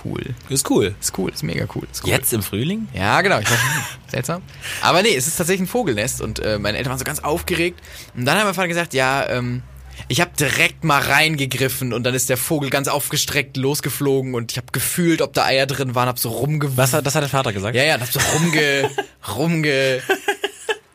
cool. 0.06 0.34
Ist 0.48 0.70
cool. 0.70 0.94
Ist 0.98 1.18
cool, 1.18 1.30
ist 1.30 1.42
mega 1.42 1.66
cool. 1.74 1.86
Ist 1.92 2.02
cool. 2.02 2.08
Jetzt 2.08 2.32
im 2.32 2.42
Frühling? 2.42 2.88
Ja, 2.94 3.20
genau. 3.20 3.40
Ich 3.40 3.50
war 3.50 3.58
seltsam. 4.06 4.40
Aber 4.80 5.02
nee, 5.02 5.14
es 5.14 5.26
ist 5.26 5.36
tatsächlich 5.36 5.68
ein 5.68 5.70
Vogelnest 5.70 6.22
und 6.22 6.38
äh, 6.38 6.58
meine 6.58 6.78
Eltern 6.78 6.92
waren 6.92 6.98
so 6.98 7.04
ganz 7.04 7.18
aufgeregt. 7.18 7.82
Und 8.16 8.24
dann 8.24 8.38
hat 8.38 8.46
mein 8.46 8.54
Vater 8.54 8.68
gesagt, 8.68 8.94
ja, 8.94 9.28
ähm, 9.28 9.60
ich 10.08 10.22
habe 10.22 10.30
direkt 10.40 10.82
mal 10.82 11.02
reingegriffen 11.02 11.92
und 11.92 12.04
dann 12.04 12.14
ist 12.14 12.30
der 12.30 12.38
Vogel 12.38 12.70
ganz 12.70 12.88
aufgestreckt 12.88 13.58
losgeflogen 13.58 14.34
und 14.34 14.52
ich 14.52 14.56
habe 14.56 14.68
gefühlt, 14.72 15.20
ob 15.20 15.34
da 15.34 15.44
Eier 15.44 15.66
drin 15.66 15.94
waren, 15.94 16.08
hab 16.08 16.18
so 16.18 16.30
rumge... 16.30 16.74
Was 16.78 16.94
hat, 16.94 17.04
das 17.04 17.14
hat 17.14 17.22
der 17.22 17.28
Vater 17.28 17.52
gesagt? 17.52 17.76
Ja, 17.76 17.84
ja, 17.84 17.96
und 17.96 18.00
hab 18.00 18.10
so 18.10 18.20
rumge... 18.34 18.90
rumge... 19.36 20.00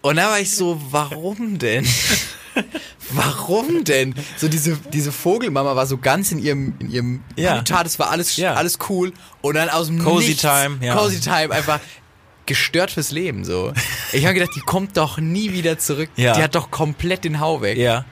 Und 0.01 0.15
da 0.15 0.31
war 0.31 0.39
ich 0.39 0.55
so, 0.55 0.81
warum 0.89 1.59
denn? 1.59 1.85
Warum 3.11 3.83
denn? 3.83 4.15
So 4.37 4.47
diese, 4.47 4.77
diese 4.93 5.11
Vogelmama 5.11 5.75
war 5.75 5.85
so 5.85 5.97
ganz 5.97 6.31
in 6.31 6.39
ihrem, 6.39 6.73
in 6.79 6.89
ihrem 6.91 7.23
Ja. 7.35 7.51
Habitat, 7.55 7.85
es 7.85 7.99
war 7.99 8.09
alles, 8.11 8.37
Ja. 8.37 8.53
alles 8.53 8.77
cool. 8.89 9.11
Und 9.41 9.55
dann 9.55 9.69
aus 9.69 9.87
dem 9.87 9.99
Cozy 10.03 10.29
Nichts, 10.29 10.41
Time, 10.41 10.77
ja. 10.81 10.95
Cozy 10.95 11.19
Time, 11.19 11.51
einfach 11.51 11.79
gestört 12.45 12.91
fürs 12.91 13.11
Leben, 13.11 13.45
so. 13.45 13.71
Ich 14.11 14.25
habe 14.25 14.33
gedacht, 14.33 14.51
die 14.55 14.61
kommt 14.61 14.97
doch 14.97 15.17
nie 15.17 15.53
wieder 15.53 15.77
zurück. 15.77 16.09
Ja. 16.15 16.33
Die 16.33 16.43
hat 16.43 16.55
doch 16.55 16.71
komplett 16.71 17.23
den 17.23 17.39
Hau 17.39 17.61
weg. 17.61 17.77
Ja. 17.77 18.05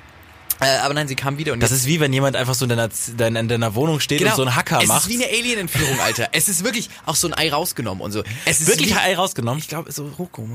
Äh, 0.62 0.78
aber 0.80 0.94
nein, 0.94 1.08
sie 1.08 1.16
kam 1.16 1.38
wieder 1.38 1.54
und 1.54 1.62
Das 1.62 1.72
ist 1.72 1.86
wie 1.86 2.00
wenn 2.00 2.12
jemand 2.12 2.36
einfach 2.36 2.54
so 2.54 2.66
in 2.66 2.70
deiner, 2.70 2.90
in, 3.18 3.36
in 3.36 3.48
deiner 3.48 3.76
Wohnung 3.76 4.00
steht 4.00 4.22
und 4.22 4.36
so 4.36 4.42
einen 4.42 4.56
Hacker 4.56 4.80
Genau. 4.80 4.82
es 4.84 4.88
macht. 4.90 5.04
ist 5.04 5.10
wie 5.20 5.24
eine 5.24 5.34
Alien-Entführung, 5.34 6.00
Alter. 6.02 6.30
Es 6.34 6.50
ist 6.50 6.64
wirklich 6.64 6.90
auch 7.06 7.16
so 7.16 7.28
ein 7.28 7.34
Ei 7.34 7.50
rausgenommen 7.52 8.02
und 8.04 8.12
so. 8.12 8.24
Es 8.46 8.60
ist 8.62 8.68
Wirklich 8.68 8.90
wie, 8.94 8.98
Ei 8.98 9.16
rausgenommen. 9.16 9.60
Ich 9.60 9.68
glaube, 9.70 9.92
so 9.92 10.08
Roko. 10.20 10.48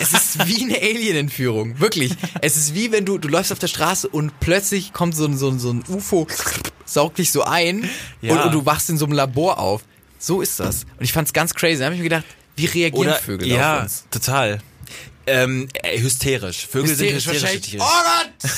Es 0.00 0.12
ist 0.12 0.46
wie 0.46 0.64
eine 0.64 0.76
Alien-Entführung, 0.80 1.78
wirklich. 1.80 2.14
Es 2.40 2.56
ist 2.56 2.74
wie 2.74 2.90
wenn 2.92 3.04
du 3.04 3.18
du 3.18 3.28
läufst 3.28 3.52
auf 3.52 3.58
der 3.58 3.68
Straße 3.68 4.08
und 4.08 4.38
plötzlich 4.40 4.92
kommt 4.92 5.14
so 5.14 5.24
ein 5.24 5.36
so 5.36 5.48
ein, 5.50 5.58
so 5.58 5.70
ein 5.72 5.84
UFO 5.88 6.26
saugt 6.84 7.18
dich 7.18 7.30
so 7.32 7.42
ein 7.44 7.88
Ja. 8.20 8.32
und, 8.34 8.40
und 8.46 8.52
du 8.52 8.66
wachst 8.66 8.90
in 8.90 8.98
so 8.98 9.04
einem 9.04 9.14
Labor 9.14 9.58
auf. 9.58 9.82
So 10.18 10.40
ist 10.40 10.58
das. 10.58 10.84
Und 10.98 11.04
ich 11.04 11.12
fand's 11.12 11.32
ganz 11.32 11.54
crazy. 11.54 11.78
Da 11.78 11.84
habe 11.84 11.94
ich 11.94 12.00
mir 12.00 12.08
gedacht, 12.08 12.24
wie 12.56 12.66
reagieren 12.66 13.06
Oder, 13.08 13.14
Vögel 13.14 13.46
ja, 13.48 13.76
auf 13.76 13.82
uns? 13.84 14.04
total. 14.10 14.58
Ähm, 15.28 15.68
äh, 15.82 15.98
hysterisch. 16.00 16.66
Vögel 16.66 16.90
Hysterisch 16.90 17.24
sind 17.24 17.34
hysterische. 17.34 17.60
Tiere. 17.60 17.84
Oh 17.84 17.86
Gott! 18.42 18.50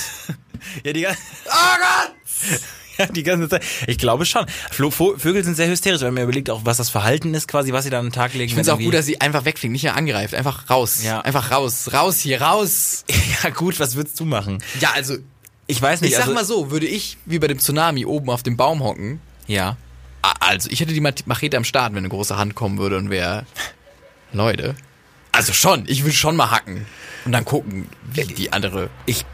Ja, 0.85 0.93
die, 0.93 1.01
gan- 1.03 1.17
Oh 1.47 1.51
Gott! 1.51 2.61
ja, 2.99 3.07
die 3.07 3.23
ganze 3.23 3.49
Zeit. 3.49 3.63
Ich 3.87 3.99
glaube 3.99 4.25
schon. 4.27 4.47
Flo- 4.71 4.91
Vögel 4.91 5.43
sind 5.43 5.55
sehr 5.57 5.69
hysterisch, 5.69 6.01
wenn 6.03 6.13
man 6.15 6.25
überlegt 6.25 6.51
auch, 6.51 6.61
was 6.65 6.77
das 6.77 6.91
Verhalten 6.91 7.33
ist, 7.35 7.49
quasi, 7.49 7.73
was 7.73 7.85
sie 7.85 7.91
da 7.91 7.99
an 7.99 8.07
den 8.07 8.13
Tag 8.13 8.33
legen. 8.35 8.45
Ich 8.45 8.51
finde 8.55 8.63
es 8.63 8.69
auch 8.69 8.79
gut, 8.79 8.93
dass 8.95 9.07
sie 9.07 9.21
einfach 9.21 9.45
wegfliegen, 9.45 9.73
nicht 9.73 9.85
mehr 9.85 9.97
angreift. 9.97 10.35
Einfach 10.35 10.69
raus. 10.71 11.03
Ja. 11.03 11.21
Einfach 11.23 11.51
raus. 11.51 11.91
Raus 11.93 12.21
hier, 12.21 12.41
raus. 12.43 13.05
Ja 13.43 13.51
gut, 13.51 13.81
was 13.81 13.97
würdest 13.97 14.21
du 14.21 14.25
machen? 14.27 14.63
Ja, 14.81 14.91
also, 14.95 15.17
Ich 15.67 15.81
weiß 15.81 16.03
nicht. 16.03 16.11
ich 16.11 16.17
sag 16.17 16.25
also, 16.25 16.35
mal 16.35 16.45
so, 16.45 16.71
würde 16.71 16.87
ich 16.87 17.17
wie 17.25 17.39
bei 17.39 17.47
dem 17.49 17.59
Tsunami 17.59 18.05
oben 18.05 18.29
auf 18.31 18.43
dem 18.43 18.57
Baum 18.59 18.83
hocken, 18.83 19.21
Ja. 19.47 19.77
Also, 20.41 20.69
ich 20.71 20.81
hätte 20.81 20.93
die 20.93 21.01
Machete 21.01 21.57
am 21.57 21.65
Start, 21.65 21.93
wenn 21.93 22.01
eine 22.01 22.11
große 22.11 22.37
Hand 22.37 22.55
kommen 22.55 22.77
würde 22.77 22.99
und 22.99 23.09
wäre. 23.09 23.47
Leute. 24.35 24.75
Also 25.41 25.55
schon, 25.55 25.85
ich 25.87 26.05
will 26.05 26.13
schon 26.13 26.37
mal 26.37 26.51
hacken. 26.51 26.85
Und 27.25 27.33
dann 27.33 27.47
gucken, 27.47 27.89
wie 28.13 28.25
die 28.25 28.53
andere 28.53 28.91
Ich 29.07 29.25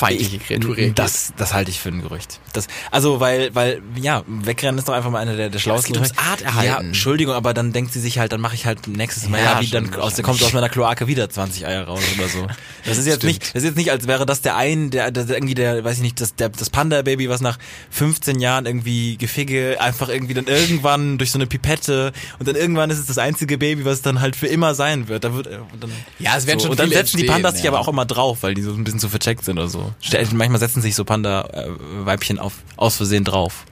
feindliche 0.00 0.38
Kreatur 0.38 0.76
reagiert. 0.76 0.98
Das, 0.98 1.32
das 1.36 1.52
halte 1.54 1.70
ich 1.70 1.78
für 1.80 1.90
ein 1.90 2.02
Gerücht. 2.02 2.40
Das, 2.52 2.66
also, 2.90 3.20
weil, 3.20 3.54
weil, 3.54 3.82
ja, 3.96 4.22
wegrennen 4.26 4.78
ist 4.78 4.88
doch 4.88 4.94
einfach 4.94 5.10
mal 5.10 5.18
eine 5.20 5.36
der, 5.36 5.50
der 5.50 5.58
schlauesten. 5.58 5.94
ums 5.96 6.10
Gerüchte. 6.14 6.30
Arterhalten. 6.30 6.66
Ja, 6.72 6.80
Entschuldigung, 6.80 7.34
aber 7.34 7.54
dann 7.54 7.72
denkt 7.72 7.92
sie 7.92 8.00
sich 8.00 8.18
halt, 8.18 8.32
dann 8.32 8.40
mache 8.40 8.54
ich 8.54 8.66
halt 8.66 8.88
nächstes 8.88 9.28
Mal, 9.28 9.38
Ja, 9.38 9.52
ja, 9.54 9.60
wie 9.60 9.68
dann 9.68 9.94
aus, 9.94 10.14
der 10.14 10.24
kommt 10.24 10.42
aus 10.42 10.52
meiner 10.52 10.68
Kloake 10.68 11.06
wieder 11.06 11.28
20 11.30 11.66
Eier 11.66 11.84
raus 11.84 12.02
oder 12.18 12.28
so. 12.28 12.46
Das 12.84 12.98
ist 12.98 13.06
jetzt 13.06 13.16
Stimmt. 13.18 13.32
nicht, 13.34 13.42
das 13.48 13.54
ist 13.62 13.64
jetzt 13.64 13.76
nicht, 13.76 13.90
als 13.90 14.06
wäre 14.06 14.26
das 14.26 14.40
der 14.40 14.56
ein, 14.56 14.90
der, 14.90 15.10
der 15.10 15.28
irgendwie 15.28 15.54
der, 15.54 15.84
weiß 15.84 15.96
ich 15.96 16.02
nicht, 16.02 16.20
das, 16.20 16.34
der, 16.34 16.48
das 16.48 16.70
Panda-Baby, 16.70 17.28
was 17.28 17.40
nach 17.40 17.58
15 17.90 18.40
Jahren 18.40 18.66
irgendwie 18.66 19.16
Geficke 19.18 19.80
einfach 19.80 20.08
irgendwie 20.08 20.34
dann 20.34 20.46
irgendwann 20.46 21.18
durch 21.18 21.30
so 21.30 21.38
eine 21.38 21.46
Pipette 21.46 22.12
und 22.38 22.48
dann 22.48 22.56
irgendwann 22.56 22.90
ist 22.90 22.98
es 22.98 23.06
das 23.06 23.18
einzige 23.18 23.58
Baby, 23.58 23.84
was 23.84 24.02
dann 24.02 24.20
halt 24.20 24.36
für 24.36 24.46
immer 24.46 24.74
sein 24.74 25.08
wird. 25.08 25.24
Da 25.24 25.34
wird 25.34 25.46
äh, 25.46 25.58
und 25.72 25.82
dann, 25.82 25.92
Ja, 26.18 26.36
es 26.36 26.46
werden 26.46 26.58
so. 26.58 26.64
schon 26.64 26.70
Und 26.72 26.80
dann 26.80 26.90
setzen 26.90 27.18
die 27.18 27.24
Pandas 27.24 27.54
sich 27.56 27.64
ja. 27.64 27.70
aber 27.70 27.80
auch 27.80 27.88
immer 27.88 28.06
drauf, 28.06 28.38
weil 28.42 28.54
die 28.54 28.62
so 28.62 28.72
ein 28.72 28.84
bisschen 28.84 29.00
zu 29.00 29.08
vercheckt 29.08 29.44
sind 29.44 29.58
oder 29.58 29.68
so. 29.68 29.89
Manchmal 30.32 30.58
setzen 30.60 30.82
sich 30.82 30.94
so 30.94 31.04
Panda-Weibchen 31.04 32.38
auf, 32.38 32.54
aus 32.76 32.96
Versehen 32.96 33.24
drauf. 33.24 33.64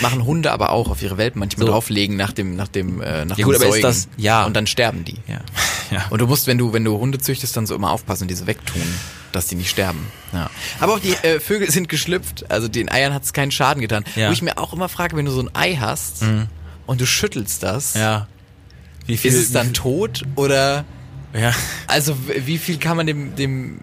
machen 0.00 0.24
Hunde 0.24 0.52
aber 0.52 0.70
auch 0.70 0.88
auf 0.90 1.02
ihre 1.02 1.16
Welpen 1.18 1.40
manchmal 1.40 1.66
So. 1.66 1.72
drauflegen 1.72 2.16
nach 2.16 2.32
dem, 2.32 2.56
nach 2.56 2.68
dem, 2.68 3.00
äh, 3.02 3.24
nach 3.24 3.36
Ja 3.36 3.44
dem 3.44 3.46
gut, 3.46 3.56
aber 3.56 3.64
ist 3.66 3.70
Säugen. 3.72 3.82
das- 3.82 4.08
ja. 4.16 4.44
Und 4.44 4.54
dann 4.54 4.66
sterben 4.66 5.04
die. 5.04 5.18
Ja. 5.26 5.40
ja. 5.90 6.06
Und 6.10 6.20
du 6.20 6.26
musst, 6.26 6.46
wenn 6.46 6.58
du, 6.58 6.72
wenn 6.72 6.84
du 6.84 6.98
Hunde 6.98 7.18
züchtest, 7.18 7.56
dann 7.56 7.66
so 7.66 7.74
immer 7.74 7.90
aufpassen 7.90 8.24
und 8.24 8.28
diese 8.28 8.46
wegtun, 8.46 8.82
dass 9.32 9.46
die 9.48 9.56
nicht 9.56 9.70
sterben. 9.70 10.06
Ja. 10.32 10.50
Aber 10.80 10.94
auch 10.94 11.00
die 11.00 11.14
äh, 11.14 11.40
Vögel 11.40 11.70
sind 11.70 11.88
geschlüpft, 11.88 12.50
also 12.50 12.68
den 12.68 12.88
Eiern 12.90 13.12
hat 13.12 13.24
es 13.24 13.32
keinen 13.32 13.50
Schaden 13.50 13.80
getan. 13.80 14.04
Ja. 14.14 14.26
Mhm. 14.26 14.28
Wo 14.30 14.32
ich 14.34 14.42
mir 14.42 14.58
auch 14.58 14.72
immer 14.72 14.88
frage, 14.88 15.16
wenn 15.16 15.24
du 15.24 15.32
so 15.32 15.40
ein 15.42 15.50
Ei 15.54 15.76
hast 15.76 16.24
und 16.86 17.00
du 17.00 17.06
schüttelst 17.06 17.62
das, 17.62 17.94
ja. 17.94 18.28
Wie 19.06 19.16
viel, 19.16 19.32
ist 19.32 19.36
es 19.38 19.52
dann 19.52 19.74
tot 19.74 20.22
oder 20.36 20.84
ja. 21.34 21.52
also 21.88 22.16
wie 22.44 22.56
viel 22.58 22.78
kann 22.78 22.96
man 22.96 23.06
dem 23.08 23.34
dem 23.34 23.80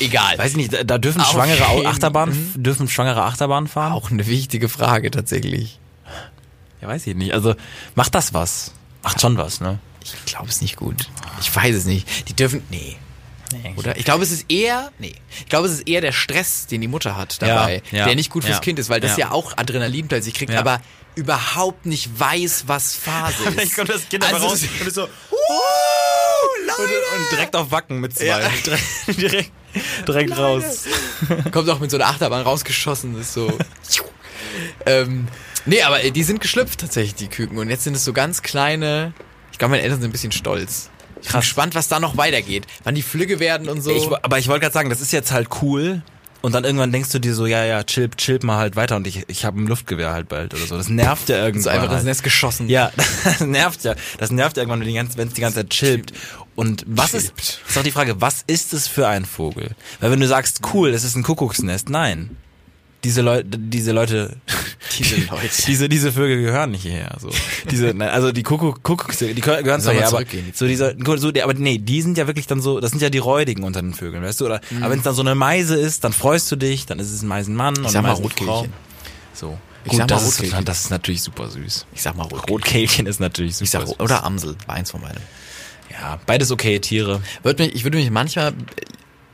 egal. 0.00 0.38
Weiß 0.38 0.52
ich 0.52 0.56
nicht, 0.56 0.72
da, 0.90 0.98
dürfen 0.98 1.20
Auf 1.20 1.30
schwangere 1.32 1.74
jeden- 1.74 1.86
Achterbahn, 1.86 2.52
dürfen 2.56 2.88
schwangere 2.88 3.22
Achterbahn 3.22 3.66
fahren? 3.68 3.92
auch 3.92 4.10
eine 4.10 4.26
wichtige 4.26 4.68
Frage 4.68 5.10
tatsächlich. 5.10 5.78
Ja, 6.80 6.88
weiß 6.88 7.06
ich 7.06 7.14
nicht. 7.16 7.32
Also, 7.32 7.54
macht 7.94 8.14
das 8.14 8.34
was? 8.34 8.72
Macht 9.02 9.20
schon 9.20 9.36
was, 9.38 9.60
ne? 9.60 9.78
Ich 10.04 10.14
glaube 10.26 10.48
es 10.48 10.60
nicht 10.60 10.76
gut. 10.76 11.08
Ich 11.40 11.54
weiß 11.54 11.74
es 11.74 11.84
nicht. 11.84 12.28
Die 12.28 12.34
dürfen 12.34 12.62
nee. 12.70 12.96
Oder? 13.76 13.96
Ich 13.96 14.04
glaube, 14.04 14.24
es 14.24 14.32
ist 14.32 14.50
eher, 14.50 14.90
nee. 14.98 15.14
Ich 15.38 15.48
glaube, 15.48 15.66
es 15.68 15.74
ist 15.74 15.88
eher 15.88 16.00
der 16.00 16.12
Stress, 16.12 16.66
den 16.66 16.80
die 16.80 16.88
Mutter 16.88 17.16
hat 17.16 17.40
dabei, 17.40 17.80
Ja, 17.92 17.98
ja, 18.00 18.04
der 18.06 18.16
nicht 18.16 18.30
gut 18.30 18.42
fürs 18.44 18.56
ja, 18.56 18.60
Kind 18.60 18.78
ist, 18.80 18.88
weil 18.88 19.00
das 19.00 19.16
ja. 19.16 19.30
auch 19.30 19.56
Adrenalin 19.56 20.08
plötzlich 20.08 20.34
kriegt, 20.34 20.52
aber 20.52 20.80
überhaupt 21.14 21.86
nicht 21.86 22.18
weiß, 22.18 22.64
was 22.66 22.94
Phase 22.96 23.34
ist. 23.44 23.52
Vielleicht 23.52 23.74
kommt 23.76 23.88
das 23.90 24.08
Kind 24.08 24.24
Also 24.24 24.36
aber 24.36 24.46
raus 24.46 24.62
und 24.80 24.86
ist 24.88 24.94
so, 24.94 25.04
und, 25.04 25.10
und 27.16 27.32
direkt 27.32 27.56
auf 27.56 27.70
Wacken 27.70 28.00
mit 28.00 28.16
zwei. 28.16 28.26
Ja. 28.26 28.38
Direkt, 28.64 29.20
direkt, 29.20 29.52
direkt 30.08 30.38
raus. 30.38 30.84
Kommt 31.52 31.68
auch 31.70 31.80
mit 31.80 31.90
so 31.90 31.96
einer 31.96 32.06
Achterbahn 32.06 32.42
rausgeschossen, 32.42 33.18
ist 33.20 33.32
so. 33.32 33.56
ähm, 34.86 35.28
nee, 35.64 35.82
aber 35.82 36.02
äh, 36.04 36.10
die 36.10 36.22
sind 36.22 36.40
geschlüpft 36.40 36.80
tatsächlich, 36.80 37.14
die 37.14 37.28
Küken. 37.28 37.58
Und 37.58 37.70
jetzt 37.70 37.84
sind 37.84 37.94
es 37.94 38.04
so 38.04 38.12
ganz 38.12 38.42
kleine. 38.42 39.12
Ich 39.52 39.58
glaube, 39.58 39.72
meine 39.72 39.82
Eltern 39.82 40.00
sind 40.00 40.10
ein 40.10 40.12
bisschen 40.12 40.32
stolz. 40.32 40.90
Ich 41.16 41.22
bin 41.22 41.30
Krass. 41.32 41.44
gespannt, 41.44 41.74
was 41.74 41.88
da 41.88 41.98
noch 41.98 42.16
weitergeht. 42.16 42.66
Wann 42.84 42.94
die 42.94 43.02
Flügge 43.02 43.40
werden 43.40 43.68
und 43.68 43.80
so. 43.80 43.90
Ich, 43.90 44.06
aber 44.22 44.38
ich 44.38 44.48
wollte 44.48 44.60
gerade 44.60 44.74
sagen, 44.74 44.90
das 44.90 45.00
ist 45.00 45.12
jetzt 45.12 45.32
halt 45.32 45.48
cool. 45.62 46.02
Und 46.46 46.52
dann 46.52 46.62
irgendwann 46.62 46.92
denkst 46.92 47.10
du 47.10 47.18
dir 47.18 47.34
so, 47.34 47.44
ja, 47.46 47.64
ja, 47.64 47.82
chill, 47.82 48.08
chill 48.16 48.38
mal 48.44 48.58
halt 48.58 48.76
weiter 48.76 48.94
und 48.94 49.04
ich, 49.08 49.24
ich 49.26 49.44
habe 49.44 49.60
ein 49.60 49.66
Luftgewehr 49.66 50.12
halt 50.12 50.28
bald 50.28 50.54
oder 50.54 50.64
so. 50.64 50.76
Das 50.76 50.88
nervt 50.88 51.28
ja 51.28 51.38
irgendwann. 51.38 51.62
so 51.64 51.70
einfach 51.70 51.88
halt. 51.88 51.98
ins 51.98 52.04
Nest 52.04 52.22
geschossen. 52.22 52.68
Ja, 52.68 52.92
das 53.24 53.40
nervt 53.40 53.82
ja. 53.82 53.96
Das 54.18 54.30
nervt 54.30 54.56
ja 54.56 54.62
irgendwann, 54.62 54.78
wenn 54.78 54.86
die 54.86 54.94
ganze- 54.94 55.18
wenn 55.18 55.26
es 55.26 55.34
die 55.34 55.40
ganze 55.40 55.56
Zeit 55.56 55.70
chillt. 55.70 56.12
Und 56.54 56.84
was 56.86 57.14
ist, 57.14 57.34
Chillt. 57.36 57.60
ist 57.68 57.78
auch 57.78 57.82
die 57.82 57.90
Frage, 57.90 58.20
was 58.20 58.44
ist 58.46 58.72
es 58.74 58.86
für 58.86 59.08
ein 59.08 59.24
Vogel? 59.24 59.70
Weil 59.98 60.12
wenn 60.12 60.20
du 60.20 60.28
sagst, 60.28 60.60
cool, 60.72 60.90
es 60.90 61.02
ist 61.02 61.16
ein 61.16 61.24
Kuckucksnest, 61.24 61.88
nein. 61.88 62.36
Diese 63.06 63.22
Leute, 63.22 63.46
diese 63.58 63.92
Leute, 63.92 64.36
Diese 64.98 65.16
Leute. 65.30 65.48
diese, 65.66 65.88
diese 65.88 66.10
Vögel 66.12 66.42
gehören 66.42 66.72
nicht 66.72 66.82
hierher, 66.82 67.16
so. 67.20 67.30
Diese, 67.70 67.94
nein, 67.94 68.08
also 68.08 68.32
die 68.32 68.42
Kuckuck, 68.42 68.82
Kuckucks, 68.82 69.18
die 69.18 69.34
gehören 69.34 69.80
zwar 69.80 69.94
her, 69.94 70.08
aber 70.08 70.22
so 70.52 70.66
diese, 70.66 70.96
so, 71.16 71.30
die- 71.30 71.42
aber 71.42 71.54
nee, 71.54 71.78
die 71.78 72.02
sind 72.02 72.18
ja 72.18 72.26
wirklich 72.26 72.46
dann 72.46 72.60
so, 72.60 72.80
das 72.80 72.90
sind 72.90 73.00
ja 73.02 73.10
die 73.10 73.18
Räudigen 73.18 73.62
unter 73.62 73.80
den 73.80 73.94
Vögeln, 73.94 74.22
weißt 74.24 74.40
du, 74.40 74.46
oder? 74.46 74.60
Mhm. 74.70 74.82
Aber 74.82 74.90
wenn 74.92 74.98
es 74.98 75.04
dann 75.04 75.14
so 75.14 75.22
eine 75.22 75.34
Meise 75.34 75.76
ist, 75.76 76.02
dann 76.04 76.12
freust 76.12 76.50
du 76.50 76.56
dich, 76.56 76.86
dann 76.86 76.98
ist 76.98 77.12
es 77.12 77.22
ein 77.22 77.28
Meisenmann 77.28 77.76
und 77.78 77.84
sag 77.90 78.00
eine 78.04 78.08
mal 78.14 78.20
Meisenfrau. 78.20 78.66
So. 79.34 79.56
Ich 79.84 79.90
Gut, 79.92 79.98
sag 80.00 80.10
mal 80.10 80.16
das, 80.16 80.40
ist, 80.40 80.54
das 80.64 80.80
ist 80.80 80.90
natürlich 80.90 81.22
super 81.22 81.48
süß. 81.48 81.86
Ich 81.94 82.02
sag 82.02 82.16
mal 82.16 82.24
Rotkehlchen. 82.24 82.48
Rotkehlchen 82.50 83.06
ist 83.06 83.20
natürlich 83.20 83.54
super 83.56 83.64
Ich 83.64 83.70
sag, 83.70 83.86
süß. 83.86 84.00
oder 84.00 84.24
Amsel, 84.24 84.56
eins 84.66 84.90
von 84.90 85.00
beiden. 85.00 85.22
Ja, 85.92 86.18
beides 86.26 86.50
okay, 86.50 86.80
Tiere. 86.80 87.22
Würde 87.44 87.62
mich, 87.64 87.74
ich 87.76 87.84
würde 87.84 87.96
mich 87.98 88.10
manchmal 88.10 88.52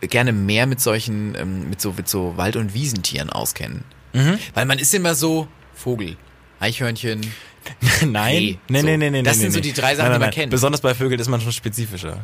gerne 0.09 0.33
mehr 0.33 0.67
mit 0.67 0.81
solchen, 0.81 1.35
ähm, 1.37 1.69
mit 1.71 1.81
so, 1.81 1.93
mit 1.97 2.09
so 2.09 2.37
Wald- 2.37 2.57
und 2.57 2.75
Wiesentieren 2.75 3.31
auskennen. 3.31 3.85
Mhm. 4.13 4.39
Weil 4.55 4.67
man 4.67 4.79
ist 4.79 4.95
immer 4.95 5.15
so, 5.15 5.49
Vogel, 5.75 6.17
Eichhörnchen. 6.61 7.21
nein, 8.07 8.59
Nee, 8.69 8.81
so. 8.81 8.87
nee, 8.87 8.97
nee, 8.97 9.11
nee. 9.11 9.23
Das 9.23 9.37
nee, 9.37 9.43
sind 9.45 9.53
so 9.53 9.59
nee. 9.59 9.63
die 9.63 9.73
drei 9.73 9.95
Sachen, 9.95 10.11
nein, 10.11 10.21
nein, 10.21 10.21
die 10.21 10.25
man 10.27 10.31
kennt. 10.35 10.51
Besonders 10.51 10.81
bei 10.81 10.95
Vögeln 10.95 11.21
ist 11.21 11.29
man 11.29 11.41
schon 11.41 11.53
spezifischer. 11.53 12.19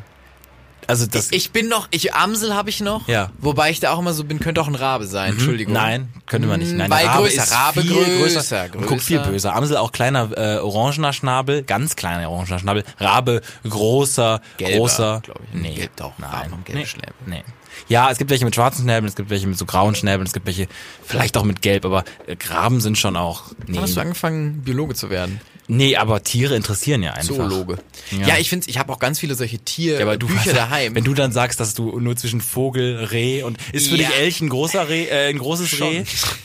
Also 0.88 1.06
das. 1.06 1.30
Ich 1.32 1.50
bin 1.50 1.68
noch, 1.68 1.86
ich 1.90 2.14
Amsel 2.14 2.54
habe 2.54 2.70
ich 2.70 2.80
noch. 2.80 3.08
Ja. 3.08 3.30
Wobei 3.38 3.70
ich 3.70 3.78
da 3.78 3.92
auch 3.92 3.98
immer 3.98 4.14
so 4.14 4.24
bin, 4.24 4.40
könnte 4.40 4.62
auch 4.62 4.68
ein 4.68 4.74
Rabe 4.74 5.06
sein. 5.06 5.32
Entschuldigung. 5.32 5.74
Nein, 5.74 6.08
könnte 6.24 6.48
man 6.48 6.60
nicht. 6.60 6.72
Nein, 6.72 6.90
Weil 6.90 7.06
Rabe 7.06 7.24
größer, 7.24 7.42
ist 7.42 7.52
Rabe 7.52 7.82
viel 7.82 7.92
größer, 7.92 8.68
Und 8.74 8.86
guck, 8.86 9.02
viel 9.02 9.18
größer. 9.18 9.30
böser. 9.30 9.54
Amsel 9.54 9.76
auch 9.76 9.92
kleiner 9.92 10.30
äh, 10.34 10.58
orangener 10.60 11.12
Schnabel, 11.12 11.62
ganz 11.62 11.94
kleiner 11.94 12.30
orangener 12.30 12.58
Schnabel. 12.58 12.84
Rabe 12.98 13.42
großer, 13.68 14.40
Gelber, 14.56 14.76
großer. 14.78 15.22
ich. 15.52 15.60
Nee, 15.60 15.74
Gelb 15.74 15.96
doch. 15.96 16.12
Nein. 16.18 16.30
Raben 16.30 16.64
gelbe 16.64 16.80
nee. 16.80 16.86
Schnäbel. 16.86 17.12
Nee. 17.26 17.44
Ja, 17.88 18.10
es 18.10 18.18
gibt 18.18 18.30
welche 18.30 18.44
mit 18.44 18.54
schwarzen 18.54 18.82
Schnäbeln, 18.82 19.06
es 19.06 19.14
gibt 19.16 19.30
welche 19.30 19.46
mit 19.46 19.56
so 19.58 19.64
grauen 19.66 19.94
Schnäbeln, 19.94 20.26
es 20.26 20.32
gibt 20.32 20.46
welche 20.46 20.66
vielleicht 21.06 21.36
auch 21.36 21.44
mit 21.44 21.62
gelb, 21.62 21.84
aber 21.84 22.04
äh, 22.26 22.36
Raben 22.48 22.80
sind 22.80 22.98
schon 22.98 23.16
auch. 23.16 23.44
Nee. 23.66 23.78
Hast 23.78 23.96
du 23.96 24.00
angefangen, 24.00 24.62
Biologe 24.62 24.94
zu 24.94 25.10
werden? 25.10 25.40
nee, 25.70 25.96
aber 25.96 26.22
Tiere 26.24 26.56
interessieren 26.56 27.02
ja 27.02 27.12
einfach. 27.12 27.36
Zoologe. 27.36 27.76
Ja. 28.18 28.28
Ja, 28.28 28.38
ich 28.38 28.48
finde, 28.48 28.68
ich 28.70 28.78
habe 28.78 28.90
auch 28.90 28.98
ganz 28.98 29.18
viele 29.20 29.34
solche 29.34 29.58
Tier 29.58 29.96
Ja, 29.96 30.00
aber 30.00 30.16
du 30.16 30.26
Bücher 30.26 30.54
daheim. 30.54 30.94
Wenn 30.94 31.04
du 31.04 31.12
dann 31.12 31.30
sagst, 31.30 31.60
dass 31.60 31.74
du 31.74 32.00
nur 32.00 32.16
zwischen 32.16 32.40
Vogel, 32.40 33.04
Reh 33.04 33.42
und 33.42 33.58
ist 33.72 33.88
für 33.88 33.96
Ja. 33.96 34.08
dich 34.08 34.16
Elch 34.18 34.40
ein 34.40 34.48
großer 34.48 34.88
Reh, 34.88 35.04
äh, 35.04 35.28
ein 35.28 35.38
großes 35.38 35.68
Schon. 35.68 35.88
Reh? 35.88 36.04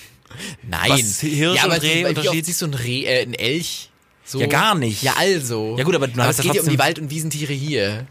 Nein. 0.69 0.91
Was, 0.91 1.22
Hirsch 1.22 1.58
ja, 1.58 1.63
aber 1.63 1.76
und 1.76 1.84
Reh, 1.84 2.06
Unterschied? 2.06 2.46
siehst 2.46 2.62
du 2.62 2.67
ein 2.67 2.74
Reh, 2.74 3.04
äh, 3.06 3.22
ein 3.24 3.34
Elch? 3.34 3.89
So? 4.26 4.39
Ja, 4.39 4.48
gar 4.48 4.76
nicht. 4.76 5.04
Ja, 5.04 5.13
also. 5.17 5.76
Ja, 5.78 5.84
gut, 5.84 5.96
aber 5.96 6.08
du 6.08 6.13
aber 6.13 6.26
hast 6.28 6.39
es 6.39 6.46
geht 6.46 6.56
ja 6.56 6.62
um 6.62 6.69
die 6.69 6.80
Wald- 6.80 7.00
und 7.00 7.10
Wiesentiere 7.10 7.54
hier. 7.54 8.08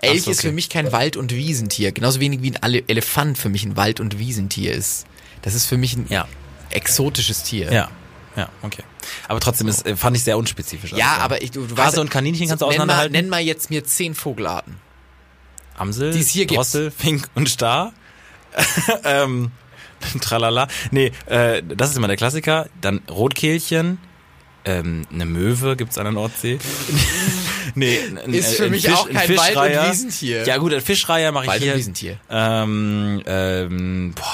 Elch 0.00 0.22
so, 0.22 0.30
ist 0.30 0.38
okay. 0.38 0.48
für 0.48 0.52
mich 0.52 0.68
kein 0.68 0.92
Wald- 0.92 1.16
und 1.16 1.32
Wiesentier. 1.32 1.92
Genauso 1.92 2.20
wenig 2.20 2.42
wie 2.42 2.52
ein 2.60 2.74
Elefant 2.88 3.38
für 3.38 3.48
mich 3.48 3.64
ein 3.64 3.76
Wald- 3.76 4.00
und 4.00 4.18
Wiesentier 4.18 4.72
ist. 4.72 5.06
Das 5.42 5.54
ist 5.54 5.66
für 5.66 5.76
mich 5.78 5.96
ein 5.96 6.06
Ja. 6.08 6.26
exotisches 6.70 7.42
Tier. 7.42 7.72
Ja. 7.72 7.90
Ja, 8.36 8.50
okay. 8.62 8.82
Aber 9.28 9.40
trotzdem 9.40 9.66
ist, 9.68 9.86
äh, 9.86 9.96
fand 9.96 10.14
ich 10.16 10.22
sehr 10.24 10.36
unspezifisch. 10.36 10.92
Ja, 10.92 11.12
Also, 11.12 11.20
aber 11.22 11.42
ich, 11.42 11.50
du, 11.52 11.66
du 11.66 11.74
weißt, 11.76 11.96
und 11.98 12.10
Kaninchen 12.10 12.48
kannst 12.48 12.60
du 12.60 12.66
nenn 12.66 12.68
mal, 12.68 12.82
auseinanderhalten? 12.82 13.12
nenn 13.12 13.28
mal 13.30 13.40
jetzt 13.40 13.70
mir 13.70 13.82
zehn 13.84 14.14
Vogelarten. 14.14 14.76
Amsel, 15.78 16.12
die 16.12 16.20
es 16.20 16.28
hier. 16.28 16.46
Drossel, 16.46 16.90
Fink 16.90 17.28
und 17.34 17.48
Star. 17.48 17.94
ähm, 19.04 19.52
tralala. 20.20 20.68
Nee, 20.90 21.12
äh, 21.26 21.62
das 21.62 21.90
ist 21.90 21.96
immer 21.96 22.08
der 22.08 22.16
Klassiker. 22.16 22.68
Dann 22.82 23.00
Rotkehlchen. 23.10 23.98
Ähm, 24.66 25.06
eine 25.12 25.24
Möwe 25.26 25.76
gibt's 25.76 25.96
an 25.96 26.04
der 26.04 26.12
Nordsee. 26.12 26.58
Nee, 27.76 27.98
ein, 28.24 28.32
Ist 28.32 28.54
für 28.56 28.68
mich 28.70 28.84
Fisch, 28.86 28.94
auch 28.94 29.06
ein 29.08 29.14
kein 29.14 29.36
Wald- 29.36 29.56
und. 29.56 29.90
Wiesentier. 29.90 30.46
Ja 30.46 30.56
gut, 30.56 30.72
ein 30.74 30.80
Fischreiher 30.80 31.30
mache 31.30 31.44
ich 31.44 31.50
Wald- 31.50 31.60
und 31.62 31.66
hier. 31.68 31.76
Wiesentier. 31.76 32.18
Ähm, 32.30 33.22
ähm, 33.26 34.12
boah, 34.16 34.24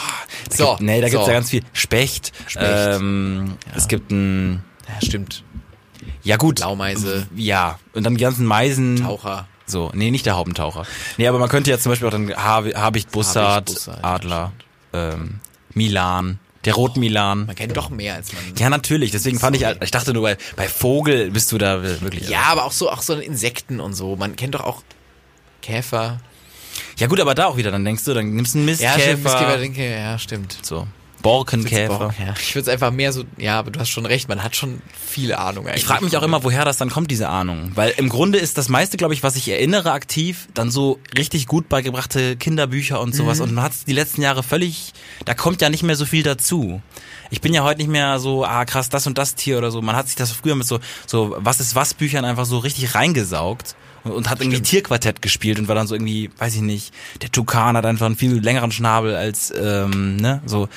da 0.49 0.57
So, 0.57 0.71
gibt, 0.71 0.81
nee, 0.83 1.01
da 1.01 1.09
gibt's 1.09 1.25
so. 1.25 1.31
ja 1.31 1.37
ganz 1.37 1.51
viel. 1.51 1.63
Specht. 1.73 2.33
Specht. 2.47 2.67
Ähm, 2.69 3.57
Es 3.75 3.89
gibt 3.89 4.11
ein, 4.13 4.63
Ja, 4.89 5.07
stimmt. 5.07 5.43
ja 6.23 6.37
gut. 6.37 6.57
Blaumeise. 6.57 7.27
Ja, 7.35 7.79
und 7.95 8.05
dann 8.05 8.15
die 8.15 8.23
ganzen 8.23 8.47
Meisen. 8.47 8.97
Taucher. 8.97 9.49
So, 9.67 9.91
nee, 9.95 10.11
nicht 10.11 10.25
der 10.27 10.37
Haubentaucher. 10.37 10.85
Nee, 11.17 11.27
aber 11.27 11.39
man 11.39 11.49
könnte 11.49 11.71
ja 11.71 11.79
zum 11.79 11.91
Beispiel 11.91 12.07
auch 12.09 12.13
dann 12.13 12.33
Habicht, 12.37 13.11
Bussard, 13.11 13.67
Bussard, 13.67 13.99
ja, 14.03 14.05
Adler, 14.05 14.53
ähm, 14.93 15.41
Milan, 15.75 16.39
der 16.65 16.75
Rotmilan. 16.75 17.47
Man 17.47 17.57
kennt 17.57 17.77
doch 17.77 17.91
mehr 17.91 18.15
als 18.15 18.33
man. 18.33 18.43
Ja, 18.57 18.71
natürlich. 18.71 19.11
Deswegen 19.11 19.39
fand 19.39 19.57
ich, 19.57 19.63
ich 19.81 19.91
dachte 19.91 20.13
nur, 20.13 20.23
bei, 20.23 20.37
bei 20.57 20.69
Vogel 20.69 21.31
bist 21.31 21.51
du 21.53 21.59
da 21.59 21.83
wirklich. 21.83 22.29
Ja, 22.29 22.43
aber 22.45 22.65
auch 22.65 22.73
so, 22.73 22.91
auch 22.91 23.03
so 23.03 23.15
Insekten 23.15 23.81
und 23.81 23.95
so. 23.95 24.17
Man 24.17 24.37
kennt 24.37 24.55
doch 24.55 24.65
auch 24.65 24.83
Käfer. 25.61 26.21
Ja 26.99 27.07
gut, 27.07 27.21
aber 27.21 27.35
da 27.35 27.47
auch 27.47 27.57
wieder, 27.57 27.71
dann 27.71 27.85
denkst 27.85 28.05
du, 28.05 28.15
dann 28.15 28.35
nimmst 28.35 28.55
du 28.55 28.59
einen 28.61 28.69
Ja, 28.69 28.75
stimmt. 28.75 28.97
Mistkäfer, 28.97 29.17
Mistkäfer. 29.23 29.59
denke, 29.59 29.91
ja, 29.91 30.19
stimmt. 30.19 30.57
so. 30.63 30.87
Borkenkäfer. 31.23 32.15
Ja, 32.19 32.35
ich 32.41 32.55
würde 32.55 32.63
es 32.63 32.69
einfach 32.69 32.91
mehr 32.91 33.13
so, 33.13 33.25
ja, 33.37 33.59
aber 33.59 33.71
du 33.71 33.81
hast 33.81 33.89
schon 33.89 34.07
recht, 34.07 34.29
man 34.29 34.43
hat 34.43 34.57
schon 34.57 34.83
viele 34.95 35.39
Ahnung 35.39 35.67
eigentlich. 35.67 35.83
Ich 35.83 35.87
frage 35.87 36.05
mich 36.05 36.17
auch 36.17 36.23
immer, 36.23 36.45
woher 36.45 36.65
das 36.65 36.77
dann 36.77 36.91
kommt, 36.91 37.11
diese 37.11 37.29
Ahnung. 37.29 37.73
Weil 37.75 37.95
im 37.97 38.09
Grunde 38.09 38.39
ist 38.39 38.59
das 38.59 38.69
meiste, 38.69 38.97
glaube 38.97 39.15
ich, 39.15 39.23
was 39.23 39.37
ich 39.37 39.49
erinnere 39.49 39.93
aktiv, 39.93 40.49
dann 40.55 40.71
so 40.71 40.99
richtig 41.17 41.47
gut 41.47 41.69
beigebrachte 41.69 42.37
Kinderbücher 42.37 43.01
und 43.01 43.15
sowas. 43.15 43.41
Und 43.41 43.55
man 43.55 43.65
hat 43.65 43.73
die 43.87 43.93
letzten 43.93 44.23
Jahre 44.23 44.43
völlig, 44.43 44.93
da 45.25 45.35
kommt 45.35 45.63
ja 45.63 45.71
nicht 45.71 45.83
mehr 45.83 45.97
so 45.97 46.05
viel 46.05 46.23
dazu. 46.23 46.83
Ich 47.31 47.41
bin 47.41 47.55
ja 47.55 47.65
heute 47.65 47.79
nicht 47.79 47.91
mehr 47.91 48.19
so, 48.19 48.45
ah 48.45 48.65
krass, 48.65 48.91
das 48.91 49.07
und 49.07 49.17
das 49.17 49.35
Tier 49.35 49.57
oder 49.59 49.71
so. 49.71 49.81
Man 49.81 49.97
hat 49.97 50.07
sich 50.07 50.17
das 50.17 50.33
früher 50.33 50.55
mit 50.55 50.67
so, 50.67 50.81
so 51.07 51.35
was 51.39 51.61
ist 51.61 51.75
was 51.75 51.95
Büchern 51.95 52.25
einfach 52.25 52.45
so 52.45 52.59
richtig 52.59 52.95
reingesaugt. 52.95 53.75
Und, 54.05 54.29
hat 54.31 54.41
irgendwie 54.41 54.61
Tierquartett 54.63 55.23
gespielt 55.23 55.59
und 55.59 55.69
war 55.69 55.75
dann 55.75 55.87
so 55.87 55.95
irgendwie, 55.95 56.31
weiß 56.39 56.55
ich 56.57 56.61
nicht, 56.63 56.93
der 57.23 57.31
Tukan 57.31 57.77
hat 57.77 57.87
einfach 57.87 58.07
einen 58.07 58.17
viel 58.17 58.33
längeren 58.41 58.73
Schnabel 58.73 59.15
als, 59.15 59.53
ähm, 59.57 60.17
ne, 60.17 60.43
so, 60.47 60.69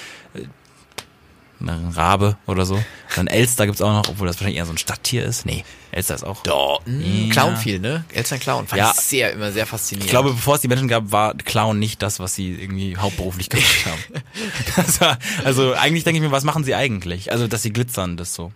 ein 1.62 1.90
Rabe 1.96 2.38
oder 2.48 2.66
so. 2.66 2.84
Dann 3.16 3.28
Elster 3.28 3.66
gibt's 3.66 3.82
auch 3.82 3.92
noch, 3.92 4.10
obwohl 4.10 4.28
das 4.28 4.36
wahrscheinlich 4.36 4.58
eher 4.58 4.66
so 4.66 4.74
ein 4.74 4.78
Stadttier 4.78 5.24
ist. 5.24 5.46
Nee, 5.46 5.64
Elster 5.92 6.14
ist 6.16 6.24
auch. 6.24 6.44
Doch, 6.44 6.82
Ja. 6.86 6.94
ja. 6.94 7.32
Clown 7.32 7.58
viel, 7.58 7.80
ne? 7.80 8.04
Eltern 8.14 8.40
Clown. 8.40 8.68
Fand 8.68 8.80
Ja. 8.80 8.92
ich 8.96 9.02
sehr, 9.02 9.32
immer 9.32 9.52
sehr 9.52 9.66
faszinierend. 9.66 10.06
Ich 10.06 10.12
glaube, 10.12 10.32
bevor 10.32 10.56
es 10.56 10.62
die 10.62 10.68
Menschen 10.68 10.90
gab, 10.90 11.12
war 11.12 11.34
Clown 11.34 11.80
nicht 11.80 12.02
das, 12.02 12.20
was 12.20 12.36
sie 12.36 12.52
irgendwie 12.54 12.98
hauptberuflich 12.98 13.50
gemacht 13.50 13.86
haben. 13.86 14.86
War, 15.00 15.18
also 15.46 15.74
eigentlich 15.74 16.04
denke 16.04 16.18
ich 16.20 16.24
mir, 16.24 16.32
was 16.32 16.44
machen 16.44 16.64
sie 16.66 16.76
eigentlich? 16.76 17.32
Also, 17.32 17.48
dass 17.48 17.64
sie 17.64 17.72
glitzern, 17.72 18.18
das 18.18 18.36
so. 18.36 18.52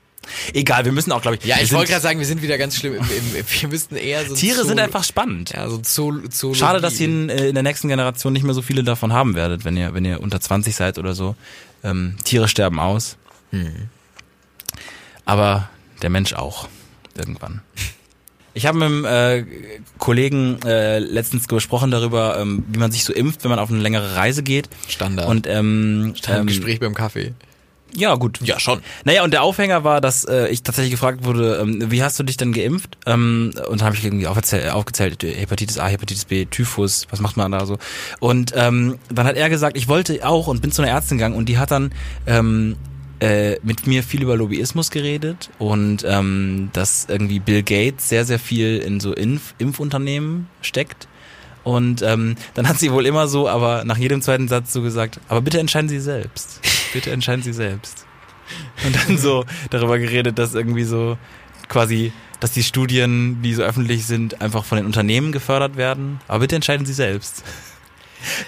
Egal, 0.54 0.86
wir 0.86 0.92
müssen 0.92 1.12
auch, 1.12 1.22
glaube 1.22 1.38
ich. 1.38 1.46
ja, 1.46 1.58
ich 1.62 1.70
sind- 1.70 1.78
wollte 1.78 1.92
gerade 1.92 2.04
sagen, 2.04 2.20
wir 2.20 2.26
sind 2.26 2.42
wieder 2.42 2.58
ganz 2.58 2.76
schlimm. 2.76 2.94
Im, 2.96 3.02
im, 3.04 3.46
wir 3.62 3.70
müssten 3.70 3.96
eher 3.96 4.26
so. 4.26 4.36
Tiere 4.36 4.64
sind 4.66 4.80
Zoolo- 4.80 4.84
einfach 4.84 5.04
spannend. 5.04 5.52
Ja, 5.52 5.68
so 5.70 5.78
Zool 5.80 6.30
Zoologie. 6.30 6.60
Schade, 6.60 6.82
dass 6.82 7.00
ihr 7.00 7.08
in, 7.08 7.30
äh, 7.30 7.48
in 7.50 7.54
der 7.56 7.64
nächsten 7.64 7.88
Generation 7.88 8.34
nicht 8.34 8.44
mehr 8.44 8.54
so 8.54 8.62
viele 8.62 8.84
davon 8.84 9.14
haben 9.14 9.36
werdet, 9.36 9.66
wenn 9.66 9.76
ihr, 9.78 9.94
wenn 9.94 10.06
ihr 10.06 10.22
unter 10.22 10.40
20 10.40 10.76
seid 10.76 10.98
oder 10.98 11.14
so. 11.14 11.36
Ähm, 11.84 12.16
Tiere 12.24 12.48
sterben 12.48 12.80
aus. 12.80 13.18
Aber 15.26 15.70
der 16.02 16.10
Mensch 16.10 16.34
auch. 16.34 16.68
Irgendwann. 17.18 17.62
Ich 18.54 18.66
habe 18.66 18.78
mit 18.80 18.86
einem 18.88 19.06
äh, 19.06 19.46
Kollegen 20.00 20.60
äh, 20.66 21.00
letztens 21.00 21.48
gesprochen 21.48 21.92
darüber, 21.92 22.40
ähm, 22.40 22.64
wie 22.68 22.80
man 22.80 22.92
sich 22.92 23.04
so 23.04 23.14
impft, 23.14 23.44
wenn 23.44 23.50
man 23.50 23.60
auf 23.60 23.70
eine 23.70 23.80
längere 23.80 24.16
Reise 24.16 24.42
geht. 24.44 24.70
Standard. 24.88 25.28
Und 25.28 25.48
ähm, 25.48 26.14
ähm, 26.28 26.36
ähm, 26.36 26.48
Gespräch 26.48 26.80
beim 26.80 26.94
Kaffee. 26.94 27.34
Ja, 27.94 28.16
gut. 28.16 28.40
Ja, 28.44 28.60
schon. 28.60 28.82
Naja, 29.04 29.24
und 29.24 29.32
der 29.32 29.44
Aufhänger 29.44 29.84
war, 29.84 30.02
dass 30.02 30.26
äh, 30.26 30.48
ich 30.48 30.64
tatsächlich 30.64 30.92
gefragt 30.92 31.24
wurde, 31.24 31.60
ähm, 31.62 31.92
wie 31.92 32.04
hast 32.04 32.20
du 32.20 32.24
dich 32.24 32.38
denn 32.38 32.54
geimpft? 32.54 32.98
Ähm, 33.06 33.52
und 33.70 33.82
dann 33.82 33.88
habe 33.88 33.96
ich 33.96 34.04
irgendwie 34.04 34.28
aufgezählt, 34.28 34.72
aufgezählt, 34.72 35.24
Hepatitis 35.24 35.80
A, 35.80 35.88
Hepatitis 35.88 36.26
B, 36.26 36.46
Typhus, 36.46 37.08
was 37.10 37.20
macht 37.20 37.38
man 37.38 37.52
da 37.52 37.66
so? 37.66 37.78
Und 38.20 38.54
ähm, 38.56 39.00
dann 39.10 39.26
hat 39.26 39.36
er 39.36 39.50
gesagt, 39.50 39.78
ich 39.78 39.88
wollte 39.88 40.26
auch 40.28 40.48
und 40.48 40.62
bin 40.62 40.72
zu 40.72 40.82
einer 40.82 40.92
Ärztin 40.92 41.18
gegangen 41.18 41.36
und 41.36 41.48
die 41.50 41.58
hat 41.58 41.72
dann 41.72 41.92
ähm, 42.28 42.76
äh, 43.20 43.58
mit 43.64 43.88
mir 43.88 44.04
viel 44.04 44.22
über 44.22 44.36
Lobbyismus 44.38 44.92
geredet 44.92 45.50
und 45.58 46.06
ähm, 46.08 46.70
dass 46.74 47.08
irgendwie 47.10 47.40
Bill 47.40 47.64
Gates 47.64 48.10
sehr, 48.10 48.26
sehr 48.26 48.40
viel 48.40 48.78
in 48.78 49.00
so 49.00 49.14
Impf 49.14 49.54
Impfunternehmen 49.58 50.48
steckt. 50.62 51.08
Und 51.66 52.02
ähm, 52.02 52.36
dann 52.54 52.68
hat 52.70 52.80
sie 52.80 52.92
wohl 52.92 53.06
immer 53.06 53.28
so, 53.28 53.50
aber 53.50 53.84
nach 53.84 53.98
jedem 53.98 54.22
zweiten 54.22 54.48
Satz 54.48 54.72
so 54.72 54.82
gesagt, 54.82 55.20
aber 55.28 55.42
bitte 55.42 55.60
entscheiden 55.60 55.90
Sie 55.90 56.00
selbst. 56.00 56.62
Bitte 56.94 57.12
entscheiden 57.12 57.44
Sie 57.44 57.54
selbst. 57.54 58.06
Und 58.86 58.96
dann 58.96 59.18
so 59.18 59.46
darüber 59.70 60.00
geredet, 60.00 60.40
dass 60.40 60.56
irgendwie 60.56 60.84
so 60.84 61.18
quasi, 61.68 62.12
dass 62.40 62.52
die 62.52 62.64
Studien, 62.64 63.42
die 63.44 63.54
so 63.54 63.62
öffentlich 63.64 64.06
sind, 64.08 64.42
einfach 64.42 64.66
von 64.66 64.78
den 64.78 64.86
Unternehmen 64.88 65.32
gefördert 65.32 65.78
werden. 65.78 66.20
Aber 66.28 66.40
bitte 66.40 66.56
entscheiden 66.56 66.86
Sie 66.86 66.94
selbst. 66.94 67.44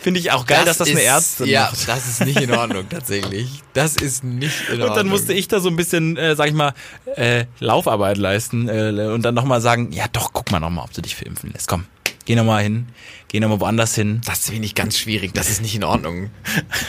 Finde 0.02 0.20
ich 0.20 0.32
auch 0.32 0.46
geil, 0.48 0.66
dass 0.66 0.80
das 0.80 0.90
eine 0.90 1.00
ist- 1.00 1.06
Ärztin 1.06 1.48
Ja, 1.48 1.70
macht. 1.72 1.88
das 1.88 2.06
ist 2.08 2.26
nicht 2.26 2.42
in 2.42 2.52
Ordnung, 2.52 2.90
tatsächlich. 2.90 3.62
Das 3.74 3.96
ist 3.96 4.22
nicht 4.24 4.54
in 4.68 4.74
Ordnung. 4.74 4.90
Und 4.90 4.98
dann 4.98 5.08
musste 5.08 5.32
ich 5.34 5.48
da 5.48 5.62
so 5.62 5.70
ein 5.70 5.78
bisschen, 5.78 6.18
äh, 6.18 6.36
sag 6.36 6.48
ich 6.50 6.54
mal, 6.54 6.74
äh, 7.16 7.46
Laufarbeit 7.60 8.18
leisten 8.18 8.68
äh, 8.68 9.08
und 9.14 9.22
dann 9.22 9.34
nochmal 9.34 9.62
sagen, 9.62 9.92
ja 9.94 10.06
doch, 10.12 10.34
guck 10.34 10.52
mal 10.52 10.60
nochmal, 10.60 10.84
ob 10.86 10.94
du 10.94 11.02
dich 11.02 11.16
für 11.16 11.24
impfen 11.24 11.52
lässt. 11.54 11.70
Komm, 11.70 11.86
geh 12.26 12.36
nochmal 12.36 12.64
hin, 12.64 12.88
geh 13.28 13.40
nochmal 13.40 13.60
woanders 13.60 13.96
hin. 13.96 14.22
Das 14.26 14.50
finde 14.50 14.66
ich 14.66 14.76
ganz 14.76 14.98
schwierig. 14.98 15.34
Das 15.34 15.50
ist 15.50 15.62
nicht 15.62 15.76
in 15.76 15.84
Ordnung. 15.84 16.30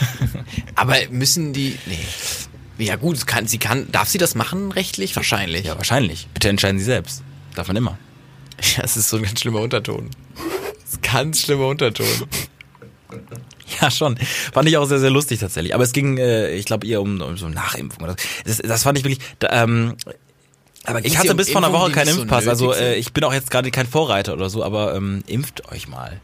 Aber 0.74 0.96
müssen 1.10 1.52
die. 1.52 1.78
Nee. 1.86 2.84
Ja 2.84 2.96
gut, 2.96 3.26
kann, 3.26 3.46
sie 3.46 3.58
kann. 3.58 3.90
Darf 3.92 4.08
sie 4.08 4.18
das 4.18 4.34
machen 4.34 4.72
rechtlich? 4.72 5.14
Wahrscheinlich. 5.14 5.66
Ja, 5.66 5.76
wahrscheinlich. 5.76 6.28
Bitte 6.34 6.48
entscheiden 6.48 6.78
Sie 6.78 6.84
selbst. 6.84 7.22
Darf 7.54 7.68
man 7.68 7.76
immer. 7.76 7.98
Ja, 8.76 8.84
es 8.84 8.96
ist 8.96 9.08
so 9.08 9.16
ein 9.16 9.24
ganz 9.24 9.40
schlimmer 9.40 9.60
Unterton. 9.60 10.08
Das 10.84 10.94
ist 10.94 11.04
ein 11.04 11.12
ganz 11.12 11.40
schlimmer 11.40 11.66
Unterton. 11.66 12.06
Ja, 13.80 13.90
schon. 13.90 14.16
Fand 14.52 14.68
ich 14.68 14.76
auch 14.76 14.84
sehr, 14.84 15.00
sehr 15.00 15.10
lustig 15.10 15.40
tatsächlich. 15.40 15.74
Aber 15.74 15.84
es 15.84 15.92
ging, 15.92 16.18
äh, 16.18 16.52
ich 16.54 16.66
glaube, 16.66 16.86
eher 16.86 17.00
um, 17.00 17.20
um 17.20 17.36
so 17.36 17.48
Nachimpfung. 17.48 18.04
Oder 18.04 18.12
so. 18.12 18.28
das, 18.44 18.58
das 18.58 18.82
fand 18.82 18.98
ich 18.98 19.04
wirklich. 19.04 19.24
Da, 19.38 19.64
ähm, 19.64 19.96
Aber 20.84 21.04
ich 21.04 21.16
hatte 21.18 21.30
um 21.30 21.36
bis 21.36 21.50
vor 21.50 21.62
einer 21.62 21.72
Woche 21.72 21.92
keinen 21.92 22.06
nicht 22.06 22.14
so 22.14 22.22
Impfpass. 22.22 22.48
also 22.48 22.72
äh, 22.72 22.96
ich 22.96 23.12
bin 23.12 23.22
auch 23.24 23.32
jetzt 23.32 23.50
gerade 23.50 23.70
kein 23.70 23.86
Vorreiter 23.86 24.32
oder 24.32 24.50
so, 24.50 24.64
aber 24.64 24.94
ähm, 24.94 25.22
impft 25.26 25.70
euch 25.70 25.88
mal. 25.88 26.20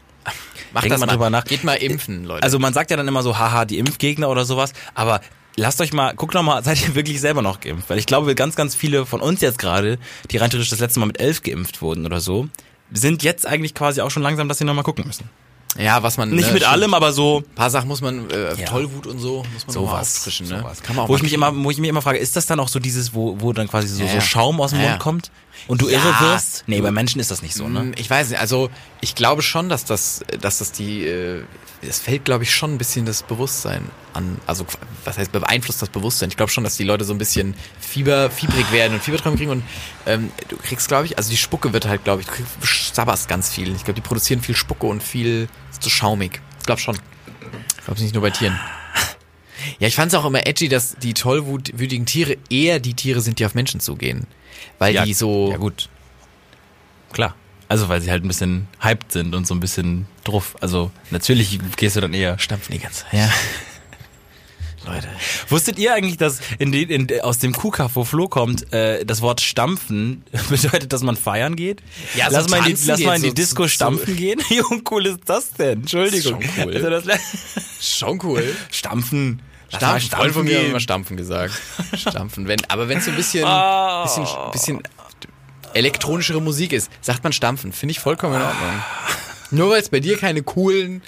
Macht 0.73 0.83
denkt 0.83 0.93
das 0.93 0.99
mal 0.99 1.05
mal. 1.07 1.13
drüber 1.13 1.29
nach. 1.29 1.45
Geht 1.45 1.63
mal 1.63 1.75
impfen, 1.75 2.25
Leute. 2.25 2.43
Also 2.43 2.59
man 2.59 2.73
sagt 2.73 2.91
ja 2.91 2.97
dann 2.97 3.07
immer 3.07 3.23
so, 3.23 3.37
haha, 3.37 3.65
die 3.65 3.79
Impfgegner 3.79 4.29
oder 4.29 4.45
sowas, 4.45 4.73
aber 4.93 5.21
lasst 5.55 5.81
euch 5.81 5.93
mal, 5.93 6.13
guckt 6.13 6.33
noch 6.33 6.43
mal, 6.43 6.63
seid 6.65 6.81
ihr 6.81 6.95
wirklich 6.95 7.19
selber 7.21 7.41
noch 7.41 7.59
geimpft? 7.59 7.89
Weil 7.89 7.99
ich 7.99 8.05
glaube, 8.05 8.35
ganz, 8.35 8.55
ganz 8.55 8.75
viele 8.75 9.05
von 9.05 9.21
uns 9.21 9.41
jetzt 9.41 9.59
gerade, 9.59 9.97
die 10.31 10.37
rein 10.37 10.49
theoretisch 10.49 10.69
das 10.69 10.79
letzte 10.79 10.99
Mal 10.99 11.07
mit 11.07 11.19
elf 11.19 11.41
geimpft 11.41 11.81
wurden 11.81 12.05
oder 12.05 12.19
so, 12.19 12.47
sind 12.91 13.23
jetzt 13.23 13.45
eigentlich 13.45 13.73
quasi 13.73 14.01
auch 14.01 14.11
schon 14.11 14.23
langsam, 14.23 14.47
dass 14.47 14.57
sie 14.57 14.65
noch 14.65 14.73
mal 14.73 14.83
gucken 14.83 15.05
müssen. 15.05 15.29
Ja, 15.77 16.01
was 16.03 16.17
man. 16.17 16.29
Nicht 16.29 16.47
ne, 16.47 16.53
mit 16.53 16.61
stimmt. 16.63 16.73
allem, 16.73 16.93
aber 16.93 17.11
so 17.13 17.37
Ein 17.39 17.55
paar 17.55 17.69
Sachen 17.69 17.87
muss 17.87 18.01
man, 18.01 18.29
äh, 18.31 18.55
Ja. 18.55 18.65
Tollwut 18.65 19.05
und 19.07 19.19
so, 19.19 19.43
muss 19.53 19.67
man 19.67 19.75
nochmal 19.75 19.91
sowas. 20.03 20.17
auffrischen, 20.17 20.47
ne? 20.47 20.59
sowas. 20.59 20.81
Kann 20.81 20.95
man 20.95 21.05
auch 21.05 21.09
wo 21.09 21.15
ich 21.15 21.21
mich 21.21 21.33
immer, 21.33 21.53
wo 21.63 21.69
ich 21.71 21.77
mich 21.77 21.89
immer 21.89 22.01
frage, 22.01 22.17
ist 22.17 22.35
das 22.35 22.45
dann 22.47 22.59
auch 22.59 22.67
so 22.69 22.79
dieses, 22.79 23.13
wo, 23.13 23.35
wo 23.39 23.53
dann 23.53 23.67
quasi 23.67 23.87
so, 23.87 24.03
Ja, 24.03 24.15
so. 24.15 24.21
Schaum 24.21 24.59
aus 24.61 24.71
dem 24.71 24.81
Mund 24.81 24.99
kommt 24.99 25.31
und 25.67 25.81
du 25.81 25.89
Ja. 25.89 25.99
irre 25.99 26.19
wirst? 26.31 26.63
Nee, 26.67 26.81
bei 26.81 26.91
Menschen 26.91 27.19
ist 27.19 27.31
das 27.31 27.41
nicht 27.41 27.55
so, 27.55 27.67
ne? 27.67 27.79
Hm, 27.81 27.91
Ich 27.97 28.09
weiß 28.09 28.29
nicht, 28.29 28.39
also 28.39 28.69
ich 29.01 29.15
glaube 29.15 29.41
schon, 29.41 29.69
dass 29.69 29.85
das, 29.85 30.21
dass 30.41 30.59
das 30.59 30.71
die, 30.71 31.05
äh, 31.05 31.43
es 31.81 31.99
fällt, 31.99 32.25
glaube 32.25 32.43
ich, 32.43 32.53
schon 32.53 32.73
ein 32.73 32.77
bisschen 32.77 33.05
das 33.05 33.23
Bewusstsein 33.23 33.81
an. 34.13 34.37
Also 34.45 34.65
was 35.05 35.17
heißt 35.17 35.31
beeinflusst 35.31 35.81
das 35.81 35.89
Bewusstsein? 35.89 36.29
Ich 36.29 36.35
glaube 36.37 36.51
schon, 36.51 36.63
dass 36.65 36.75
die 36.75 36.83
Leute 36.83 37.05
so 37.05 37.13
ein 37.13 37.17
bisschen 37.17 37.53
Fieber, 37.79 38.29
fiebrig 38.29 38.69
werden 38.71 38.95
und 38.95 39.03
Fieberträume 39.03 39.37
kriegen 39.37 39.51
und 39.51 39.63
ähm, 40.05 40.31
du 40.49 40.57
kriegst, 40.57 40.87
glaube 40.89 41.05
ich, 41.05 41.17
also 41.17 41.29
die 41.29 41.37
Spucke 41.37 41.71
wird 41.71 41.87
halt, 41.87 42.03
glaube 42.03 42.21
ich, 42.21 42.27
du 42.27 42.33
kriegst, 42.33 42.95
sabberst 42.95 43.27
ganz 43.29 43.49
viel. 43.49 43.69
Ich 43.75 43.85
glaube, 43.85 43.93
die 43.93 44.01
produzieren 44.01 44.41
viel 44.41 44.55
Spucke 44.55 44.87
und 44.87 45.01
viel 45.01 45.47
ist 45.71 45.81
so 45.83 45.89
schaumig. 45.89 46.41
Ich 46.59 46.65
glaube 46.65 46.81
schon. 46.81 46.97
Ich 47.77 47.85
glaube 47.85 48.01
nicht 48.01 48.13
nur 48.13 48.21
bei 48.23 48.29
Tieren. 48.31 48.59
Ja, 49.79 49.87
ich 49.87 49.95
fand 49.95 50.11
es 50.11 50.17
auch 50.19 50.25
immer 50.25 50.45
edgy, 50.47 50.67
dass 50.69 50.95
die 50.95 51.13
tollwütigen 51.13 52.05
Tiere 52.05 52.37
eher 52.49 52.79
die 52.79 52.93
Tiere 52.93 53.21
sind, 53.21 53.39
die 53.39 53.45
auf 53.45 53.53
Menschen 53.55 53.79
zugehen. 53.79 54.25
Weil 54.77 54.93
die 55.05 55.13
so. 55.13 55.51
Ja, 55.51 55.57
gut. 55.57 55.89
Klar. 57.13 57.35
Also, 57.67 57.87
weil 57.87 58.01
sie 58.01 58.09
halt 58.09 58.23
ein 58.23 58.27
bisschen 58.27 58.67
hyped 58.81 59.11
sind 59.11 59.35
und 59.35 59.45
so 59.45 59.53
ein 59.53 59.59
bisschen 59.59 60.07
drauf. 60.23 60.55
Also, 60.59 60.89
natürlich 61.11 61.59
gehst 61.77 61.95
du 61.95 62.01
dann 62.01 62.13
eher 62.13 62.39
stampfen 62.39 62.73
die 62.73 62.79
ganze 62.79 63.03
Zeit. 63.03 63.13
Ja. 63.13 63.29
Leute. 64.85 65.07
Wusstet 65.49 65.77
ihr 65.77 65.93
eigentlich, 65.93 66.17
dass 66.17 66.39
in 66.57 66.71
die, 66.71 66.83
in, 66.83 67.07
aus 67.21 67.37
dem 67.37 67.51
Kuhkaff, 67.53 67.95
wo 67.95 68.05
Flo 68.05 68.27
kommt, 68.29 68.71
äh, 68.73 69.05
das 69.05 69.21
Wort 69.21 69.41
stampfen 69.41 70.23
bedeutet, 70.49 70.93
dass 70.93 71.03
man 71.03 71.15
feiern 71.17 71.55
geht? 71.57 71.83
Ja, 72.15 72.29
so 72.31 72.37
lass 72.37 72.49
mal 72.49 72.57
in 72.67 72.75
die, 72.75 72.81
lass 72.85 72.99
mal 73.01 73.15
in 73.17 73.21
die 73.21 73.27
so- 73.29 73.33
Disco 73.35 73.63
so- 73.63 73.67
stampfen 73.69 74.15
gehen. 74.15 74.39
Wie 74.49 74.61
uncool 74.61 75.05
ist 75.05 75.19
das 75.25 75.51
denn? 75.51 75.81
Entschuldigung. 75.81 76.41
Ist 76.41 76.55
schon 76.55 76.65
cool. 76.69 76.75
Also 76.75 76.89
das, 76.89 77.19
Schon 77.81 78.19
cool. 78.23 78.55
stampfen. 78.71 79.41
Mal 79.71 79.77
Stampfen, 79.99 80.09
Freund 80.09 80.33
von 80.33 80.45
mir 80.45 80.59
hat 80.59 80.65
immer 80.65 80.79
Stampfen 80.79 81.17
gesagt. 81.17 81.53
Stampfen. 81.97 82.47
Wenn, 82.47 82.59
aber 82.69 82.89
wenn 82.89 82.97
es 82.99 83.05
so 83.05 83.11
ein 83.11 83.17
bisschen, 83.17 83.43
Oh. 83.47 84.03
bisschen, 84.03 84.25
bisschen 84.51 84.83
elektronischere 85.73 86.41
Musik 86.41 86.73
ist, 86.73 86.89
sagt 87.01 87.23
man 87.23 87.33
Stampfen. 87.33 87.71
Finde 87.73 87.91
ich 87.91 87.99
vollkommen 87.99 88.35
in 88.35 88.41
Ordnung. 88.41 88.83
Nur 89.51 89.69
weil 89.71 89.81
es 89.81 89.89
bei 89.89 89.99
dir 89.99 90.17
keine 90.17 90.43
coolen, 90.43 91.01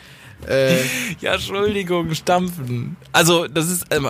äh, 0.48 0.78
Ja, 1.22 1.34
Entschuldigung, 1.36 2.14
stampfen. 2.16 2.96
Also, 3.12 3.48
das 3.48 3.70
ist 3.70 3.86
ähm, 3.92 4.10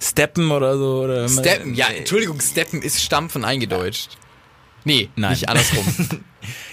Steppen 0.00 0.50
oder 0.50 0.76
so. 0.78 1.02
Oder 1.04 1.28
Steppen, 1.28 1.74
ja, 1.74 1.86
Entschuldigung, 1.88 2.40
Steppen 2.40 2.82
ist 2.82 3.02
Stampfen 3.02 3.44
eingedeutscht. 3.44 4.16
Nee, 4.84 5.08
Nein. 5.16 5.30
nicht 5.32 5.48
andersrum. 5.48 5.84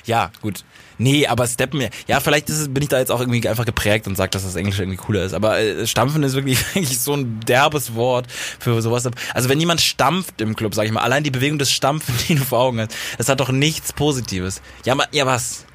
ja, 0.06 0.32
gut. 0.42 0.64
Nee, 1.02 1.26
aber 1.26 1.48
Steppen, 1.48 1.90
ja, 2.08 2.20
vielleicht 2.20 2.48
es, 2.52 2.72
bin 2.72 2.84
ich 2.84 2.90
da 2.90 3.00
jetzt 3.00 3.12
auch 3.12 3.20
irgendwie 3.20 3.48
einfach 3.50 3.66
geprägt 3.66 4.06
und 4.06 4.16
sage, 4.16 4.30
dass 4.30 4.44
das 4.44 4.56
Englisch 4.56 4.78
irgendwie 4.78 4.98
cooler 4.98 5.24
ist. 5.24 5.34
Aber 5.34 5.60
äh, 5.60 5.88
Stampfen 5.88 6.22
ist 6.22 6.36
wirklich 6.36 6.60
eigentlich 6.76 7.00
so 7.00 7.14
ein 7.14 7.40
derbes 7.40 7.96
Wort 7.96 8.28
für 8.32 8.80
sowas. 8.84 9.10
Also 9.34 9.50
wenn 9.50 9.60
jemand 9.60 9.82
stampft 9.82 10.40
im 10.42 10.56
Club, 10.56 10.76
sag 10.76 10.86
ich 10.86 10.92
mal, 10.92 11.02
allein 11.02 11.24
die 11.24 11.32
Bewegung 11.32 11.58
des 11.58 11.72
Stampfen, 11.72 12.14
die 12.30 12.36
du 12.36 12.44
vor 12.44 12.60
Augen 12.60 12.80
hast, 12.80 12.92
das 13.18 13.30
hat 13.30 13.40
doch 13.40 13.50
nichts 13.50 13.94
Positives. 13.94 14.62
Ja, 14.86 14.94
ma, 14.94 15.06
ja 15.12 15.26
was? 15.26 15.66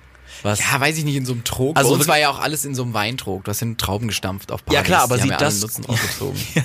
Was? 0.43 0.61
Ja, 0.61 0.79
weiß 0.79 0.97
ich 0.97 1.05
nicht, 1.05 1.17
in 1.17 1.27
so 1.27 1.33
einem 1.33 1.43
Trog. 1.43 1.77
Also 1.77 1.97
es 1.97 2.07
war 2.07 2.19
ja 2.19 2.31
auch 2.31 2.39
alles 2.39 2.65
in 2.65 2.77
so 2.77 2.85
einem 2.85 2.95
Weintrog. 2.95 3.43
Du 3.45 3.51
hast 3.51 3.61
ja 3.61 3.67
Trauben 3.77 4.07
gestampft 4.07 4.53
auf 4.53 4.65
Partys. 4.65 4.77
Ja 4.77 4.83
klar, 4.85 5.03
aber 5.03 5.19
sieht 5.19 5.41
das... 5.41 5.61
ja. 6.55 6.63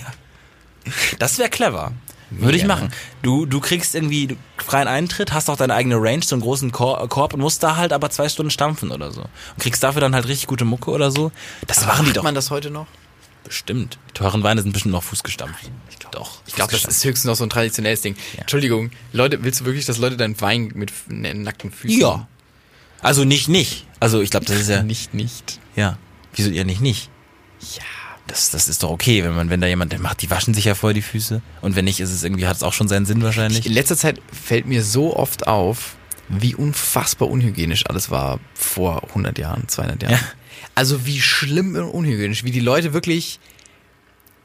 Das 1.18 1.38
wäre 1.40 1.50
clever. 1.50 1.94
Würde 2.32 2.58
ich 2.58 2.66
machen. 2.66 2.92
Du, 3.22 3.46
du 3.46 3.60
kriegst 3.60 3.94
irgendwie 3.94 4.38
freien 4.58 4.88
Eintritt, 4.88 5.34
hast 5.34 5.50
auch 5.50 5.58
deine 5.58 5.74
eigene 5.74 5.98
Range, 5.98 6.24
so 6.24 6.36
einen 6.36 6.42
großen 6.42 6.72
Kor 6.72 7.08
Korb 7.10 7.34
und 7.34 7.42
musst 7.42 7.62
da 7.62 7.76
halt 7.76 7.92
aber 7.92 8.10
zwei 8.10 8.30
Stunden 8.30 8.50
stampfen 8.50 8.92
oder 8.92 9.12
so. 9.12 9.22
Und 9.22 9.60
kriegst 9.60 9.84
dafür 9.84 10.02
dann 10.02 10.16
halt 10.16 10.28
richtig 10.28 10.48
gute 10.48 10.66
Mucke 10.66 10.92
oder 10.92 11.12
so. 11.12 11.32
Das 11.68 11.80
aber 11.80 11.94
machen 11.94 12.06
die 12.06 12.14
doch. 12.14 12.24
man 12.24 12.34
das 12.34 12.50
heute 12.50 12.72
noch? 12.72 12.88
Bestimmt. 13.44 13.98
Die 14.10 14.14
teuren 14.14 14.44
Weine 14.44 14.62
sind 14.62 14.72
bestimmt 14.72 14.94
noch 14.94 15.04
fußgestampft. 15.04 15.70
Ich 15.90 16.00
glaub, 16.00 16.12
doch. 16.14 16.42
Ich 16.48 16.56
glaube, 16.56 16.72
das 16.72 16.86
ist 16.86 17.04
höchstens 17.04 17.26
noch 17.26 17.36
so 17.36 17.44
ein 17.44 17.50
traditionelles 17.50 18.02
Ding. 18.02 18.16
Ja. 18.34 18.42
Entschuldigung, 18.42 18.92
Leute, 19.12 19.44
willst 19.44 19.62
du 19.62 19.66
wirklich, 19.66 19.86
dass 19.86 19.98
Leute 19.98 20.16
deinen 20.16 20.40
Wein 20.40 20.72
mit 20.74 20.94
nackten 21.08 21.72
Füßen? 21.72 22.00
Ja. 22.00 22.28
Also 23.02 23.26
nicht, 23.26 23.50
nicht. 23.50 23.86
Also 24.00 24.22
ich 24.22 24.30
glaube, 24.30 24.46
das 24.46 24.58
ist 24.58 24.70
ja. 24.70 24.84
Nicht, 24.84 25.14
nicht. 25.14 25.60
Ja. 25.76 25.98
Wieso 26.34 26.50
ihr 26.50 26.64
nicht, 26.64 26.82
nicht? 26.82 27.10
Ja 27.78 28.01
das, 28.32 28.50
das 28.50 28.70
ist 28.70 28.84
doch 28.84 28.90
okay, 28.90 29.24
wenn 29.24 29.36
man, 29.36 29.50
wenn 29.50 29.60
da 29.60 29.68
jemand, 29.68 29.92
der 29.92 30.00
macht, 30.00 30.22
die 30.22 30.30
waschen 30.30 30.54
sich 30.54 30.66
ja 30.66 30.74
vorher 30.74 30.94
die 30.94 31.02
Füße. 31.02 31.42
Und 31.62 31.76
wenn 31.76 31.86
nicht, 31.86 32.00
ist 32.00 32.12
es 32.12 32.24
irgendwie, 32.24 32.48
hat 32.48 32.56
es 32.56 32.64
auch 32.64 32.72
schon 32.72 32.88
seinen 32.88 33.06
Sinn 33.06 33.22
wahrscheinlich. 33.22 33.66
In 33.66 33.74
letzter 33.74 33.98
Zeit 33.98 34.22
fällt 34.32 34.66
mir 34.66 34.84
so 34.84 35.16
oft 35.16 35.48
auf, 35.48 35.96
wie 36.30 36.56
unfassbar 36.56 37.30
unhygienisch 37.30 37.86
alles 37.88 38.10
war 38.10 38.40
vor 38.54 39.04
100 39.10 39.38
Jahren, 39.38 39.68
200 39.68 40.04
Jahren. 40.04 40.14
Ja. 40.14 40.20
Also 40.76 41.06
wie 41.06 41.20
schlimm 41.20 41.76
und 41.76 41.84
unhygienisch, 41.84 42.46
wie 42.46 42.52
die 42.52 42.62
Leute 42.62 42.94
wirklich, 42.94 43.40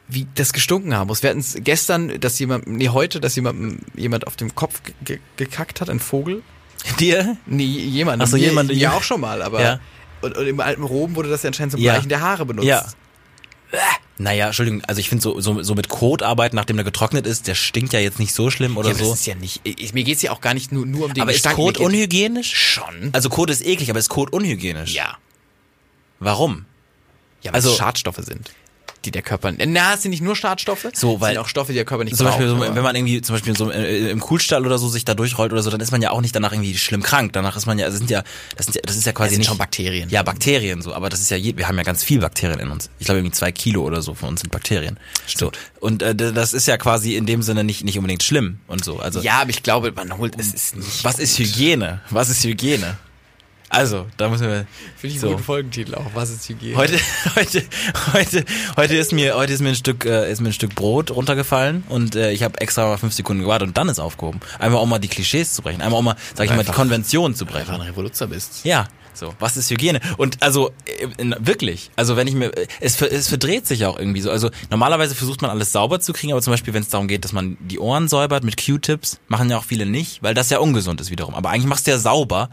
wie 0.09 0.27
das 0.35 0.53
gestunken 0.53 0.95
haben 0.95 1.07
muss. 1.07 1.23
Wir 1.23 1.31
hatten 1.31 1.39
es 1.39 1.57
gestern, 1.61 2.19
dass 2.21 2.39
jemand, 2.41 2.67
nee, 2.67 2.89
heute, 2.89 3.21
dass 3.21 3.37
jemand, 3.37 3.83
jemand 3.97 4.27
auf 4.27 4.35
dem 4.35 4.55
Kopf 4.57 4.83
gekackt 5.37 5.81
hat, 5.81 5.89
ein 5.89 6.01
Vogel. 6.01 6.43
Dir? 6.99 7.37
Nee, 7.47 7.65
jemand. 7.65 8.21
Ach 8.21 8.27
so, 8.27 8.37
jemand. 8.37 8.73
Ja, 8.73 8.93
auch 8.93 9.03
schon 9.05 9.21
mal, 9.21 9.43
aber. 9.43 9.63
Ja. 9.63 9.81
Und, 10.23 10.37
und, 10.37 10.47
im 10.47 10.59
alten 10.59 10.83
Rom 10.83 11.15
wurde 11.15 11.29
das 11.29 11.45
ja 11.45 11.49
anscheinend 11.49 11.73
zum 11.73 11.81
Bleichen 11.81 12.11
ja. 12.11 12.19
der 12.19 12.21
Haare 12.21 12.47
benutzt. 12.47 12.67
Ja. 12.67 12.85
Naja, 14.19 14.47
Entschuldigung, 14.47 14.83
also 14.85 14.99
ich 14.99 15.09
finde 15.09 15.23
so, 15.23 15.41
so, 15.41 15.63
so 15.63 15.75
mit 15.75 15.89
Kot 15.89 16.23
arbeiten, 16.23 16.57
nachdem 16.57 16.77
der 16.77 16.85
getrocknet 16.85 17.27
ist, 17.27 17.47
der 17.47 17.55
stinkt 17.55 17.93
ja 17.93 18.01
jetzt 18.01 18.19
nicht 18.19 18.35
so 18.35 18.51
schlimm 18.51 18.77
oder 18.77 18.89
ja, 18.89 18.95
so. 18.95 19.11
Das 19.11 19.21
ist 19.21 19.27
ja 19.27 19.35
nicht, 19.35 19.61
ich, 19.65 19.93
mir 19.93 20.05
geht's 20.05 20.23
ja 20.23 20.33
auch 20.33 20.41
gar 20.41 20.55
nicht 20.55 20.73
nur, 20.73 20.87
nur 20.87 21.07
um 21.07 21.15
den 21.15 21.23
Aber 21.23 21.33
Gestank. 21.33 21.59
ist 21.59 21.65
Kot 21.65 21.79
unhygienisch? 21.79 22.55
Schon. 22.55 23.11
Also 23.13 23.29
Kot 23.29 23.51
ist 23.51 23.65
eklig, 23.65 23.91
aber 23.91 23.99
ist 23.99 24.09
Kot 24.09 24.33
unhygienisch? 24.33 24.95
Ja. 24.95 25.19
Warum? 26.19 26.65
Ja, 27.43 27.53
weil 27.53 27.57
also, 27.57 27.71
es 27.71 27.77
Schadstoffe 27.77 28.17
sind 28.17 28.51
die 29.05 29.11
der 29.11 29.23
Körper. 29.23 29.53
Na, 29.53 29.95
es 29.95 30.03
sind 30.03 30.11
nicht 30.11 30.23
nur 30.23 30.37
Schadstoffe. 30.37 30.89
So, 30.93 31.21
weil 31.21 31.35
sind 31.35 31.39
auch 31.39 31.49
Stoffe, 31.49 31.73
die 31.73 31.77
der 31.77 31.85
Körper 31.85 32.05
nicht 32.05 32.17
zum 32.17 32.27
braucht. 32.27 32.39
Beispiel, 32.39 32.49
so, 32.49 32.75
wenn 32.75 32.83
man 32.83 32.97
irgendwie 32.97 33.21
zum 33.23 33.35
Beispiel 33.35 33.57
so 33.57 33.71
äh, 33.71 34.11
im 34.11 34.21
Kuhlstall 34.21 34.67
oder 34.67 34.79
so 34.79 34.89
sich 34.89 35.05
da 35.05 35.15
durchrollt 35.15 35.53
oder 35.53 35.63
so, 35.63 35.71
dann 35.71 35.81
ist 35.81 35.93
man 35.93 36.03
ja 36.03 36.11
auch 36.11 36.21
nicht 36.21 36.35
danach 36.35 36.53
irgendwie 36.53 36.77
schlimm 36.77 37.03
krank. 37.03 37.33
Danach 37.33 37.57
ist 37.57 37.67
man 37.67 37.79
ja, 37.79 37.87
also 37.87 37.99
sind 37.99 38.11
ja, 38.11 38.23
das 38.57 38.67
sind 38.67 38.77
ja, 38.77 38.83
das 38.85 38.97
ist 38.97 39.07
ja 39.07 39.13
quasi 39.13 39.29
das 39.29 39.31
sind 39.33 39.39
nicht 39.41 39.49
schon 39.49 39.59
Bakterien. 39.59 40.09
Ja, 40.11 40.23
Bakterien 40.23 40.83
so, 40.83 40.95
aber 40.95 41.09
das 41.09 41.21
ist 41.21 41.31
ja, 41.31 41.37
je, 41.37 41.57
wir 41.57 41.69
haben 41.69 41.77
ja 41.77 41.85
ganz 41.85 42.03
viel 42.03 42.21
Bakterien 42.21 42.59
in 42.59 42.71
uns. 42.71 42.91
Ich 42.99 43.07
glaube 43.07 43.19
irgendwie 43.19 43.35
zwei 43.35 43.53
Kilo 43.53 43.83
oder 43.83 44.03
so 44.03 44.15
von 44.15 44.31
uns 44.31 44.41
sind 44.41 44.51
Bakterien. 44.51 44.99
Stimmt. 45.27 45.57
So. 45.57 45.87
Und 45.87 46.03
äh, 46.03 46.15
das 46.15 46.53
ist 46.53 46.67
ja 46.67 46.77
quasi 46.77 47.17
in 47.17 47.27
dem 47.27 47.43
Sinne 47.43 47.65
nicht 47.65 47.85
nicht 47.85 47.99
unbedingt 47.99 48.23
schlimm 48.23 48.61
und 48.67 48.85
so. 48.85 48.99
Also 48.99 49.21
ja, 49.21 49.41
aber 49.41 49.51
ich 49.51 49.63
glaube, 49.63 49.93
man 49.93 50.17
holt 50.19 50.35
es 50.39 50.53
ist 50.53 50.77
nicht. 50.77 51.05
Was 51.05 51.19
ist 51.19 51.39
Hygiene? 51.39 52.01
Was 52.11 52.29
ist 52.29 52.45
Hygiene? 52.45 52.97
Also, 53.69 54.07
da 54.17 54.29
müssen 54.29 54.47
wir. 54.47 54.67
Finde 54.97 55.15
ich 55.15 55.21
so. 55.21 55.27
einen 55.27 55.37
guten 55.37 55.45
Folgentitel 55.45 55.95
auch. 55.97 56.07
Was 56.15 56.31
ist 56.31 56.49
Hygiene? 56.49 56.77
Heute, 56.77 56.99
heute, 57.35 57.63
heute, 58.13 58.45
heute 58.77 58.97
ist 58.97 59.13
mir, 59.13 59.35
heute 59.37 59.53
ist 59.53 59.61
mir 59.61 59.71
ein 59.71 59.75
Stück, 59.75 60.05
äh, 60.05 60.31
ist 60.31 60.41
mir 60.41 60.51
ein 60.51 60.53
Stück 60.53 60.75
Brot 60.75 61.11
runtergefallen 61.11 61.83
und 61.89 62.15
äh, 62.15 62.31
ich 62.31 62.43
habe 62.43 62.61
extra 62.61 62.87
mal 62.87 62.97
fünf 62.97 63.15
Sekunden 63.15 63.43
gewartet 63.43 63.69
und 63.69 63.77
dann 63.77 63.89
ist 63.89 63.99
aufgehoben. 63.99 64.41
Einmal 64.59 64.81
auch 64.81 64.87
mal 64.87 64.99
die 64.99 65.09
Klischees 65.09 65.55
zu 65.55 65.63
brechen, 65.63 65.83
einmal 65.83 65.99
auch 65.99 66.05
mal, 66.05 66.17
sag 66.35 66.47
ich 66.47 66.55
mal, 66.55 66.65
die 66.65 66.71
Konvention 66.71 67.35
zu 67.35 67.45
brechen. 67.45 67.71
Einfach 67.71 67.75
ein 67.75 67.89
Revoluzer 67.89 68.29
bist. 68.29 68.65
Ja. 68.65 68.87
So, 69.17 69.35
was 69.39 69.57
ist 69.57 69.71
Hygiene? 69.71 70.01
Und 70.19 70.43
also 70.43 70.73
äh, 70.85 71.35
wirklich, 71.39 71.91
also 71.97 72.17
wenn 72.17 72.29
ich 72.29 72.35
mir, 72.35 72.53
es, 72.81 73.01
es 73.01 73.29
verdreht 73.29 73.67
sich 73.67 73.87
auch 73.87 73.99
irgendwie 73.99 74.21
so. 74.21 74.31
Also 74.31 74.51
normalerweise 74.71 75.15
versucht 75.15 75.41
man 75.41 75.51
alles 75.51 75.73
sauber 75.73 76.01
zu 76.01 76.13
kriegen, 76.13 76.33
aber 76.33 76.43
zum 76.43 76.53
Beispiel, 76.53 76.75
wenn 76.75 76.83
es 76.83 76.91
darum 76.91 77.09
geht, 77.09 77.25
dass 77.25 77.33
man 77.33 77.57
die 77.61 77.79
Ohren 77.79 78.09
säubert 78.09 78.45
mit 78.45 78.63
Q-Tips, 78.63 79.19
machen 79.29 79.49
ja 79.49 79.57
auch 79.57 79.65
viele 79.65 79.87
nicht, 79.87 80.23
weil 80.23 80.35
das 80.35 80.51
ja 80.51 80.59
ungesund 80.59 81.01
ist 81.01 81.11
wiederum. 81.11 81.35
Aber 81.35 81.49
eigentlich 81.49 81.67
machst 81.67 81.87
du 81.87 81.93
ja 81.93 81.99
sauber, 81.99 82.51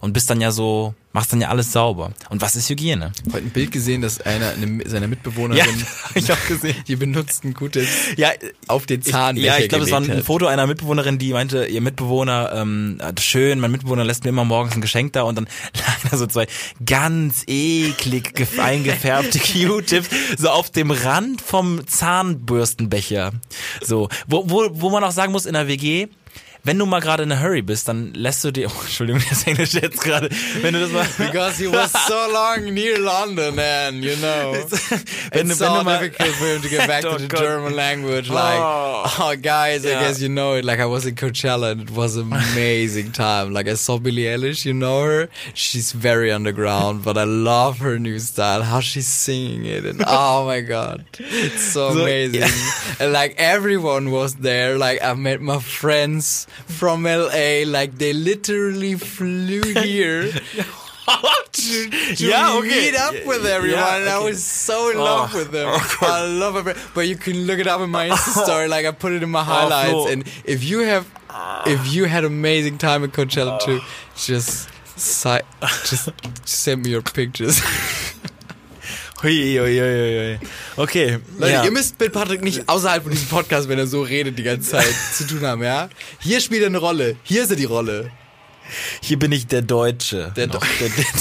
und 0.00 0.12
bist 0.12 0.28
dann 0.30 0.40
ja 0.40 0.50
so, 0.50 0.94
machst 1.12 1.32
dann 1.32 1.40
ja 1.40 1.48
alles 1.48 1.72
sauber. 1.72 2.12
Und 2.28 2.42
was 2.42 2.56
ist 2.56 2.68
Hygiene? 2.68 3.12
Heute 3.32 3.46
ein 3.46 3.50
Bild 3.50 3.72
gesehen, 3.72 4.02
dass 4.02 4.20
einer 4.20 4.50
eine, 4.50 4.88
seiner 4.88 5.08
Mitbewohnerin 5.08 5.64
ja, 5.64 5.86
ich 6.14 6.30
auch 6.30 6.46
gesehen. 6.46 6.76
die 6.86 6.96
benutzten 6.96 7.54
gutes 7.54 7.88
ja, 8.16 8.30
auf 8.68 8.86
den 8.86 9.02
Zahn. 9.02 9.36
Ich, 9.36 9.44
ja, 9.44 9.58
ich 9.58 9.68
glaube, 9.68 9.84
es 9.84 9.90
war 9.90 10.00
ein, 10.00 10.22
Foto 10.22 10.46
einer 10.46 10.66
Mitbewohnerin, 10.66 11.18
die 11.18 11.32
meinte, 11.32 11.66
ihr 11.66 11.80
Mitbewohner, 11.80 12.52
ähm, 12.54 12.98
schön, 13.18 13.60
mein 13.60 13.70
Mitbewohner 13.70 14.04
lässt 14.04 14.24
mir 14.24 14.30
immer 14.30 14.44
morgens 14.44 14.74
ein 14.74 14.80
Geschenk 14.80 15.14
da 15.14 15.22
und 15.22 15.36
dann 15.36 15.48
da 16.10 16.16
so 16.16 16.26
zwei 16.26 16.46
ganz 16.84 17.44
eklig 17.46 18.46
eingefärbte 18.58 19.38
Q-Tips 19.38 20.08
so 20.36 20.50
auf 20.50 20.70
dem 20.70 20.90
Rand 20.90 21.40
vom 21.40 21.86
Zahnbürstenbecher. 21.86 23.32
So, 23.82 24.08
wo, 24.26 24.48
wo, 24.50 24.68
wo 24.72 24.90
man 24.90 25.02
auch 25.04 25.12
sagen 25.12 25.32
muss, 25.32 25.46
in 25.46 25.54
der 25.54 25.68
WG, 25.68 26.08
wenn 26.66 26.78
du 26.80 26.84
mal 26.84 27.00
gerade 27.00 27.22
in 27.22 27.30
a 27.30 27.40
hurry 27.40 27.62
bist, 27.62 27.86
dann 27.86 28.12
lässt 28.12 28.42
du 28.42 28.50
dir, 28.50 28.68
oh, 28.68 28.80
Entschuldigung, 28.82 29.22
das 29.28 29.46
Englisch 29.46 29.74
jetzt 29.74 30.02
gerade, 30.02 30.28
wenn 30.62 30.74
du 30.74 30.80
das 30.80 30.90
mal, 30.90 31.06
because 31.18 31.58
he 31.58 31.70
was 31.70 31.92
so 32.08 32.14
long 32.32 32.74
near 32.74 32.98
London 32.98 33.56
and, 33.58 34.04
you 34.04 34.16
know, 34.16 34.52
wenn, 34.52 34.62
it's 34.62 34.88
du, 34.88 35.30
wenn 35.30 35.50
so 35.54 35.64
du 35.64 35.84
mal, 35.84 35.98
difficult 36.00 36.34
for 36.34 36.46
him 36.46 36.62
to 36.62 36.68
get 36.68 36.88
back 36.88 37.02
to 37.02 37.18
the 37.18 37.28
German 37.28 37.74
language, 37.74 38.28
like, 38.28 38.58
oh, 38.58 39.04
oh 39.20 39.36
guys, 39.40 39.84
yeah. 39.84 40.00
I 40.00 40.02
guess 40.02 40.20
you 40.20 40.28
know 40.28 40.54
it, 40.54 40.64
like 40.64 40.80
I 40.80 40.86
was 40.86 41.06
in 41.06 41.14
Coachella 41.14 41.70
and 41.72 41.82
it 41.82 41.90
was 41.90 42.16
an 42.16 42.32
amazing 42.32 43.12
time, 43.12 43.52
like 43.52 43.68
I 43.68 43.74
saw 43.74 43.98
Billie 43.98 44.24
Eilish, 44.24 44.64
you 44.64 44.74
know 44.74 45.04
her, 45.04 45.28
she's 45.54 45.92
very 45.92 46.32
underground, 46.32 47.04
but 47.04 47.16
I 47.16 47.24
love 47.24 47.78
her 47.78 47.96
new 47.98 48.18
style, 48.18 48.62
how 48.62 48.80
she's 48.80 49.06
singing 49.06 49.66
it, 49.66 49.84
and 49.84 50.02
oh 50.04 50.46
my 50.46 50.62
god, 50.62 51.04
it's 51.20 51.62
so, 51.62 51.94
so 51.94 52.00
amazing, 52.00 52.40
yeah. 52.40 52.94
and 52.98 53.12
like 53.12 53.36
everyone 53.38 54.10
was 54.10 54.34
there, 54.34 54.76
like 54.76 55.00
I 55.00 55.14
met 55.14 55.40
my 55.40 55.60
friends, 55.60 56.48
from 56.66 57.04
LA. 57.04 57.62
Like 57.66 57.98
they 57.98 58.12
literally 58.12 58.94
flew 58.94 59.62
here. 59.82 60.30
to, 61.52 61.90
to 62.16 62.26
yeah, 62.26 62.56
okay. 62.58 62.68
meet 62.68 62.96
up 62.96 63.14
with 63.26 63.46
everyone. 63.46 63.78
Yeah, 63.78 63.96
okay. 63.96 64.10
I 64.10 64.18
was 64.18 64.44
so 64.44 64.90
in 64.90 64.98
love 64.98 65.30
oh, 65.34 65.38
with 65.38 65.52
them. 65.52 65.68
Oh, 65.72 65.98
I 66.02 66.26
love 66.26 66.66
it. 66.66 66.76
But 66.94 67.08
you 67.08 67.16
can 67.16 67.46
look 67.46 67.58
it 67.58 67.66
up 67.66 67.80
in 67.80 67.90
my 67.90 68.08
Insta 68.08 68.42
story. 68.44 68.68
Like 68.68 68.86
I 68.86 68.90
put 68.90 69.12
it 69.12 69.22
in 69.22 69.30
my 69.30 69.40
oh, 69.40 69.44
highlights. 69.44 69.92
Oh, 69.94 70.08
and 70.08 70.24
if 70.44 70.64
you 70.64 70.80
have, 70.80 71.10
if 71.66 71.92
you 71.92 72.04
had 72.04 72.24
amazing 72.24 72.78
time 72.78 73.04
at 73.04 73.10
Coachella 73.12 73.60
too, 73.60 73.80
just, 74.16 74.68
just 74.96 76.10
send 76.44 76.82
me 76.82 76.90
your 76.90 77.02
pictures. 77.02 77.60
Hui, 79.22 79.58
hui, 79.58 79.80
hui. 79.80 80.38
Okay. 80.76 81.18
Leute, 81.38 81.52
ja. 81.52 81.64
ihr 81.64 81.70
müsst 81.70 81.98
mit 81.98 82.12
Patrick 82.12 82.42
nicht 82.42 82.68
außerhalb 82.68 83.02
von 83.02 83.12
diesem 83.12 83.28
Podcast, 83.28 83.68
wenn 83.68 83.78
er 83.78 83.86
so 83.86 84.02
redet, 84.02 84.38
die 84.38 84.42
ganze 84.42 84.70
Zeit 84.70 84.94
zu 85.14 85.26
tun 85.26 85.40
haben, 85.40 85.62
ja? 85.62 85.88
Hier 86.20 86.40
spielt 86.40 86.62
er 86.62 86.68
eine 86.68 86.78
Rolle. 86.78 87.16
Hier 87.22 87.42
ist 87.42 87.50
er 87.50 87.56
die 87.56 87.64
Rolle. 87.64 88.10
Hier 89.00 89.18
bin 89.18 89.32
ich 89.32 89.46
der 89.46 89.62
Deutsche. 89.62 90.32
Der, 90.36 90.46
der, 90.46 90.60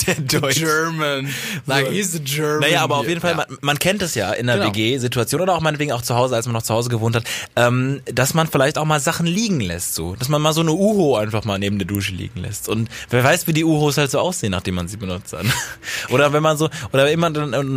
der, 0.07 0.15
der 0.15 0.39
Deutsche. 0.41 0.61
German. 0.61 1.29
Like, 1.65 1.89
he's 1.89 2.11
the 2.11 2.19
German. 2.19 2.61
Naja, 2.61 2.81
aber 2.81 2.97
auf 2.97 3.07
jeden 3.07 3.21
Fall, 3.21 3.31
ja. 3.31 3.37
man, 3.37 3.57
man, 3.61 3.79
kennt 3.79 4.01
es 4.01 4.15
ja 4.15 4.31
in 4.31 4.47
der 4.47 4.57
genau. 4.57 4.69
WG-Situation 4.69 5.41
oder 5.41 5.55
auch 5.55 5.61
meinetwegen 5.61 5.91
auch 5.91 6.01
zu 6.01 6.15
Hause, 6.15 6.35
als 6.35 6.45
man 6.45 6.53
noch 6.53 6.63
zu 6.63 6.73
Hause 6.73 6.89
gewohnt 6.89 7.15
hat, 7.15 7.25
ähm, 7.55 8.01
dass 8.05 8.33
man 8.33 8.47
vielleicht 8.47 8.77
auch 8.77 8.85
mal 8.85 8.99
Sachen 8.99 9.25
liegen 9.25 9.59
lässt, 9.59 9.95
so. 9.95 10.15
Dass 10.15 10.29
man 10.29 10.41
mal 10.41 10.53
so 10.53 10.61
eine 10.61 10.71
Uho 10.71 11.15
einfach 11.15 11.45
mal 11.45 11.59
neben 11.59 11.77
der 11.77 11.87
Dusche 11.87 12.13
liegen 12.13 12.41
lässt. 12.41 12.69
Und 12.69 12.89
wer 13.09 13.23
weiß, 13.23 13.47
wie 13.47 13.53
die 13.53 13.63
Uhos 13.63 13.97
halt 13.97 14.11
so 14.11 14.19
aussehen, 14.19 14.51
nachdem 14.51 14.75
man 14.75 14.87
sie 14.87 14.97
benutzt 14.97 15.33
hat. 15.33 15.45
oder 16.09 16.33
wenn 16.33 16.43
man 16.43 16.57
so, 16.57 16.69
oder 16.91 17.09
immer, 17.11 17.27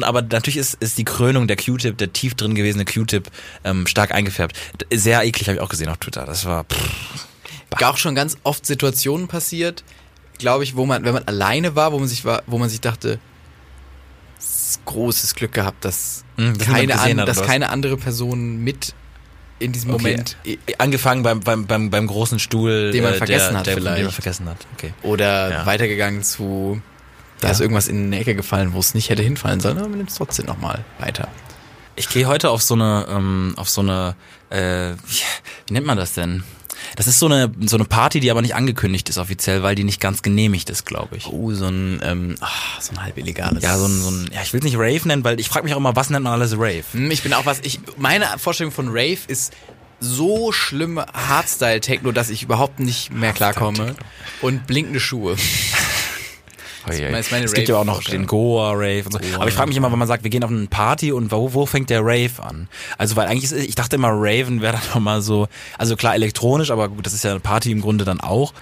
aber 0.03 0.23
natürlich 0.23 0.57
ist, 0.57 0.75
ist 0.81 0.99
die 0.99 1.05
Krönung 1.05 1.47
der 1.47 1.57
Q-Tip, 1.57 1.99
der 1.99 2.13
tief 2.13 2.35
drin 2.35 2.55
gewesene 2.55 2.85
Q-Tip, 2.85 3.29
ähm, 3.65 3.87
stark 3.87 4.13
eingefärbt. 4.13 4.57
Sehr 4.93 5.23
eklig, 5.25 5.49
habe 5.49 5.57
ich 5.57 5.63
auch 5.63 5.69
gesehen 5.69 5.89
auf 5.89 5.99
Twitter. 5.99 6.25
Das 6.25 6.45
war, 6.45 6.65
pff 6.65 7.28
auch 7.77 7.97
schon 7.97 8.15
ganz 8.15 8.37
oft 8.43 8.67
Situationen 8.67 9.29
passiert, 9.29 9.85
glaube 10.39 10.65
ich, 10.65 10.77
wo 10.77 10.87
man, 10.87 11.05
wenn 11.05 11.15
man 11.15 11.25
alleine 11.25 11.77
war, 11.77 11.93
wo 11.93 11.99
man 11.99 12.09
sich 12.09 12.25
war, 12.25 12.43
wo 12.47 12.59
man 12.59 12.69
sich 12.69 12.81
dachte, 12.81 13.19
großes 14.85 15.35
Glück 15.35 15.53
gehabt, 15.53 15.85
dass, 15.85 16.25
mhm, 16.37 16.57
das 16.59 16.67
keine, 16.67 16.99
an, 16.99 17.17
dass 17.19 17.43
keine 17.43 17.71
andere 17.71 17.97
Person 17.97 18.59
mit 18.59 18.95
in 19.59 19.73
diesem 19.73 19.93
okay. 19.93 20.03
Moment. 20.03 20.37
Angefangen 20.79 21.23
beim, 21.23 21.41
beim, 21.41 21.67
beim, 21.67 21.91
beim 21.91 22.07
großen 22.07 22.39
Stuhl, 22.39 22.93
den 22.93 23.03
man 23.03 23.15
äh, 23.15 23.17
vergessen 23.17 23.51
der, 23.51 23.59
hat, 23.59 23.67
der, 23.67 23.75
vielleicht. 23.75 23.99
Den 23.99 24.05
man 24.05 24.13
vergessen 24.13 24.49
hat. 24.49 24.67
Okay. 24.77 24.93
Oder 25.03 25.51
ja. 25.51 25.67
weitergegangen 25.67 26.23
zu, 26.23 26.81
da 27.41 27.49
ja. 27.49 27.53
ist 27.53 27.61
irgendwas 27.61 27.89
in 27.89 28.07
eine 28.07 28.21
Ecke 28.21 28.35
gefallen, 28.35 28.73
wo 28.73 28.79
es 28.79 28.95
nicht 28.95 29.11
hätte 29.11 29.23
hinfallen 29.23 29.61
sollen, 29.61 29.79
aber 29.79 29.89
man 29.89 29.99
nimmt 29.99 30.11
es 30.11 30.17
trotzdem 30.17 30.47
nochmal 30.47 30.85
weiter. 30.99 31.29
Ich 31.97 32.09
gehe 32.09 32.27
heute 32.27 32.51
auf 32.51 32.63
so 32.63 32.75
eine, 32.75 33.07
ähm, 33.11 33.55
auf 33.57 33.69
so 33.69 33.81
eine, 33.81 34.15
äh, 34.51 34.93
wie 35.67 35.75
nennt 35.75 35.87
man 35.87 35.99
das 35.99 36.15
denn? 36.15 36.45
Das 36.97 37.07
ist 37.07 37.19
so 37.19 37.27
eine, 37.27 37.51
so 37.67 37.77
eine 37.77 37.85
Party, 37.85 38.21
die 38.21 38.31
aber 38.31 38.43
nicht 38.43 38.55
angekündigt 38.55 39.09
ist 39.09 39.19
offiziell, 39.19 39.63
weil 39.63 39.75
die 39.75 39.85
nicht 39.85 40.01
ganz 40.01 40.23
genehmigt 40.23 40.71
ist, 40.71 40.85
glaube 40.87 41.17
ich. 41.17 41.27
Oh, 41.27 41.53
so 41.53 41.67
ein, 41.67 42.01
ähm, 42.03 42.35
ach, 42.41 42.81
so 42.81 42.93
ein 42.93 43.03
halb 43.03 43.17
illegales. 43.19 43.63
Ja, 43.63 43.77
so 43.79 43.87
ein, 43.87 44.01
so 44.03 44.11
ein, 44.11 44.31
ja, 44.33 44.41
ich 44.43 44.53
will 44.53 44.59
es 44.61 44.65
nicht 44.65 44.77
Rave 44.77 45.01
nennen, 45.07 45.25
weil 45.25 45.39
ich 45.41 45.49
frage 45.49 45.65
mich 45.65 45.75
auch 45.75 45.79
immer, 45.79 45.97
was 45.97 46.11
nennt 46.11 46.25
man 46.25 46.33
alles 46.33 46.53
Rave? 46.55 46.85
Hm, 46.93 47.11
Ich 47.11 47.23
bin 47.23 47.33
auch 47.35 47.47
was, 47.47 47.61
ich, 47.63 47.81
meine 47.97 48.27
Vorstellung 48.39 48.73
von 48.73 48.89
Rave 48.89 49.19
ist 49.27 49.53
so 50.01 50.53
schlimm 50.53 51.01
Hardstyle-Techno, 51.01 52.13
dass 52.13 52.31
ich 52.31 52.43
überhaupt 52.45 52.79
nicht 52.79 53.13
mehr 53.13 53.33
klarkomme. 53.33 53.97
Und 54.41 54.67
blinkende 54.67 55.01
Schuhe. 55.01 55.37
Es 57.45 57.53
gibt 57.55 57.69
ja 57.69 57.77
auch 57.77 57.85
noch 57.85 58.03
den 58.03 58.27
Goa 58.27 58.73
Rave 58.73 59.05
und 59.05 59.13
so. 59.13 59.19
Goa, 59.19 59.37
Aber 59.37 59.49
ich 59.49 59.55
frage 59.55 59.69
mich 59.69 59.77
immer, 59.77 59.91
wenn 59.93 59.99
man 59.99 60.09
sagt, 60.09 60.25
wir 60.25 60.31
gehen 60.31 60.45
auf 60.45 60.51
eine 60.51 60.67
Party 60.67 61.13
und 61.13 61.31
wo, 61.33 61.55
wo 61.55 61.67
fängt 61.67 61.91
der 61.91 62.01
Rave 62.03 62.43
an? 62.43 62.69
Also 62.97 63.17
weil 63.17 63.27
eigentlich 63.29 63.45
ist, 63.45 63.53
ich 63.53 63.75
dachte 63.75 63.97
immer, 63.97 64.11
Raven 64.13 64.61
wäre 64.61 64.75
dann 64.75 64.83
nochmal 64.95 65.23
so, 65.23 65.49
also 65.77 65.97
klar 65.97 66.15
elektronisch, 66.15 66.71
aber 66.71 66.89
gut, 66.89 67.07
das 67.07 67.13
ist 67.13 67.25
ja 67.25 67.31
eine 67.33 67.41
Party 67.41 67.71
im 67.71 67.81
Grunde 67.81 68.05
dann 68.05 68.21
auch. 68.21 68.53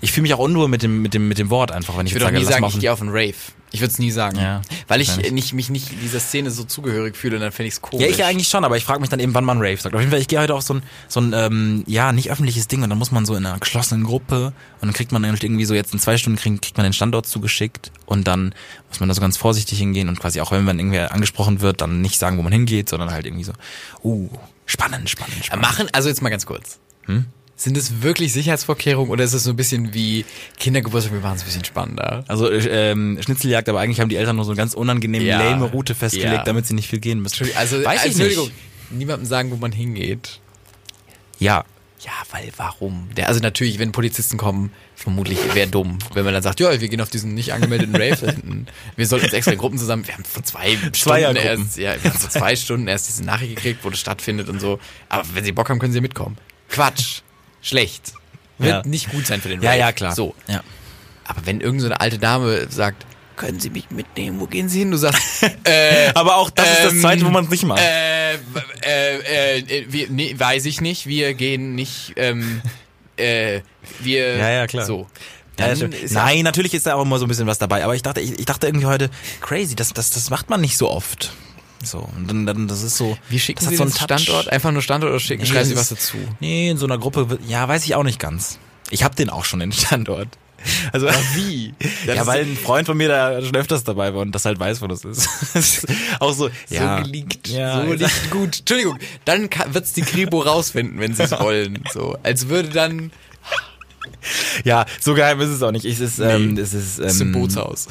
Ich 0.00 0.12
fühle 0.12 0.22
mich 0.22 0.34
auch 0.34 0.40
unruhe 0.40 0.68
mit 0.68 0.82
dem, 0.82 1.00
mit 1.00 1.14
dem, 1.14 1.28
mit 1.28 1.38
dem 1.38 1.48
Wort 1.50 1.70
einfach, 1.70 1.96
wenn 1.96 2.06
ich, 2.06 2.12
Ich 2.12 2.14
würde 2.16 2.26
auch 2.26 2.30
sage, 2.30 2.38
nie 2.40 2.44
sagen, 2.44 2.66
ich 2.66 2.80
gehe 2.80 2.92
auf 2.92 3.00
einen 3.00 3.10
Rave. 3.10 3.34
Ich 3.70 3.80
würde 3.80 3.90
es 3.92 3.98
nie 3.98 4.10
sagen. 4.10 4.38
Ja, 4.38 4.60
Weil 4.86 5.00
ich 5.00 5.30
nicht, 5.30 5.54
mich 5.54 5.70
nicht 5.70 5.90
dieser 6.02 6.20
Szene 6.20 6.50
so 6.50 6.64
zugehörig 6.64 7.16
fühle 7.16 7.36
und 7.36 7.42
dann 7.42 7.52
fände 7.52 7.68
ich 7.68 7.74
es 7.74 7.80
komisch. 7.80 8.04
Ja, 8.04 8.10
ich 8.10 8.18
ja 8.18 8.26
eigentlich 8.26 8.48
schon, 8.48 8.64
aber 8.64 8.76
ich 8.76 8.84
frage 8.84 9.00
mich 9.00 9.08
dann 9.08 9.20
eben, 9.20 9.32
wann 9.32 9.44
man 9.44 9.58
Rave 9.58 9.78
sagt. 9.78 9.94
Auf 9.94 10.00
jeden 10.00 10.10
Fall, 10.10 10.20
ich 10.20 10.28
gehe 10.28 10.40
heute 10.40 10.54
auf 10.54 10.62
so 10.62 10.74
ein, 10.74 10.82
so 11.08 11.20
ein 11.20 11.32
ähm, 11.32 11.84
ja, 11.86 12.12
nicht 12.12 12.30
öffentliches 12.30 12.68
Ding 12.68 12.82
und 12.82 12.90
dann 12.90 12.98
muss 12.98 13.12
man 13.12 13.24
so 13.24 13.34
in 13.34 13.46
einer 13.46 13.58
geschlossenen 13.58 14.04
Gruppe 14.04 14.52
und 14.80 14.88
dann 14.88 14.92
kriegt 14.92 15.12
man 15.12 15.24
irgendwie 15.24 15.64
so 15.64 15.72
jetzt 15.72 15.94
in 15.94 16.00
zwei 16.00 16.18
Stunden 16.18 16.38
kriegt, 16.38 16.62
kriegt 16.62 16.76
man 16.76 16.84
den 16.84 16.92
Standort 16.92 17.26
zugeschickt 17.26 17.92
und 18.04 18.28
dann 18.28 18.54
muss 18.88 19.00
man 19.00 19.08
da 19.08 19.14
so 19.14 19.22
ganz 19.22 19.38
vorsichtig 19.38 19.78
hingehen 19.78 20.08
und 20.08 20.20
quasi 20.20 20.40
auch 20.40 20.50
wenn 20.52 20.64
man 20.64 20.78
irgendwie 20.78 20.98
angesprochen 20.98 21.60
wird, 21.60 21.80
dann 21.80 22.02
nicht 22.02 22.18
sagen, 22.18 22.36
wo 22.36 22.42
man 22.42 22.52
hingeht, 22.52 22.90
sondern 22.90 23.10
halt 23.10 23.24
irgendwie 23.24 23.44
so, 23.44 23.52
uh, 24.04 24.28
spannend, 24.66 25.08
spannend, 25.08 25.44
spannend. 25.44 25.64
Machen, 25.64 25.88
also 25.92 26.10
jetzt 26.10 26.20
mal 26.20 26.30
ganz 26.30 26.44
kurz. 26.44 26.78
Hm? 27.06 27.26
Sind 27.62 27.76
es 27.76 28.02
wirklich 28.02 28.32
Sicherheitsvorkehrungen 28.32 29.12
oder 29.12 29.22
ist 29.22 29.34
es 29.34 29.44
so 29.44 29.50
ein 29.50 29.56
bisschen 29.56 29.94
wie 29.94 30.24
Kindergeburtstag, 30.58 31.12
wir 31.12 31.20
machen 31.20 31.36
es 31.36 31.42
ein 31.42 31.46
bisschen 31.46 31.64
spannender? 31.64 32.24
Also 32.26 32.50
äh, 32.50 32.90
ähm, 32.90 33.18
Schnitzeljagd, 33.24 33.68
aber 33.68 33.78
eigentlich 33.78 34.00
haben 34.00 34.08
die 34.08 34.16
Eltern 34.16 34.34
nur 34.34 34.44
so 34.44 34.50
eine 34.50 34.56
ganz 34.58 34.74
unangenehme, 34.74 35.24
Ja. 35.24 35.38
lame 35.38 35.66
Route 35.66 35.94
festgelegt, 35.94 36.32
Ja. 36.32 36.42
damit 36.42 36.66
sie 36.66 36.74
nicht 36.74 36.88
viel 36.88 36.98
gehen 36.98 37.20
müssen. 37.20 37.46
Also, 37.56 37.84
Weiß 37.84 38.00
ich 38.04 38.06
Entschuldigung, 38.12 38.46
nicht. 38.46 38.92
niemandem 38.98 39.26
sagen, 39.26 39.52
wo 39.52 39.56
man 39.56 39.70
hingeht. 39.70 40.40
Ja, 41.38 41.64
Ja, 42.04 42.10
weil 42.32 42.50
warum? 42.56 43.08
Der, 43.16 43.28
also 43.28 43.38
natürlich, 43.38 43.78
wenn 43.78 43.92
Polizisten 43.92 44.36
kommen, 44.38 44.72
vermutlich 44.96 45.38
wäre 45.54 45.68
dumm, 45.68 45.98
wenn 46.14 46.24
man 46.24 46.34
dann 46.34 46.42
sagt, 46.42 46.58
ja, 46.58 46.80
wir 46.80 46.88
gehen 46.88 47.00
auf 47.00 47.10
diesen 47.10 47.32
nicht 47.34 47.52
angemeldeten 47.52 47.94
Rave 47.94 48.26
hinten. 48.32 48.66
Wir 48.96 49.06
sollten 49.06 49.26
uns 49.26 49.34
extra 49.34 49.54
Gruppen 49.54 49.78
zusammen. 49.78 50.04
Wir 50.04 50.14
haben 50.14 50.24
vor 50.24 50.42
zwei 50.42 50.76
Stunden 50.92 51.36
erst, 51.36 51.78
ja, 51.78 51.94
wir 52.02 52.10
haben 52.10 52.18
vor 52.18 52.30
zwei 52.30 52.56
Stunden 52.56 52.88
erst 52.88 53.06
diese 53.06 53.22
Nachricht 53.24 53.54
gekriegt, 53.54 53.84
wo 53.84 53.90
das 53.90 54.00
stattfindet 54.00 54.48
und 54.48 54.60
so. 54.60 54.80
Aber 55.08 55.24
wenn 55.34 55.44
sie 55.44 55.52
Bock 55.52 55.70
haben, 55.70 55.78
können 55.78 55.92
sie 55.92 56.00
mitkommen. 56.00 56.36
Quatsch. 56.68 57.20
Schlecht. 57.62 58.12
Wird 58.58 58.70
Ja. 58.70 58.82
nicht 58.90 59.10
gut 59.10 59.26
sein 59.26 59.40
für 59.40 59.48
den 59.48 59.62
ja, 59.62 59.70
Rave. 59.70 59.80
ja, 59.80 59.92
klar. 59.92 60.14
So. 60.14 60.34
Ja. 60.46 60.62
Aber 61.24 61.46
wenn 61.46 61.60
irgendeine 61.60 61.80
so 61.80 61.86
eine 61.86 62.00
alte 62.00 62.18
Dame 62.18 62.66
sagt, 62.68 63.06
können 63.36 63.58
Sie 63.60 63.70
mich 63.70 63.90
mitnehmen, 63.90 64.38
wo 64.40 64.46
gehen 64.46 64.68
Sie 64.68 64.80
hin? 64.80 64.90
Du 64.90 64.98
sagst, 64.98 65.42
äh, 65.64 66.10
Aber 66.14 66.36
auch 66.36 66.50
das 66.50 66.68
ist 66.70 66.84
das 66.84 66.92
Ähm, 66.92 67.00
Zweite, 67.00 67.24
wo 67.24 67.30
man 67.30 67.44
es 67.44 67.50
nicht 67.50 67.64
macht. 67.64 67.80
äh, 67.80 68.34
äh, 68.34 69.58
äh, 69.58 69.86
wir, 69.88 70.08
nee, 70.10 70.34
weiß 70.36 70.66
ich 70.66 70.80
nicht, 70.80 71.06
wir 71.06 71.32
gehen 71.34 71.74
nicht, 71.74 72.12
ähm, 72.16 72.60
äh, 73.16 73.60
wir, 74.00 74.36
Ja, 74.36 74.50
ja, 74.50 74.66
klar. 74.66 74.84
so. 74.84 75.06
Ja, 75.58 75.72
ja- 75.72 75.88
Nein, 76.10 76.42
natürlich 76.42 76.74
ist 76.74 76.86
da 76.86 76.94
auch 76.94 77.02
immer 77.02 77.18
so 77.18 77.26
ein 77.26 77.28
bisschen 77.28 77.46
was 77.46 77.58
dabei, 77.58 77.84
aber 77.84 77.94
ich 77.94 78.02
dachte, 78.02 78.20
ich, 78.20 78.38
ich 78.38 78.46
dachte 78.46 78.66
irgendwie 78.66 78.86
heute, 78.86 79.10
crazy, 79.40 79.76
das, 79.76 79.92
das, 79.92 80.10
das 80.10 80.30
macht 80.30 80.50
man 80.50 80.60
nicht 80.60 80.76
so 80.76 80.90
oft. 80.90 81.32
So, 81.82 82.08
und 82.16 82.28
dann, 82.30 82.46
dann 82.46 82.68
das 82.68 82.82
ist 82.82 82.96
so. 82.96 83.16
Wie 83.28 83.38
schicken 83.38 83.60
das 83.64 83.70
Sie 83.70 83.76
so 83.76 83.82
einen. 83.82 83.92
Standort? 83.92 84.48
Einfach 84.50 84.70
nur 84.72 84.82
Standort 84.82 85.10
oder 85.10 85.20
schicken, 85.20 85.42
Nee, 85.42 85.48
schreiben 85.48 85.68
Sie 85.68 85.76
was 85.76 85.88
dazu? 85.88 86.16
Nee, 86.40 86.70
in 86.70 86.78
so 86.78 86.86
einer 86.86 86.98
Gruppe, 86.98 87.38
ja, 87.48 87.66
weiß 87.66 87.84
ich 87.84 87.94
auch 87.94 88.04
nicht 88.04 88.18
ganz. 88.18 88.58
Ich 88.90 89.02
hab 89.04 89.16
den 89.16 89.30
auch 89.30 89.44
schon, 89.44 89.60
den 89.60 89.72
Standort. 89.72 90.28
Also 90.92 91.08
Wie? 91.34 91.74
ja, 92.06 92.24
weil 92.26 92.42
ein 92.44 92.56
Freund 92.56 92.86
von 92.86 92.96
mir 92.96 93.08
da 93.08 93.42
schon 93.42 93.56
öfters 93.56 93.82
dabei 93.82 94.14
war 94.14 94.20
und 94.20 94.32
das 94.32 94.44
halt 94.44 94.60
weiß, 94.60 94.80
wo 94.80 94.86
das 94.86 95.04
ist. 95.04 95.28
Das 95.54 95.78
ist 95.78 95.86
auch 96.20 96.32
so, 96.32 96.50
ja. 96.70 96.98
So 96.98 97.02
geleakt. 97.04 97.48
Ja, 97.48 97.84
so 97.84 97.92
liegt 97.92 98.30
gut. 98.30 98.58
Entschuldigung, 98.60 98.98
dann 99.24 99.50
ka- 99.50 99.66
wird's 99.72 99.92
die 99.92 100.02
Kribo 100.02 100.40
rausfinden, 100.40 101.00
wenn 101.00 101.14
sie 101.14 101.24
es 101.24 101.32
wollen. 101.40 101.82
So, 101.92 102.16
als 102.22 102.48
würde 102.48 102.68
dann 102.68 103.10
ja, 104.64 104.84
so 105.00 105.14
geheim 105.14 105.40
ist 105.40 105.48
es 105.48 105.62
auch 105.62 105.72
nicht. 105.72 105.84
Es 105.84 105.98
ist, 105.98 106.20
ähm, 106.20 106.56
es 106.56 106.74
ist, 106.74 106.98
ähm, 106.98 107.04
das 107.04 107.14
ist 107.14 107.20
im 107.22 107.32
Bootshaus. 107.32 107.88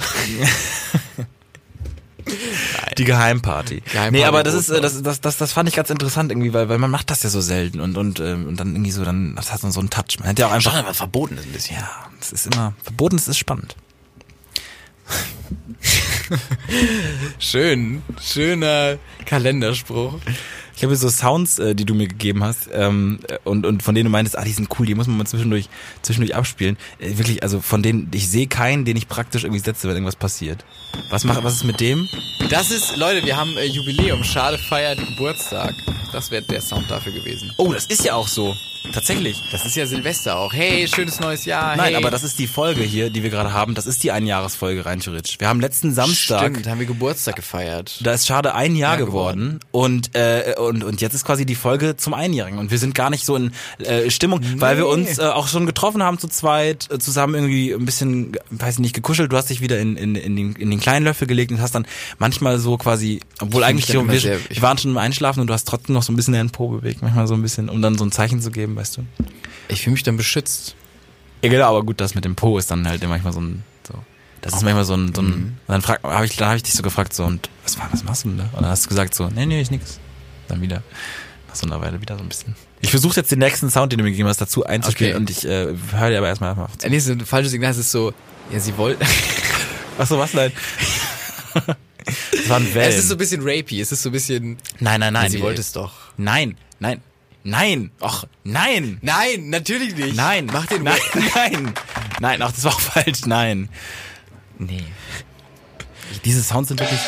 Die 2.97 3.05
Geheimparty. 3.05 3.81
Geheimparty 3.81 4.11
nee, 4.11 4.25
aber 4.25 4.43
das 4.43 4.53
ist, 4.53 4.69
äh, 4.69 4.81
das, 4.81 5.01
das, 5.01 5.21
das, 5.21 5.37
das 5.37 5.53
fand 5.53 5.69
ich 5.69 5.75
ganz 5.75 5.89
interessant 5.89 6.31
irgendwie, 6.31 6.53
weil, 6.53 6.69
weil 6.69 6.77
man 6.77 6.91
macht 6.91 7.09
das 7.09 7.23
ja 7.23 7.29
so 7.29 7.41
selten 7.41 7.79
und, 7.79 7.97
und, 7.97 8.19
ähm, 8.19 8.47
und 8.47 8.59
dann 8.59 8.73
irgendwie 8.73 8.91
so, 8.91 9.03
dann, 9.03 9.35
das 9.35 9.51
hat 9.51 9.61
so 9.61 9.79
einen 9.79 9.89
Touch. 9.89 10.19
Man 10.19 10.27
hätte 10.27 10.41
ja 10.41 10.47
auch 10.47 10.51
einfach. 10.51 10.73
aber 10.73 10.93
verboten 10.93 11.37
ist 11.37 11.45
ein 11.45 11.51
bisschen. 11.51 11.77
Ja, 11.77 11.89
das 12.19 12.31
ist 12.31 12.53
immer, 12.53 12.73
verboten, 12.83 13.17
das 13.17 13.27
ist 13.27 13.37
spannend. 13.37 13.75
Schön, 17.39 18.01
schöner 18.21 18.97
Kalenderspruch. 19.25 20.19
Ich 20.81 20.83
habe 20.83 20.95
so 20.95 21.09
Sounds, 21.09 21.59
äh, 21.59 21.75
die 21.75 21.85
du 21.85 21.93
mir 21.93 22.07
gegeben 22.07 22.43
hast, 22.43 22.67
ähm, 22.73 23.19
äh, 23.27 23.37
und, 23.43 23.67
und 23.67 23.83
von 23.83 23.93
denen 23.93 24.05
du 24.05 24.09
meintest, 24.09 24.35
ah, 24.35 24.43
die 24.43 24.51
sind 24.51 24.67
cool, 24.79 24.87
die 24.87 24.95
muss 24.95 25.05
man 25.05 25.15
mal 25.15 25.27
zwischendurch, 25.27 25.69
zwischendurch 26.01 26.33
abspielen. 26.33 26.75
Äh, 26.97 27.19
wirklich, 27.19 27.43
also 27.43 27.61
von 27.61 27.83
denen, 27.83 28.09
ich 28.15 28.27
sehe 28.27 28.47
keinen, 28.47 28.83
den 28.83 28.97
ich 28.97 29.07
praktisch 29.07 29.43
irgendwie 29.43 29.61
setze, 29.61 29.87
wenn 29.87 29.95
irgendwas 29.95 30.15
passiert. 30.15 30.65
Was 31.11 31.23
macht, 31.23 31.43
was 31.43 31.53
ist 31.53 31.65
mit 31.65 31.79
dem? 31.81 32.09
Das 32.49 32.71
ist, 32.71 32.97
Leute, 32.97 33.23
wir 33.23 33.37
haben 33.37 33.55
äh, 33.57 33.65
Jubiläum. 33.65 34.23
Schade 34.23 34.57
feiert 34.57 34.97
Geburtstag. 34.97 35.75
Das 36.11 36.31
wäre 36.31 36.41
der 36.41 36.61
Sound 36.61 36.89
dafür 36.89 37.13
gewesen. 37.13 37.51
Oh, 37.57 37.71
das 37.71 37.85
ist 37.85 38.03
ja 38.03 38.15
auch 38.15 38.27
so. 38.27 38.55
Tatsächlich. 38.91 39.37
Das 39.51 39.65
ist 39.65 39.75
ja 39.75 39.85
Silvester 39.85 40.37
auch. 40.37 40.51
Hey, 40.51 40.87
schönes 40.87 41.19
neues 41.19 41.45
Jahr. 41.45 41.75
Nein, 41.75 41.89
hey. 41.89 41.95
aber 41.95 42.09
das 42.09 42.23
ist 42.23 42.39
die 42.39 42.47
Folge 42.47 42.81
hier, 42.81 43.09
die 43.11 43.21
wir 43.21 43.29
gerade 43.29 43.53
haben. 43.53 43.75
Das 43.75 43.85
ist 43.85 44.03
die 44.03 44.11
Einjahresfolge 44.11 44.85
rein 44.85 44.99
theoretisch. 44.99 45.39
Wir 45.39 45.47
haben 45.47 45.61
letzten 45.61 45.93
Samstag, 45.93 46.51
Stimmt, 46.51 46.67
haben 46.67 46.79
wir 46.79 46.87
Geburtstag 46.87 47.35
gefeiert. 47.35 47.99
da 48.01 48.13
ist 48.13 48.25
schade 48.25 48.55
ein 48.55 48.75
Jahr 48.75 48.97
Jahr 48.97 48.97
geworden 48.97 49.59
und, 49.71 50.15
äh, 50.15 50.55
und 50.71 50.83
und 50.83 51.01
jetzt 51.01 51.13
ist 51.13 51.23
quasi 51.25 51.45
die 51.45 51.53
Folge 51.55 51.95
zum 51.97 52.13
Einjährigen 52.15 52.57
und 52.57 52.71
wir 52.71 52.79
sind 52.79 52.95
gar 52.95 53.09
nicht 53.11 53.25
so 53.25 53.35
in 53.35 53.51
äh, 53.79 54.09
Stimmung, 54.09 54.41
weil 54.59 54.77
wir 54.77 54.87
uns 54.87 55.19
äh, 55.19 55.21
auch 55.23 55.47
schon 55.47 55.65
getroffen 55.67 56.01
haben 56.01 56.17
zu 56.17 56.27
zweit, 56.27 56.89
äh, 56.91 56.97
zusammen 56.97 57.35
irgendwie 57.35 57.71
ein 57.73 57.85
bisschen, 57.85 58.31
weiß 58.49 58.75
ich 58.75 58.79
nicht, 58.79 58.93
gekuschelt. 58.95 59.31
Du 59.31 59.37
hast 59.37 59.49
dich 59.49 59.61
wieder 59.61 59.77
in, 59.79 59.97
in, 59.97 60.15
in, 60.15 60.35
den, 60.35 60.53
in 60.55 60.69
den 60.71 60.79
kleinen 60.79 61.03
Löffel 61.05 61.27
gelegt 61.27 61.51
und 61.51 61.61
hast 61.61 61.75
dann 61.75 61.85
manchmal 62.17 62.57
so 62.57 62.77
quasi, 62.77 63.19
obwohl 63.39 63.61
Ich 63.61 63.67
eigentlich 63.67 63.85
so, 63.85 64.07
wir, 64.07 64.19
sehr- 64.19 64.39
wir 64.49 64.61
waren 64.61 64.77
schon 64.77 64.91
im 64.91 64.97
Einschlafen 64.97 65.41
und 65.41 65.47
du 65.47 65.53
hast 65.53 65.67
trotzdem 65.67 65.93
noch 65.93 66.03
so 66.03 66.11
ein 66.11 66.15
bisschen 66.15 66.33
deinen 66.33 66.49
Po 66.49 66.69
bewegt, 66.69 67.01
manchmal 67.01 67.27
so 67.27 67.33
ein 67.35 67.41
bisschen, 67.41 67.69
um 67.69 67.81
dann 67.81 67.97
so 67.97 68.03
ein 68.05 68.11
Zeichen 68.11 68.41
zu 68.41 68.49
geben, 68.51 68.75
weißt 68.75 68.97
du. 68.97 69.01
Ich 69.67 69.81
fühle 69.83 69.93
mich 69.93 70.03
dann 70.03 70.17
beschützt. 70.17 70.75
Ja, 71.43 71.49
genau, 71.49 71.69
aber 71.69 71.83
gut, 71.83 71.99
das 72.01 72.15
mit 72.15 72.23
dem 72.25 72.35
Po 72.35 72.57
ist 72.57 72.71
dann 72.71 72.87
halt 72.87 73.07
manchmal 73.07 73.33
so 73.33 73.41
ein, 73.41 73.63
das 74.41 74.55
ist 74.55 74.63
manchmal 74.63 74.85
so 74.85 74.95
ein, 74.95 75.13
so 75.13 75.21
ein, 75.21 75.33
und 75.33 75.53
dann 75.67 75.81
frag, 75.83 76.01
hab 76.03 76.23
ich, 76.23 76.35
dann 76.35 76.47
habe 76.47 76.57
ich 76.57 76.63
dich 76.63 76.73
so 76.73 76.81
gefragt, 76.81 77.13
so, 77.13 77.23
und 77.25 77.47
was 77.63 77.77
war, 77.77 77.87
was 77.91 78.03
machst 78.03 78.23
du 78.25 78.29
denn 78.29 78.39
da? 78.39 78.43
Und 78.53 78.63
dann 78.63 78.71
hast 78.71 78.85
du 78.85 78.89
gesagt 78.89 79.13
so, 79.13 79.27
nee, 79.27 79.45
nee, 79.45 79.61
ist 79.61 79.69
nix. 79.69 79.99
Dann 80.51 80.61
wieder, 80.61 80.83
nach 81.47 81.55
so 81.55 81.65
einer 81.65 81.79
Weile 81.81 82.01
wieder 82.01 82.17
so 82.17 82.23
ein 82.23 82.29
bisschen. 82.29 82.55
Ich 82.81 82.89
versuche 82.91 83.15
jetzt 83.15 83.31
den 83.31 83.39
nächsten 83.39 83.69
Sound, 83.69 83.91
den 83.91 83.97
du 83.99 84.03
mir 84.03 84.11
gegeben 84.11 84.27
hast, 84.29 84.41
dazu 84.41 84.65
einzuspielen 84.65 85.13
Okay. 85.13 85.19
und 85.21 85.29
ich 85.29 85.45
äh, 85.45 85.67
höre 85.97 86.09
dir 86.09 86.17
aber 86.17 86.27
erstmal 86.27 86.51
auf. 86.57 86.71
Äh, 86.83 86.89
Nee, 86.89 86.99
so 86.99 87.11
ein 87.13 87.21
falsches 87.25 87.51
Signal. 87.51 87.71
Es 87.71 87.77
ist 87.77 87.91
so, 87.91 88.13
ja, 88.51 88.59
sie 88.59 88.75
wollten. 88.77 89.05
Achso, 89.97 90.17
was 90.19 90.33
nein? 90.33 90.51
das 91.65 92.49
war 92.49 92.57
ein 92.57 92.73
Wellen. 92.73 92.89
Es 92.89 92.97
ist 92.97 93.07
so 93.09 93.15
ein 93.15 93.17
bisschen 93.17 93.41
rapey. 93.43 93.79
Es 93.81 93.91
ist 93.91 94.01
so 94.03 94.09
ein 94.09 94.13
bisschen. 94.13 94.57
nein, 94.79 94.99
nein, 94.99 95.13
nein. 95.13 95.29
sie 95.31 95.37
die- 95.37 95.43
wollte 95.43 95.61
es 95.61 95.71
doch. 95.71 95.93
Nein, 96.17 96.57
nein, 96.79 97.01
nein, 97.43 97.91
och, 98.01 98.25
nein. 98.43 98.97
Nein, 99.01 99.49
natürlich 99.49 99.95
nicht. 99.95 100.15
Nein, 100.15 100.47
Mach 100.51 100.65
den 100.65 100.83
nein, 100.83 100.99
nein, 101.35 101.73
nein, 102.19 102.41
ach, 102.41 102.51
das 102.51 102.63
war 102.63 102.73
auch 102.73 102.79
falsch, 102.81 103.25
nein. 103.25 103.69
Nee. 104.57 104.83
Diese 106.25 106.41
Sounds 106.43 106.67
sind 106.69 106.79
wirklich. 106.79 106.99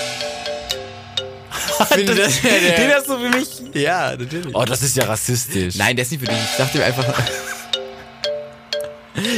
Finde, 1.88 2.16
das 2.16 2.44
wär 2.44 2.60
der- 2.60 2.76
Den 2.78 2.92
hast 2.94 3.08
du 3.08 3.18
für 3.18 3.30
mich. 3.30 3.50
Ja, 3.82 4.16
natürlich. 4.16 4.54
Oh, 4.56 4.64
das 4.66 4.82
ist 4.84 4.96
ja 4.98 5.06
rassistisch. 5.06 5.76
Nein, 5.76 5.96
der 5.96 6.04
ist 6.04 6.12
nicht 6.12 6.20
für 6.22 6.28
dich. 6.28 6.38
Ich 6.52 6.58
dachte 6.58 6.78
mir 6.78 6.86
einfach. 6.86 7.06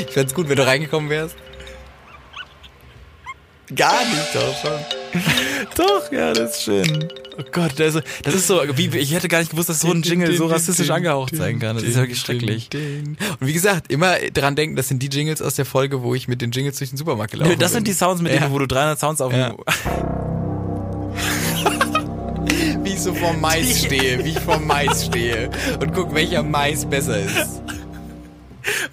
ich 0.08 0.14
fänd's 0.14 0.34
gut, 0.34 0.50
wenn 0.50 0.56
du 0.58 0.66
reingekommen 0.66 1.10
wärst. 1.10 1.36
Gar 3.76 4.06
nicht, 4.06 4.36
doch 4.36 4.56
schon. 4.62 4.80
Doch, 5.76 6.12
ja, 6.12 6.34
das 6.34 6.58
ist 6.58 6.64
schön. 6.64 7.10
Oh 7.38 7.44
Gott, 7.52 7.72
das 7.78 7.96
ist, 7.96 8.04
das 8.24 8.34
ist 8.36 8.48
so, 8.48 8.62
wie, 8.78 8.96
ich 8.98 9.12
hätte 9.14 9.28
gar 9.28 9.40
nicht 9.40 9.52
gewusst, 9.52 9.68
dass 9.70 9.82
so 9.82 9.92
ein 9.92 10.04
Jingle 10.04 10.38
so 10.38 10.46
rassistisch 10.46 10.90
angehaucht 10.90 11.36
sein 11.36 11.60
kann. 11.60 11.76
Das 11.76 11.84
ist 11.84 11.96
ja 11.96 12.02
wirklich 12.02 12.20
schrecklich. 12.20 12.70
Und 12.74 13.18
wie 13.42 13.52
gesagt, 13.54 13.92
immer 13.92 14.16
dran 14.34 14.56
denken, 14.56 14.76
das 14.76 14.88
sind 14.88 15.02
die 15.02 15.08
Jingles 15.10 15.42
aus 15.42 15.56
der 15.56 15.66
Folge, 15.66 16.02
wo 16.04 16.14
ich 16.16 16.28
mit 16.28 16.42
den 16.42 16.52
Jingles 16.52 16.78
durch 16.78 16.92
den 16.92 16.98
Supermarkt 16.98 17.32
gelaufen 17.32 17.52
Nö, 17.52 17.58
das 17.58 17.72
sind 17.74 17.88
die 17.88 17.92
bin. 17.92 17.98
Sounds, 17.98 18.22
mit 18.22 18.32
Ja. 18.34 18.40
denen, 18.42 18.54
wo 18.54 18.60
du 18.60 18.68
300 18.68 19.00
Sounds 19.00 19.20
auf 19.20 19.34
Ja. 19.34 19.54
Ich 22.96 23.02
so 23.02 23.14
vorm 23.14 23.42
Mais 23.42 23.82
stehe, 23.86 24.24
wie 24.24 24.30
ich 24.30 24.40
vorm 24.40 24.66
Mais 24.66 25.06
stehe 25.06 25.50
und 25.80 25.94
guck, 25.94 26.14
welcher 26.16 26.44
Mais 26.44 26.86
besser 26.86 27.20
ist. 27.20 27.62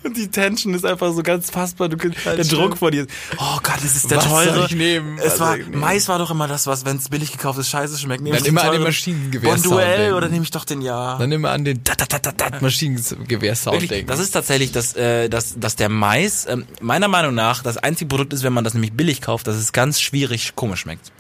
Und 0.02 0.18
die 0.18 0.28
Tension 0.28 0.74
ist 0.74 0.84
einfach 0.84 1.14
so 1.14 1.22
ganz 1.22 1.48
fassbar. 1.48 1.88
Du, 1.88 1.96
der 1.96 2.12
stimmt. 2.12 2.52
Druck 2.52 2.76
vor 2.76 2.90
dir. 2.90 3.06
Oh 3.38 3.58
Gott, 3.62 3.76
das 3.76 3.96
ist 3.96 4.10
der 4.10 4.18
Was 4.18 4.28
soll 4.28 4.46
teure. 4.46 4.66
ich 4.66 4.74
nehmen? 4.74 5.16
Es 5.18 5.24
Was 5.24 5.40
war, 5.40 5.48
soll 5.52 5.60
ich 5.60 5.66
nehmen? 5.68 5.80
Mais 5.80 6.08
war 6.08 6.18
doch 6.18 6.30
immer 6.30 6.46
das, 6.46 6.66
was, 6.66 6.84
wenn 6.84 6.98
es 6.98 7.08
billig 7.08 7.32
gekauft 7.32 7.58
ist, 7.58 7.70
scheiße 7.70 7.96
schmeckt. 7.96 8.22
Nehme 8.22 8.36
Dann 8.36 8.44
immer 8.44 8.60
an 8.60 8.66
den 8.66 8.72
teuren 8.72 8.84
Maschinengewehr-Sound 8.88 9.62
Bonduell 9.62 10.12
oder 10.12 10.28
nehme 10.28 10.42
ich 10.42 10.50
doch 10.50 10.66
den 10.66 10.82
Ja. 10.82 11.16
Dann 11.16 11.32
immer 11.32 11.52
an 11.52 11.64
den 11.64 11.80
Maschinengewehr-Sound 12.60 13.90
denken. 13.90 14.08
das 14.08 14.20
ist 14.20 14.32
tatsächlich, 14.32 14.72
dass, 14.72 14.94
äh, 14.94 15.30
dass, 15.30 15.58
dass 15.58 15.76
der 15.76 15.88
Mais 15.88 16.46
ähm, 16.46 16.66
meiner 16.82 17.08
Meinung 17.08 17.34
nach 17.34 17.62
das 17.62 17.78
einzige 17.78 18.08
Produkt 18.08 18.34
ist, 18.34 18.42
wenn 18.42 18.52
man 18.52 18.64
das 18.64 18.74
nämlich 18.74 18.92
billig 18.92 19.22
kauft, 19.22 19.46
dass 19.46 19.56
es 19.56 19.72
ganz 19.72 20.00
schwierig 20.02 20.54
komisch 20.54 20.80
schmeckt. 20.80 21.12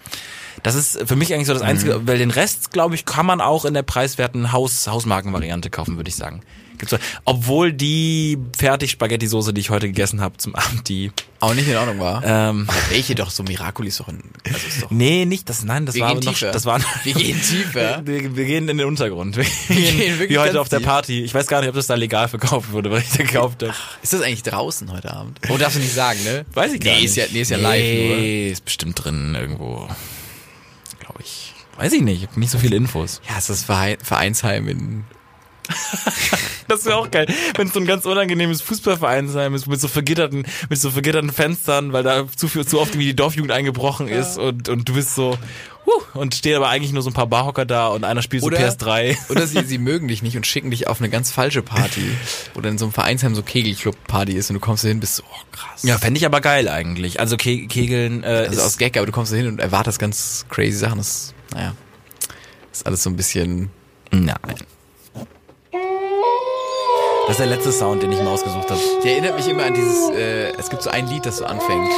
Das 0.62 0.74
ist 0.74 0.98
für 1.06 1.16
mich 1.16 1.32
eigentlich 1.34 1.46
so 1.46 1.54
das 1.54 1.62
Einzige, 1.62 1.98
Mhm. 1.98 2.06
weil 2.08 2.18
den 2.18 2.30
Rest, 2.30 2.72
glaube 2.72 2.94
ich, 2.94 3.04
kann 3.04 3.26
man 3.26 3.40
auch 3.40 3.64
in 3.64 3.74
der 3.74 3.82
preiswerten 3.82 4.52
Haus, 4.52 4.86
Hausmarkenvariante 4.86 5.70
kaufen, 5.70 5.96
würde 5.96 6.08
ich 6.08 6.16
sagen. 6.16 6.42
Gibt's 6.78 6.96
obwohl 7.24 7.72
die 7.72 8.36
Fertig-Spaghetti-Soße, 8.58 9.52
die 9.52 9.60
ich 9.60 9.70
heute 9.70 9.86
gegessen 9.86 10.20
habe 10.20 10.36
zum 10.38 10.56
Abend, 10.56 10.88
die 10.88 11.12
auch 11.38 11.54
nicht 11.54 11.68
in 11.68 11.76
Ordnung 11.76 12.00
war. 12.00 12.24
ähm, 12.24 12.64
Aber 12.66 12.76
welche 12.90 13.14
doch, 13.14 13.30
so 13.30 13.44
Miracoli 13.44 13.86
ist 13.88 14.00
doch 14.00 14.08
ein, 14.08 14.20
also 14.44 14.58
ist 14.66 14.82
doch 14.82 14.90
Nee, 14.90 15.24
nicht 15.24 15.48
das, 15.48 15.62
nein, 15.64 15.86
das 15.86 15.94
Wir 15.94 16.02
war 16.02 16.14
noch, 16.14 16.40
das 16.40 16.64
war, 16.66 16.80
Wir 17.04 17.14
gehen 17.14 17.40
tiefer. 17.40 18.02
Wir, 18.04 18.34
wir 18.36 18.44
gehen 18.46 18.68
in 18.68 18.78
den 18.78 18.86
Untergrund. 18.88 19.36
Wir, 19.36 19.44
gehen 19.44 19.96
gehen 19.96 20.18
wirklich 20.18 20.30
wie 20.30 20.38
heute 20.40 20.60
auf 20.60 20.68
der. 20.68 20.80
Party. 20.80 21.22
Ich 21.22 21.32
weiß 21.32 21.46
gar 21.46 21.60
nicht, 21.60 21.68
ob 21.68 21.76
das 21.76 21.86
da 21.86 21.94
legal 21.94 22.26
verkauft 22.26 22.72
wurde, 22.72 22.90
weil 22.90 23.02
ich 23.02 23.10
da 23.10 23.22
gekauft 23.22 23.62
habe. 23.62 23.74
Ist 24.02 24.12
das 24.12 24.22
eigentlich 24.22 24.42
draußen 24.42 24.90
heute 24.90 25.12
Abend? 25.12 25.38
Oh, 25.50 25.56
darfst 25.58 25.76
du 25.76 25.80
nicht 25.80 25.94
sagen, 25.94 26.18
ne? 26.24 26.44
Weiß 26.52 26.72
ich 26.72 26.80
gar 26.80 26.90
nee, 26.94 27.02
nicht. 27.02 27.10
Ist 27.10 27.16
ja, 27.16 27.24
nee, 27.32 27.40
ist 27.42 27.50
ja 27.50 27.58
live 27.58 27.80
Nee, 27.80 28.50
ist 28.50 28.64
bestimmt 28.64 29.04
drin 29.04 29.36
irgendwo. 29.38 29.88
Glaube 31.12 31.24
ich. 31.24 31.54
Weiß 31.76 31.92
ich 31.92 32.02
nicht, 32.02 32.22
ich 32.22 32.28
hab 32.28 32.36
nicht 32.36 32.50
so 32.50 32.58
viele 32.58 32.76
Infos. 32.76 33.20
Ja, 33.28 33.38
ist 33.38 33.50
das 33.50 33.64
Verein, 33.64 33.98
Vereinsheim 34.02 34.68
in. 34.68 35.04
Das 36.68 36.84
wäre 36.86 36.96
auch 36.96 37.10
geil, 37.10 37.26
wenn 37.56 37.66
es 37.68 37.74
so 37.74 37.80
ein 37.80 37.86
ganz 37.86 38.06
unangenehmes 38.06 38.62
Fußballvereinsheim 38.62 39.54
ist 39.54 39.66
mit 39.66 39.80
so 39.80 39.88
vergitterten, 39.88 40.46
mit 40.70 40.80
so 40.80 40.90
vergitterten 40.90 41.30
Fenstern, 41.30 41.92
weil 41.92 42.02
da 42.02 42.24
zu 42.34 42.48
viel, 42.48 42.66
zu 42.66 42.80
oft 42.80 42.96
wie 42.98 43.04
die 43.04 43.16
Dorfjugend 43.16 43.52
eingebrochen 43.52 44.08
ist 44.08 44.38
und, 44.38 44.68
und 44.68 44.88
du 44.88 44.94
bist 44.94 45.14
so, 45.14 45.36
huh, 45.86 46.02
und 46.18 46.34
stehen 46.34 46.56
aber 46.56 46.68
eigentlich 46.68 46.92
nur 46.92 47.02
so 47.02 47.10
ein 47.10 47.14
paar 47.14 47.26
Barhocker 47.26 47.64
da 47.66 47.88
und 47.88 48.04
einer 48.04 48.22
spielt 48.22 48.42
Oder- 48.42 48.56
so 48.58 48.64
PS3. 48.86 49.16
Oder 49.30 49.46
sie, 49.46 49.62
sie 49.64 49.78
mögen 49.78 50.08
dich 50.08 50.22
nicht 50.22 50.36
und 50.36 50.46
schicken 50.46 50.70
dich 50.70 50.86
auf 50.88 51.00
eine 51.00 51.10
ganz 51.10 51.30
falsche 51.30 51.62
Party. 51.62 52.10
Oder 52.54 52.70
in 52.70 52.78
so 52.78 52.86
einem 52.86 52.92
Vereinsheim 52.92 53.34
so 53.34 53.42
Kegelclub-Party 53.42 54.32
ist 54.32 54.48
und 54.50 54.54
du 54.54 54.60
kommst 54.60 54.84
da 54.84 54.88
hin 54.88 55.00
bist 55.00 55.16
so, 55.16 55.24
oh 55.24 55.42
krass. 55.52 55.82
Ja, 55.82 55.98
fände 55.98 56.18
ich 56.18 56.26
aber 56.26 56.40
geil 56.40 56.68
eigentlich. 56.68 57.20
Also 57.20 57.36
Ke 57.36 57.66
Kegeln 57.66 58.22
äh, 58.24 58.46
Also 58.48 58.52
ist, 58.52 58.60
aus 58.60 58.78
Gag, 58.78 58.96
aber 58.96 59.06
du 59.06 59.12
kommst 59.12 59.32
da 59.32 59.36
hin 59.36 59.46
und 59.48 59.60
erwartest 59.60 59.98
ganz 59.98 60.46
crazy 60.48 60.78
Sachen. 60.78 60.98
Das, 60.98 61.34
naja, 61.52 61.74
ist 62.72 62.86
alles 62.86 63.02
so 63.02 63.10
ein 63.10 63.16
bisschen. 63.16 63.70
Nein. 64.10 64.36
Das 67.26 67.38
ist 67.38 67.40
der 67.40 67.46
letzte 67.46 67.72
Sound, 67.72 68.02
den 68.02 68.10
ich 68.12 68.18
mir 68.18 68.28
ausgesucht 68.28 68.68
habe. 68.68 68.80
Der 69.04 69.12
erinnert 69.12 69.36
mich 69.36 69.48
immer 69.48 69.64
an 69.64 69.74
dieses, 69.74 70.10
äh, 70.10 70.50
es 70.58 70.68
gibt 70.68 70.82
so 70.82 70.90
ein 70.90 71.06
Lied, 71.06 71.24
das 71.24 71.38
so 71.38 71.44
anfängt. 71.44 71.88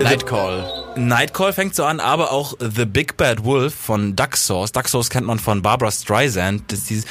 Nightcall. 0.00 0.64
Nightcall 0.96 1.52
fängt 1.52 1.74
so 1.74 1.84
an, 1.84 1.98
aber 2.00 2.30
auch 2.30 2.54
The 2.60 2.84
Big 2.84 3.16
Bad 3.16 3.44
Wolf 3.44 3.74
von 3.74 4.14
Duck 4.14 4.36
Sauce. 4.36 4.70
Duck 4.70 4.88
Sauce 4.88 5.10
kennt 5.10 5.26
man 5.26 5.38
von 5.38 5.60
Barbara 5.60 5.90
Streisand. 5.90 6.70
Das 6.70 6.78
ist 6.80 6.90
dieses 6.90 7.06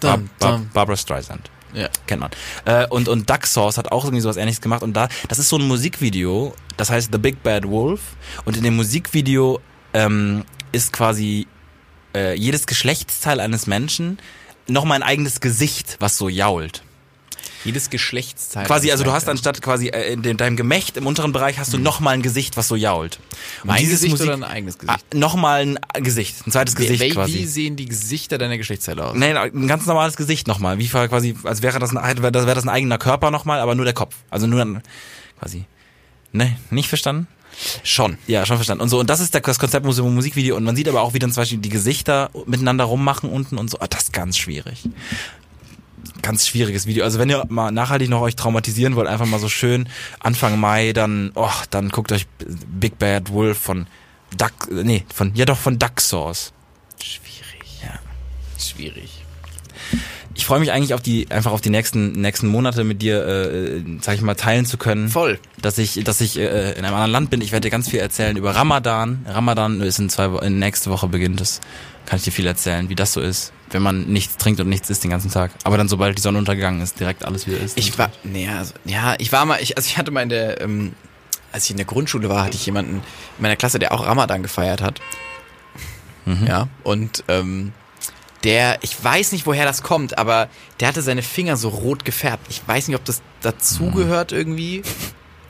Bar 0.00 0.18
Bar. 0.38 0.60
Barbara 0.72 0.96
Streisand. 0.96 1.50
Ja. 1.72 1.88
Kennt 2.06 2.20
man. 2.20 2.30
Äh, 2.64 2.86
und, 2.88 3.08
und 3.08 3.30
Duck 3.30 3.46
Sauce 3.46 3.78
hat 3.78 3.92
auch 3.92 4.04
irgendwie 4.04 4.22
sowas 4.22 4.36
ähnliches 4.36 4.60
gemacht. 4.60 4.82
Und 4.82 4.94
da, 4.94 5.08
das 5.28 5.38
ist 5.38 5.48
so 5.48 5.56
ein 5.56 5.66
Musikvideo, 5.66 6.54
das 6.76 6.90
heißt 6.90 7.10
The 7.12 7.18
Big 7.18 7.42
Bad 7.42 7.68
Wolf. 7.68 8.00
Und 8.44 8.56
in 8.56 8.64
dem 8.64 8.76
Musikvideo 8.76 9.60
ähm, 9.92 10.44
ist 10.72 10.92
quasi 10.92 11.46
äh, 12.14 12.34
jedes 12.34 12.66
Geschlechtsteil 12.66 13.40
eines 13.40 13.66
Menschen 13.66 14.18
nochmal 14.68 14.96
ein 14.96 15.02
eigenes 15.02 15.40
Gesicht, 15.40 15.96
was 16.00 16.16
so 16.16 16.28
jault. 16.28 16.82
Jedes 17.64 17.88
Geschlechtsteil. 17.88 18.66
Quasi, 18.66 18.90
also 18.90 19.04
du 19.04 19.12
hast 19.12 19.26
anstatt 19.26 19.62
quasi 19.62 19.88
äh, 19.88 20.12
in 20.12 20.36
deinem 20.36 20.56
Gemächt 20.56 20.98
im 20.98 21.06
unteren 21.06 21.32
Bereich 21.32 21.58
hast 21.58 21.72
du 21.72 21.78
nochmal 21.78 22.12
ein 22.14 22.20
Gesicht, 22.22 22.58
was 22.58 22.68
so 22.68 22.76
jault. 22.76 23.18
Und 23.62 23.68
mein 23.68 23.78
dieses 23.78 23.96
Gesicht 24.00 24.10
Musik- 24.12 24.26
oder 24.26 24.36
ein 24.36 24.44
eigenes 24.44 24.76
Gesicht? 24.78 24.98
Ah, 25.10 25.16
nochmal 25.16 25.62
ein 25.94 26.04
Gesicht, 26.04 26.46
ein 26.46 26.52
zweites 26.52 26.76
Gesicht 26.76 27.02
Wie- 27.02 27.10
quasi. 27.10 27.32
Wie 27.32 27.46
sehen 27.46 27.76
die 27.76 27.86
Gesichter 27.86 28.36
deiner 28.36 28.58
Geschlechtsteile 28.58 29.06
aus? 29.06 29.16
Nee, 29.16 29.32
ein 29.32 29.66
ganz 29.66 29.86
normales 29.86 30.16
Gesicht 30.16 30.46
nochmal, 30.46 30.78
wie 30.78 30.88
quasi, 30.88 31.36
als 31.44 31.62
wäre 31.62 31.78
das 31.78 31.96
ein, 31.96 32.22
wäre 32.22 32.32
das, 32.32 32.44
wäre 32.44 32.54
das 32.54 32.64
ein 32.64 32.70
eigener 32.70 32.98
Körper 32.98 33.30
nochmal, 33.30 33.60
aber 33.60 33.74
nur 33.74 33.86
der 33.86 33.94
Kopf. 33.94 34.14
Also 34.28 34.46
nur 34.46 34.60
ein, 34.60 34.82
quasi. 35.38 35.64
Ne, 36.32 36.58
nicht 36.70 36.88
verstanden? 36.88 37.28
Schon. 37.82 38.18
Ja, 38.26 38.44
schon 38.46 38.56
verstanden. 38.56 38.82
Und 38.82 38.88
so, 38.88 38.98
und 39.00 39.08
das 39.10 39.20
ist 39.20 39.34
das 39.34 39.58
Konzept 39.58 39.84
Musik- 39.86 40.04
Musikvideo. 40.04 40.56
Und 40.56 40.64
man 40.64 40.76
sieht 40.76 40.88
aber 40.88 41.02
auch, 41.02 41.14
wie 41.14 41.18
dann 41.18 41.32
zum 41.32 41.42
Beispiel 41.42 41.58
die 41.58 41.68
Gesichter 41.68 42.30
miteinander 42.46 42.84
rummachen 42.84 43.30
unten 43.30 43.58
und 43.58 43.70
so. 43.70 43.78
Ah, 43.80 43.86
das 43.86 44.04
ist 44.04 44.12
ganz 44.12 44.36
schwierig. 44.36 44.88
Ganz 46.22 46.46
schwieriges 46.46 46.86
Video. 46.86 47.04
Also 47.04 47.18
wenn 47.18 47.30
ihr 47.30 47.44
mal 47.48 47.70
nachhaltig 47.70 48.08
noch 48.08 48.20
euch 48.20 48.36
traumatisieren 48.36 48.96
wollt, 48.96 49.08
einfach 49.08 49.26
mal 49.26 49.40
so 49.40 49.48
schön 49.48 49.88
Anfang 50.20 50.58
Mai, 50.58 50.92
dann, 50.92 51.32
oh, 51.34 51.50
dann 51.70 51.88
guckt 51.90 52.12
euch 52.12 52.26
Big 52.38 52.98
Bad 52.98 53.30
Wolf 53.30 53.58
von 53.58 53.86
Duck, 54.36 54.68
nee, 54.70 55.04
von, 55.14 55.34
ja 55.34 55.44
doch, 55.44 55.58
von 55.58 55.78
Duck 55.78 56.00
Sauce. 56.00 56.52
Schwierig. 57.02 57.82
Ja. 57.82 57.98
Schwierig. 58.58 59.23
Ich 60.34 60.46
freue 60.46 60.60
mich 60.60 60.72
eigentlich 60.72 60.94
auf 60.94 61.00
die, 61.00 61.30
einfach 61.30 61.52
auf 61.52 61.60
die 61.60 61.70
nächsten, 61.70 62.12
nächsten 62.12 62.48
Monate 62.48 62.84
mit 62.84 63.02
dir, 63.02 63.26
äh, 63.26 63.82
sag 64.00 64.16
ich 64.16 64.20
mal, 64.20 64.34
teilen 64.34 64.66
zu 64.66 64.76
können. 64.76 65.08
Voll. 65.08 65.38
dass 65.62 65.78
ich, 65.78 66.02
dass 66.04 66.20
ich 66.20 66.38
äh, 66.38 66.72
in 66.72 66.84
einem 66.84 66.94
anderen 66.94 67.12
Land 67.12 67.30
bin. 67.30 67.40
Ich 67.40 67.52
werde 67.52 67.66
dir 67.66 67.70
ganz 67.70 67.88
viel 67.88 68.00
erzählen 68.00 68.36
über 68.36 68.54
Ramadan. 68.54 69.24
Ramadan 69.28 69.80
ist 69.80 69.98
in 69.98 70.10
zwei 70.10 70.32
Wo 70.32 70.38
in 70.38 70.58
nächste 70.58 70.90
Woche 70.90 71.06
beginnt 71.08 71.40
es. 71.40 71.60
Kann 72.06 72.18
ich 72.18 72.24
dir 72.24 72.32
viel 72.32 72.46
erzählen, 72.46 72.88
wie 72.88 72.94
das 72.94 73.12
so 73.12 73.20
ist, 73.20 73.52
wenn 73.70 73.82
man 73.82 74.04
nichts 74.04 74.36
trinkt 74.36 74.60
und 74.60 74.68
nichts 74.68 74.90
isst 74.90 75.04
den 75.04 75.10
ganzen 75.10 75.30
Tag. 75.30 75.52
Aber 75.62 75.78
dann, 75.78 75.88
sobald 75.88 76.18
die 76.18 76.22
Sonne 76.22 76.38
untergegangen 76.38 76.82
ist, 76.82 77.00
direkt 77.00 77.24
alles 77.24 77.46
wieder 77.46 77.58
isst. 77.60 77.78
Ich 77.78 77.96
war, 77.96 78.10
nee, 78.24 78.48
also, 78.48 78.74
ja, 78.84 79.14
ich 79.18 79.32
war 79.32 79.46
mal, 79.46 79.58
ich, 79.62 79.76
also 79.76 79.86
ich 79.86 79.96
hatte 79.96 80.10
mal 80.10 80.22
in 80.22 80.28
der, 80.28 80.60
ähm, 80.60 80.92
als 81.52 81.64
ich 81.64 81.70
in 81.70 81.76
der 81.78 81.86
Grundschule 81.86 82.28
war, 82.28 82.44
hatte 82.44 82.56
ich 82.56 82.66
jemanden 82.66 82.96
in 82.96 83.02
meiner 83.42 83.56
Klasse, 83.56 83.78
der 83.78 83.92
auch 83.92 84.04
Ramadan 84.04 84.42
gefeiert 84.42 84.82
hat. 84.82 85.00
Ja, 86.46 86.68
und 86.84 87.22
ähm, 87.28 87.72
der, 88.44 88.78
ich 88.82 89.02
weiß 89.02 89.32
nicht, 89.32 89.46
woher 89.46 89.64
das 89.64 89.82
kommt, 89.82 90.18
aber 90.18 90.48
der 90.80 90.88
hatte 90.88 91.02
seine 91.02 91.22
Finger 91.22 91.56
so 91.56 91.68
rot 91.70 92.04
gefärbt. 92.04 92.46
Ich 92.50 92.62
weiß 92.66 92.88
nicht, 92.88 92.96
ob 92.96 93.04
das 93.04 93.22
dazugehört 93.40 94.32
irgendwie. 94.32 94.82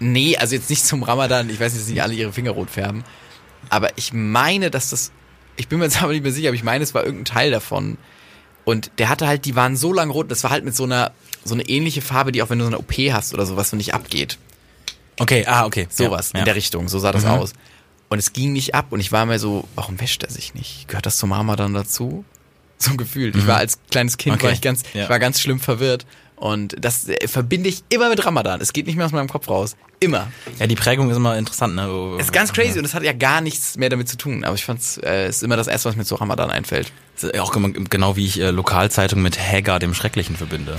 Nee, 0.00 0.36
also 0.36 0.54
jetzt 0.54 0.70
nicht 0.70 0.86
zum 0.86 1.02
Ramadan. 1.02 1.50
Ich 1.50 1.58
weiß 1.60 1.72
nicht, 1.72 1.84
dass 1.84 1.90
nicht 1.90 2.02
alle 2.02 2.14
ihre 2.14 2.32
Finger 2.32 2.52
rot 2.52 2.70
färben. 2.70 3.04
Aber 3.70 3.96
ich 3.98 4.12
meine, 4.12 4.70
dass 4.70 4.90
das, 4.90 5.10
ich 5.56 5.68
bin 5.68 5.78
mir 5.78 5.86
jetzt 5.86 6.02
aber 6.02 6.12
nicht 6.12 6.22
mehr 6.22 6.32
sicher, 6.32 6.48
aber 6.48 6.56
ich 6.56 6.64
meine, 6.64 6.84
es 6.84 6.94
war 6.94 7.04
irgendein 7.04 7.24
Teil 7.24 7.50
davon. 7.50 7.98
Und 8.64 8.92
der 8.98 9.08
hatte 9.08 9.26
halt, 9.26 9.44
die 9.44 9.56
waren 9.56 9.76
so 9.76 9.92
lang 9.92 10.10
rot, 10.10 10.30
das 10.30 10.42
war 10.44 10.50
halt 10.50 10.64
mit 10.64 10.74
so 10.74 10.84
einer, 10.84 11.12
so 11.44 11.54
eine 11.54 11.64
ähnliche 11.68 12.00
Farbe, 12.00 12.32
die 12.32 12.42
auch 12.42 12.50
wenn 12.50 12.58
du 12.58 12.64
so 12.64 12.70
eine 12.70 12.78
OP 12.78 12.92
hast 13.12 13.34
oder 13.34 13.44
sowas, 13.44 13.70
so 13.70 13.76
nicht 13.76 13.92
abgeht. 13.94 14.38
okay, 15.20 15.44
ah, 15.46 15.66
okay. 15.66 15.86
Sowas 15.90 16.30
ja, 16.32 16.40
in 16.40 16.44
der 16.44 16.54
Richtung, 16.54 16.88
so 16.88 16.98
sah 16.98 17.12
das 17.12 17.24
Mhm. 17.24 17.30
aus. 17.30 17.52
Und 18.08 18.18
es 18.18 18.32
ging 18.32 18.52
nicht 18.52 18.74
ab 18.74 18.86
und 18.90 19.00
ich 19.00 19.12
war 19.12 19.26
mir 19.26 19.38
so, 19.38 19.66
warum 19.74 20.00
wäscht 20.00 20.22
er 20.22 20.30
sich 20.30 20.54
nicht? 20.54 20.86
Gehört 20.88 21.06
das 21.06 21.16
zum 21.18 21.32
Ramadan 21.32 21.74
dazu? 21.74 22.24
So 22.84 22.96
gefühlt. 22.96 23.36
Ich 23.36 23.46
war 23.46 23.56
als 23.58 23.78
kleines 23.90 24.16
Kind, 24.16 24.34
Mhm. 24.34 24.38
Okay. 24.38 24.46
war 24.46 24.52
ich 24.52 24.60
ganz, 24.60 24.82
Ja. 24.94 25.04
ich 25.04 25.08
war 25.10 25.18
ganz 25.18 25.40
schlimm 25.40 25.60
verwirrt. 25.60 26.06
Und 26.36 26.74
das 26.78 27.08
äh, 27.08 27.28
verbinde 27.28 27.68
ich 27.68 27.84
immer 27.90 28.08
mit 28.08 28.26
Ramadan. 28.26 28.60
Es 28.60 28.72
geht 28.72 28.86
nicht 28.86 28.96
mehr 28.96 29.06
aus 29.06 29.12
meinem 29.12 29.28
Kopf 29.28 29.48
raus. 29.48 29.76
Immer. 30.00 30.26
Ja, 30.58 30.66
die 30.66 30.74
Prägung 30.74 31.08
ist 31.10 31.16
immer 31.16 31.38
interessant, 31.38 31.76
ne? 31.76 31.88
Es 32.18 32.26
ist 32.26 32.32
ganz 32.32 32.52
crazy 32.52 32.78
und 32.78 32.84
es 32.84 32.92
hat 32.92 33.04
ja 33.04 33.12
gar 33.12 33.40
nichts 33.40 33.76
mehr 33.78 33.88
damit 33.88 34.08
zu 34.08 34.16
tun. 34.18 34.44
Aber 34.44 34.54
ich 34.56 34.64
fand's, 34.64 34.98
äh, 34.98 35.28
ist 35.28 35.42
immer 35.44 35.56
das 35.56 35.68
erste, 35.68 35.88
was 35.88 35.96
mir 35.96 36.04
zu 36.04 36.16
Ramadan 36.16 36.50
einfällt. 36.50 36.92
Auch 37.38 37.52
genau 37.88 38.16
wie 38.16 38.26
ich 38.26 38.40
äh, 38.40 38.50
Lokalzeitung 38.50 39.22
mit 39.22 39.38
Hagar 39.40 39.78
dem 39.78 39.94
Schrecklichen 39.94 40.36
verbinde. 40.36 40.76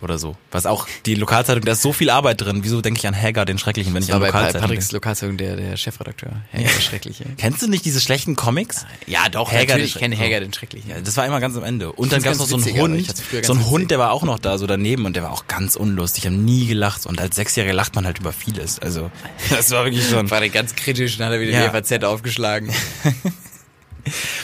Oder 0.00 0.16
so. 0.18 0.36
Was 0.52 0.64
auch, 0.64 0.86
die 1.06 1.16
Lokalzeitung, 1.16 1.64
da 1.64 1.72
ist 1.72 1.82
so 1.82 1.92
viel 1.92 2.08
Arbeit 2.10 2.40
drin. 2.40 2.60
Wieso 2.62 2.80
denke 2.80 2.98
ich 3.00 3.06
an 3.08 3.20
Hagar 3.20 3.44
den 3.44 3.58
Schrecklichen, 3.58 3.92
wenn 3.94 4.02
ich 4.04 4.12
an 4.14 4.20
bei 4.20 4.26
Lokalzeitung 4.26 4.60
Patricks 4.60 4.84
denke? 4.86 4.96
Lokalzeitung 4.96 5.36
der, 5.38 5.56
der 5.56 5.76
Chefredakteur. 5.76 6.30
Ja, 6.52 6.60
der 6.60 6.68
Schreckliche. 6.68 7.24
Kennst 7.36 7.62
du 7.62 7.66
nicht 7.68 7.84
diese 7.84 8.00
schlechten 8.00 8.36
Comics? 8.36 8.86
Ja, 9.08 9.28
doch, 9.28 9.52
natürlich. 9.52 9.96
Ich 9.96 10.00
kenne 10.00 10.14
so. 10.14 10.22
Hager 10.22 10.38
den 10.38 10.52
Schrecklichen. 10.52 10.90
Ja, 10.90 11.00
das 11.00 11.16
war 11.16 11.26
immer 11.26 11.40
ganz 11.40 11.56
am 11.56 11.64
Ende. 11.64 11.90
Und 11.92 12.06
Ich 12.06 12.10
dann 12.12 12.22
gab 12.22 12.32
es 12.34 12.38
noch 12.38 12.46
so 12.46 12.54
einen 12.54 12.64
witzig, 12.64 12.78
aber 12.80 12.92
Hund, 12.92 13.06
so 13.06 13.52
einen 13.52 13.60
witzig. 13.60 13.70
Hund, 13.72 13.90
der 13.90 13.98
war 13.98 14.12
auch 14.12 14.22
noch 14.22 14.38
da, 14.38 14.56
so 14.56 14.68
daneben 14.68 15.04
und 15.04 15.16
der 15.16 15.24
war 15.24 15.32
auch 15.32 15.48
ganz 15.48 15.74
unlustig. 15.74 16.24
Ich 16.24 16.30
habe 16.30 16.36
nie 16.40 16.66
gelacht 16.66 17.04
und 17.06 17.20
als 17.20 17.34
Sechsjähriger 17.34 17.74
lacht 17.74 17.96
man 17.96 18.06
halt 18.06 18.20
über 18.20 18.32
vieles. 18.32 18.78
Also 18.78 19.10
das 19.50 19.70
war 19.72 19.84
wirklich 19.84 20.08
schon. 20.08 20.30
War 20.30 20.38
der 20.38 20.50
ganz 20.50 20.76
kritisch 20.76 21.18
und 21.18 21.24
hat 21.24 21.32
er 21.32 21.40
wieder 21.40 21.50
Ja. 21.52 21.66
die 21.66 21.70
FAZ 21.70 22.04
aufgeschlagen. 22.04 22.70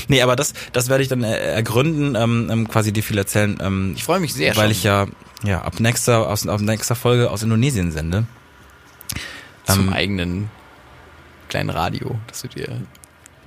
Nee, 0.09 0.21
aber 0.21 0.37
das, 0.37 0.53
das 0.73 0.89
werde 0.91 1.03
ich 1.03 1.09
dann 1.09 1.23
äh, 1.25 1.37
ergründen, 1.55 2.17
ähm, 2.17 2.49
ähm, 2.51 2.69
quasi 2.69 2.93
dir 2.93 3.03
viel 3.03 3.17
erzählen. 3.17 3.57
Ähm, 3.63 3.95
Ich 3.97 4.05
freue 4.05 4.21
mich 4.21 4.35
sehr 4.35 4.55
weil 4.57 4.65
schon. 4.65 4.73
ich 4.73 4.83
ja, 4.85 5.07
ja 5.45 5.63
ab 5.63 5.79
nächster, 5.81 6.29
aus, 6.29 6.47
ab 6.47 6.61
nächster 6.61 6.95
Folge 6.95 7.31
aus 7.31 7.43
Indonesien 7.43 7.93
sende. 7.93 8.27
zum 9.67 9.89
ähm, 9.89 9.93
eigenen 9.93 10.51
kleinen 11.49 11.71
Radio, 11.71 12.19
dass 12.27 12.43
du 12.43 12.49
dir. 12.49 12.83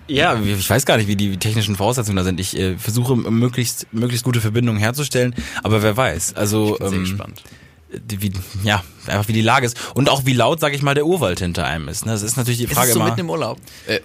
Ja, 0.08 0.39
ich 0.41 0.70
weiß 0.70 0.86
gar 0.86 0.95
nicht, 0.98 1.08
wie 1.08 1.18
die 1.18 1.36
technischen 1.38 1.76
Voraussetzungen 1.76 2.16
da 2.16 2.24
sind. 2.24 2.39
Ich 2.39 2.58
äh, 2.58 2.78
versuche 2.78 3.16
möglichst 3.16 3.88
möglichst 3.91 4.24
gute 4.24 4.39
Verbindungen 4.39 4.80
herzustellen, 4.80 5.36
aber 5.64 5.82
wer 5.84 5.98
weiß. 5.98 6.34
Also 6.36 6.74
Ich 6.74 6.80
bin 6.80 6.88
sehr 6.89 6.98
ähm, 7.00 7.04
gespannt. 7.04 7.43
die- 7.91 8.22
wie, 8.22 8.32
ja, 8.64 8.84
einfach 9.08 9.28
wie 9.28 9.34
die 9.34 9.41
Lage 9.41 9.66
ist 9.66 9.78
und 9.95 10.08
auch 10.10 10.26
wie 10.26 10.32
laut, 10.34 10.62
sage 10.62 10.76
ich 10.76 10.82
mal, 10.82 10.93
der 10.93 11.06
Urwald 11.06 11.39
hinter 11.39 11.66
einem 11.66 11.89
ist. 11.89 12.06
Ne? 12.06 12.14
Das 12.14 12.22
ist 12.22 12.38
natürlich 12.38 12.60
die 12.60 12.66
Ist 12.66 12.74
Frage 12.74 12.88
es 12.89 12.93
so 12.93 13.00
immer. 13.02 13.10
mitten 13.10 13.20
im 13.22 13.30
Urlaub? 13.30 13.60
Äh, 13.88 14.00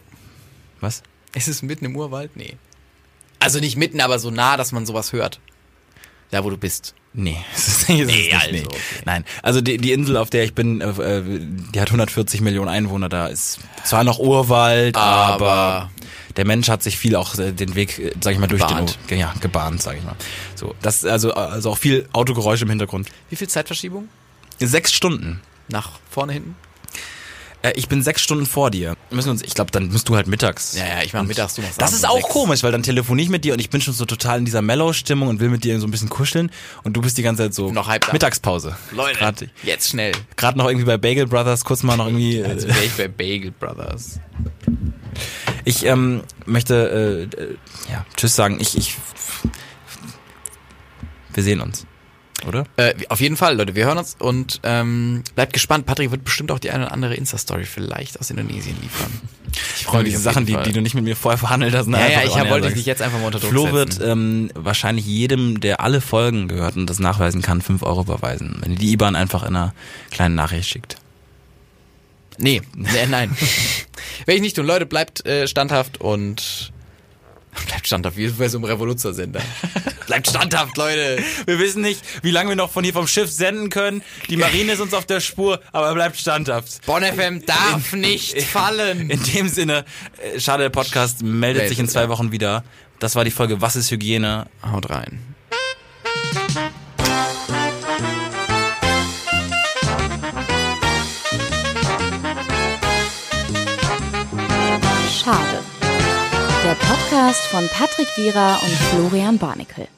was? 0.80 1.02
ist 1.34 1.46
es 1.48 1.62
mitten 1.62 1.84
im 1.84 1.94
Urwald? 1.96 2.36
Nee. 2.36 2.56
Also 3.38 3.58
nicht 3.60 3.76
mitten, 3.76 4.00
aber 4.00 4.18
so 4.18 4.30
nah, 4.30 4.56
dass 4.56 4.72
man 4.72 4.84
sowas 4.86 5.12
hört. 5.12 5.38
Da, 6.32 6.42
wo 6.44 6.50
du 6.50 6.56
bist. 6.56 6.94
Nee, 7.14 7.36
das 7.52 7.68
ist, 7.68 7.80
ist 7.82 7.88
Nee, 7.88 8.04
nicht, 8.04 8.34
also, 8.34 8.50
nee. 8.52 8.62
okay. 8.64 8.76
Nein, 9.04 9.24
also 9.42 9.60
die, 9.60 9.76
die 9.76 9.92
Insel, 9.92 10.16
auf 10.16 10.30
der 10.30 10.44
ich 10.44 10.54
bin, 10.54 10.80
äh, 10.80 11.20
die 11.74 11.80
hat 11.80 11.88
140 11.88 12.40
Millionen 12.40 12.68
Einwohner. 12.68 13.08
Da 13.08 13.26
ist 13.26 13.58
zwar 13.84 14.02
noch 14.04 14.18
Urwald, 14.18 14.96
aber, 14.96 15.44
Aber- 15.44 15.90
der 16.36 16.46
Mensch 16.46 16.68
hat 16.70 16.82
sich 16.82 16.96
viel 16.96 17.14
auch 17.16 17.38
äh, 17.38 17.52
den 17.52 17.74
Weg, 17.74 17.98
äh, 17.98 18.12
sag 18.22 18.32
ich 18.32 18.38
mal, 18.38 18.46
durch 18.46 18.66
Gebahnt. 18.66 18.98
den 19.10 19.18
ja 19.18 19.34
gebahnt, 19.40 19.82
sag 19.82 19.98
ich 19.98 20.04
mal. 20.04 20.16
So, 20.54 20.74
das 20.80 21.04
also 21.04 21.34
also 21.34 21.70
auch 21.70 21.78
viel 21.78 22.08
Autogeräusche 22.12 22.64
im 22.64 22.70
Hintergrund. 22.70 23.08
Wie 23.28 23.36
viel 23.36 23.48
Zeitverschiebung? 23.48 24.08
Sechs 24.58 24.92
Stunden. 24.94 25.40
Nach 25.68 25.90
vorne, 26.10 26.32
hinten? 26.32 26.56
Äh, 27.62 27.72
ich 27.76 27.88
bin 27.88 28.02
sechs 28.02 28.20
Stunden 28.22 28.44
vor 28.46 28.70
dir. 28.70 28.96
Wir 29.08 29.16
müssen 29.16 29.30
uns, 29.30 29.42
ich 29.42 29.54
glaube, 29.54 29.70
dann 29.70 29.88
musst 29.88 30.08
du 30.08 30.16
halt 30.16 30.26
mittags. 30.26 30.74
Ja, 30.76 30.84
ja, 30.86 31.02
ich 31.04 31.12
mach 31.12 31.22
mittags, 31.22 31.54
du 31.54 31.62
machst 31.62 31.80
Das 31.80 31.92
ist 31.92 32.06
auch 32.06 32.16
sechs. 32.16 32.28
komisch, 32.28 32.62
weil 32.62 32.72
dann 32.72 32.82
telefoniere 32.82 33.24
ich 33.24 33.30
mit 33.30 33.44
dir 33.44 33.52
und 33.52 33.60
ich 33.60 33.70
bin 33.70 33.80
schon 33.80 33.94
so 33.94 34.04
total 34.04 34.38
in 34.40 34.44
dieser 34.44 34.62
Mellow-Stimmung 34.62 35.28
und 35.28 35.40
will 35.40 35.48
mit 35.48 35.62
dir 35.64 35.78
so 35.80 35.86
ein 35.86 35.90
bisschen 35.90 36.08
kuscheln 36.08 36.50
und 36.82 36.96
du 36.96 37.00
bist 37.00 37.16
die 37.18 37.22
ganze 37.22 37.44
Zeit 37.44 37.54
so 37.54 37.70
Noch 37.72 37.88
halb 37.88 38.04
da. 38.06 38.12
Mittagspause. 38.12 38.76
Leute, 38.92 39.18
Gerade 39.18 39.50
jetzt 39.62 39.88
schnell. 39.90 40.12
gerade 40.36 40.58
noch 40.58 40.66
irgendwie 40.66 40.86
bei 40.86 40.98
Bagel 40.98 41.26
Brothers 41.26 41.64
kurz 41.64 41.82
mal 41.82 41.96
noch 41.96 42.06
irgendwie. 42.06 42.38
Äh, 42.38 42.48
Jetzt 42.48 42.66
wäre 42.68 42.84
ich 42.84 42.92
bei 42.92 43.08
Bagel 43.08 43.52
Brothers. 43.52 44.18
ich 45.64 45.84
ähm, 45.84 46.22
möchte 46.46 47.28
äh, 47.36 47.40
äh, 47.42 47.56
ja 47.92 48.04
Tschüss 48.16 48.34
sagen. 48.34 48.58
Ich 48.60 48.76
ich 48.76 48.96
wir 51.34 51.42
sehen 51.42 51.60
uns, 51.60 51.86
oder? 52.46 52.64
Äh, 52.76 52.94
auf 53.08 53.20
jeden 53.20 53.36
Fall, 53.36 53.56
Leute, 53.56 53.74
wir 53.74 53.84
hören 53.84 53.98
uns 53.98 54.16
und 54.18 54.60
ähm, 54.62 55.22
bleibt 55.34 55.52
gespannt. 55.52 55.86
Patrick 55.86 56.10
wird 56.10 56.24
bestimmt 56.24 56.50
auch 56.50 56.58
die 56.58 56.70
eine 56.70 56.84
oder 56.84 56.92
andere 56.92 57.14
Insta-Story 57.14 57.64
vielleicht 57.64 58.18
aus 58.20 58.30
Indonesien 58.30 58.76
liefern. 58.80 59.10
Ich 59.76 59.84
freue 59.84 60.02
mich 60.02 60.12
diese 60.12 60.22
Sachen, 60.22 60.46
die, 60.46 60.56
die 60.56 60.72
du 60.72 60.80
nicht 60.80 60.94
mit 60.94 61.04
mir 61.04 61.16
vorher 61.16 61.38
verhandelt 61.38 61.74
hast. 61.74 61.86
ne, 61.86 61.98
Ja, 61.98 62.08
ja, 62.08 62.24
ich 62.24 62.38
hab, 62.38 62.48
wollte 62.48 62.72
dich 62.72 62.86
jetzt 62.86 63.02
einfach 63.02 63.18
mal 63.18 63.26
unter 63.26 63.38
Druck 63.38 63.50
Flo 63.50 63.64
setzen. 63.64 63.74
wird 63.74 64.00
ähm, 64.02 64.50
wahrscheinlich 64.54 65.06
jedem, 65.06 65.60
der 65.60 65.80
alle 65.80 66.00
Folgen 66.00 66.48
gehört 66.48 66.76
und 66.76 66.88
das 66.88 66.98
nachweisen 66.98 67.42
kann, 67.42 67.60
5 67.60 67.82
Euro 67.82 68.02
überweisen, 68.02 68.58
wenn 68.60 68.72
ihr 68.72 68.78
die 68.78 68.92
IBAN 68.92 69.14
einfach 69.16 69.42
in 69.42 69.56
einer 69.56 69.74
kleinen 70.10 70.34
Nachricht 70.34 70.68
schickt. 70.68 70.96
Nee, 72.38 72.62
nee 72.74 72.88
nein. 73.10 73.36
Werde 74.24 74.36
ich 74.36 74.40
nicht 74.40 74.56
tun. 74.56 74.66
Leute, 74.66 74.86
bleibt 74.86 75.26
äh, 75.26 75.46
standhaft 75.46 76.00
und 76.00 76.71
bleibt 77.66 77.86
standhaft, 77.86 78.16
wie 78.16 78.28
bei 78.28 78.48
so 78.48 78.58
einem 78.58 78.64
Revoluzzer-Sender. 78.64 79.40
bleibt 80.06 80.28
standhaft, 80.28 80.76
Leute. 80.76 81.22
Wir 81.46 81.58
wissen 81.58 81.82
nicht, 81.82 82.02
wie 82.22 82.30
lange 82.30 82.50
wir 82.50 82.56
noch 82.56 82.70
von 82.70 82.84
hier 82.84 82.92
vom 82.92 83.06
Schiff 83.06 83.30
senden 83.30 83.70
können. 83.70 84.02
Die 84.28 84.36
Marine 84.36 84.72
ist 84.72 84.80
uns 84.80 84.94
auf 84.94 85.06
der 85.06 85.20
Spur, 85.20 85.60
aber 85.72 85.94
bleibt 85.94 86.16
standhaft. 86.16 86.84
Bonn 86.86 87.02
FM 87.02 87.44
darf 87.46 87.92
nicht 87.92 88.42
fallen. 88.42 89.10
In 89.10 89.22
dem 89.22 89.48
Sinne, 89.48 89.84
äh, 90.34 90.40
schade, 90.40 90.64
der 90.64 90.70
Podcast 90.70 91.22
meldet 91.22 91.68
sich 91.68 91.78
in 91.78 91.88
zwei 91.88 92.02
ja. 92.02 92.08
Wochen 92.08 92.32
wieder. 92.32 92.64
Das 92.98 93.16
war 93.16 93.24
die 93.24 93.30
Folge 93.30 93.60
Was 93.60 93.76
ist 93.76 93.90
Hygiene? 93.90 94.46
Haut 94.64 94.90
rein. 94.90 95.20
Schade. 105.24 105.71
Der 106.72 106.86
Podcast 106.86 107.48
von 107.48 107.68
Patrick 107.68 108.08
Wierer 108.16 108.58
und 108.62 108.70
Florian 108.70 109.36
Barnikel. 109.36 109.88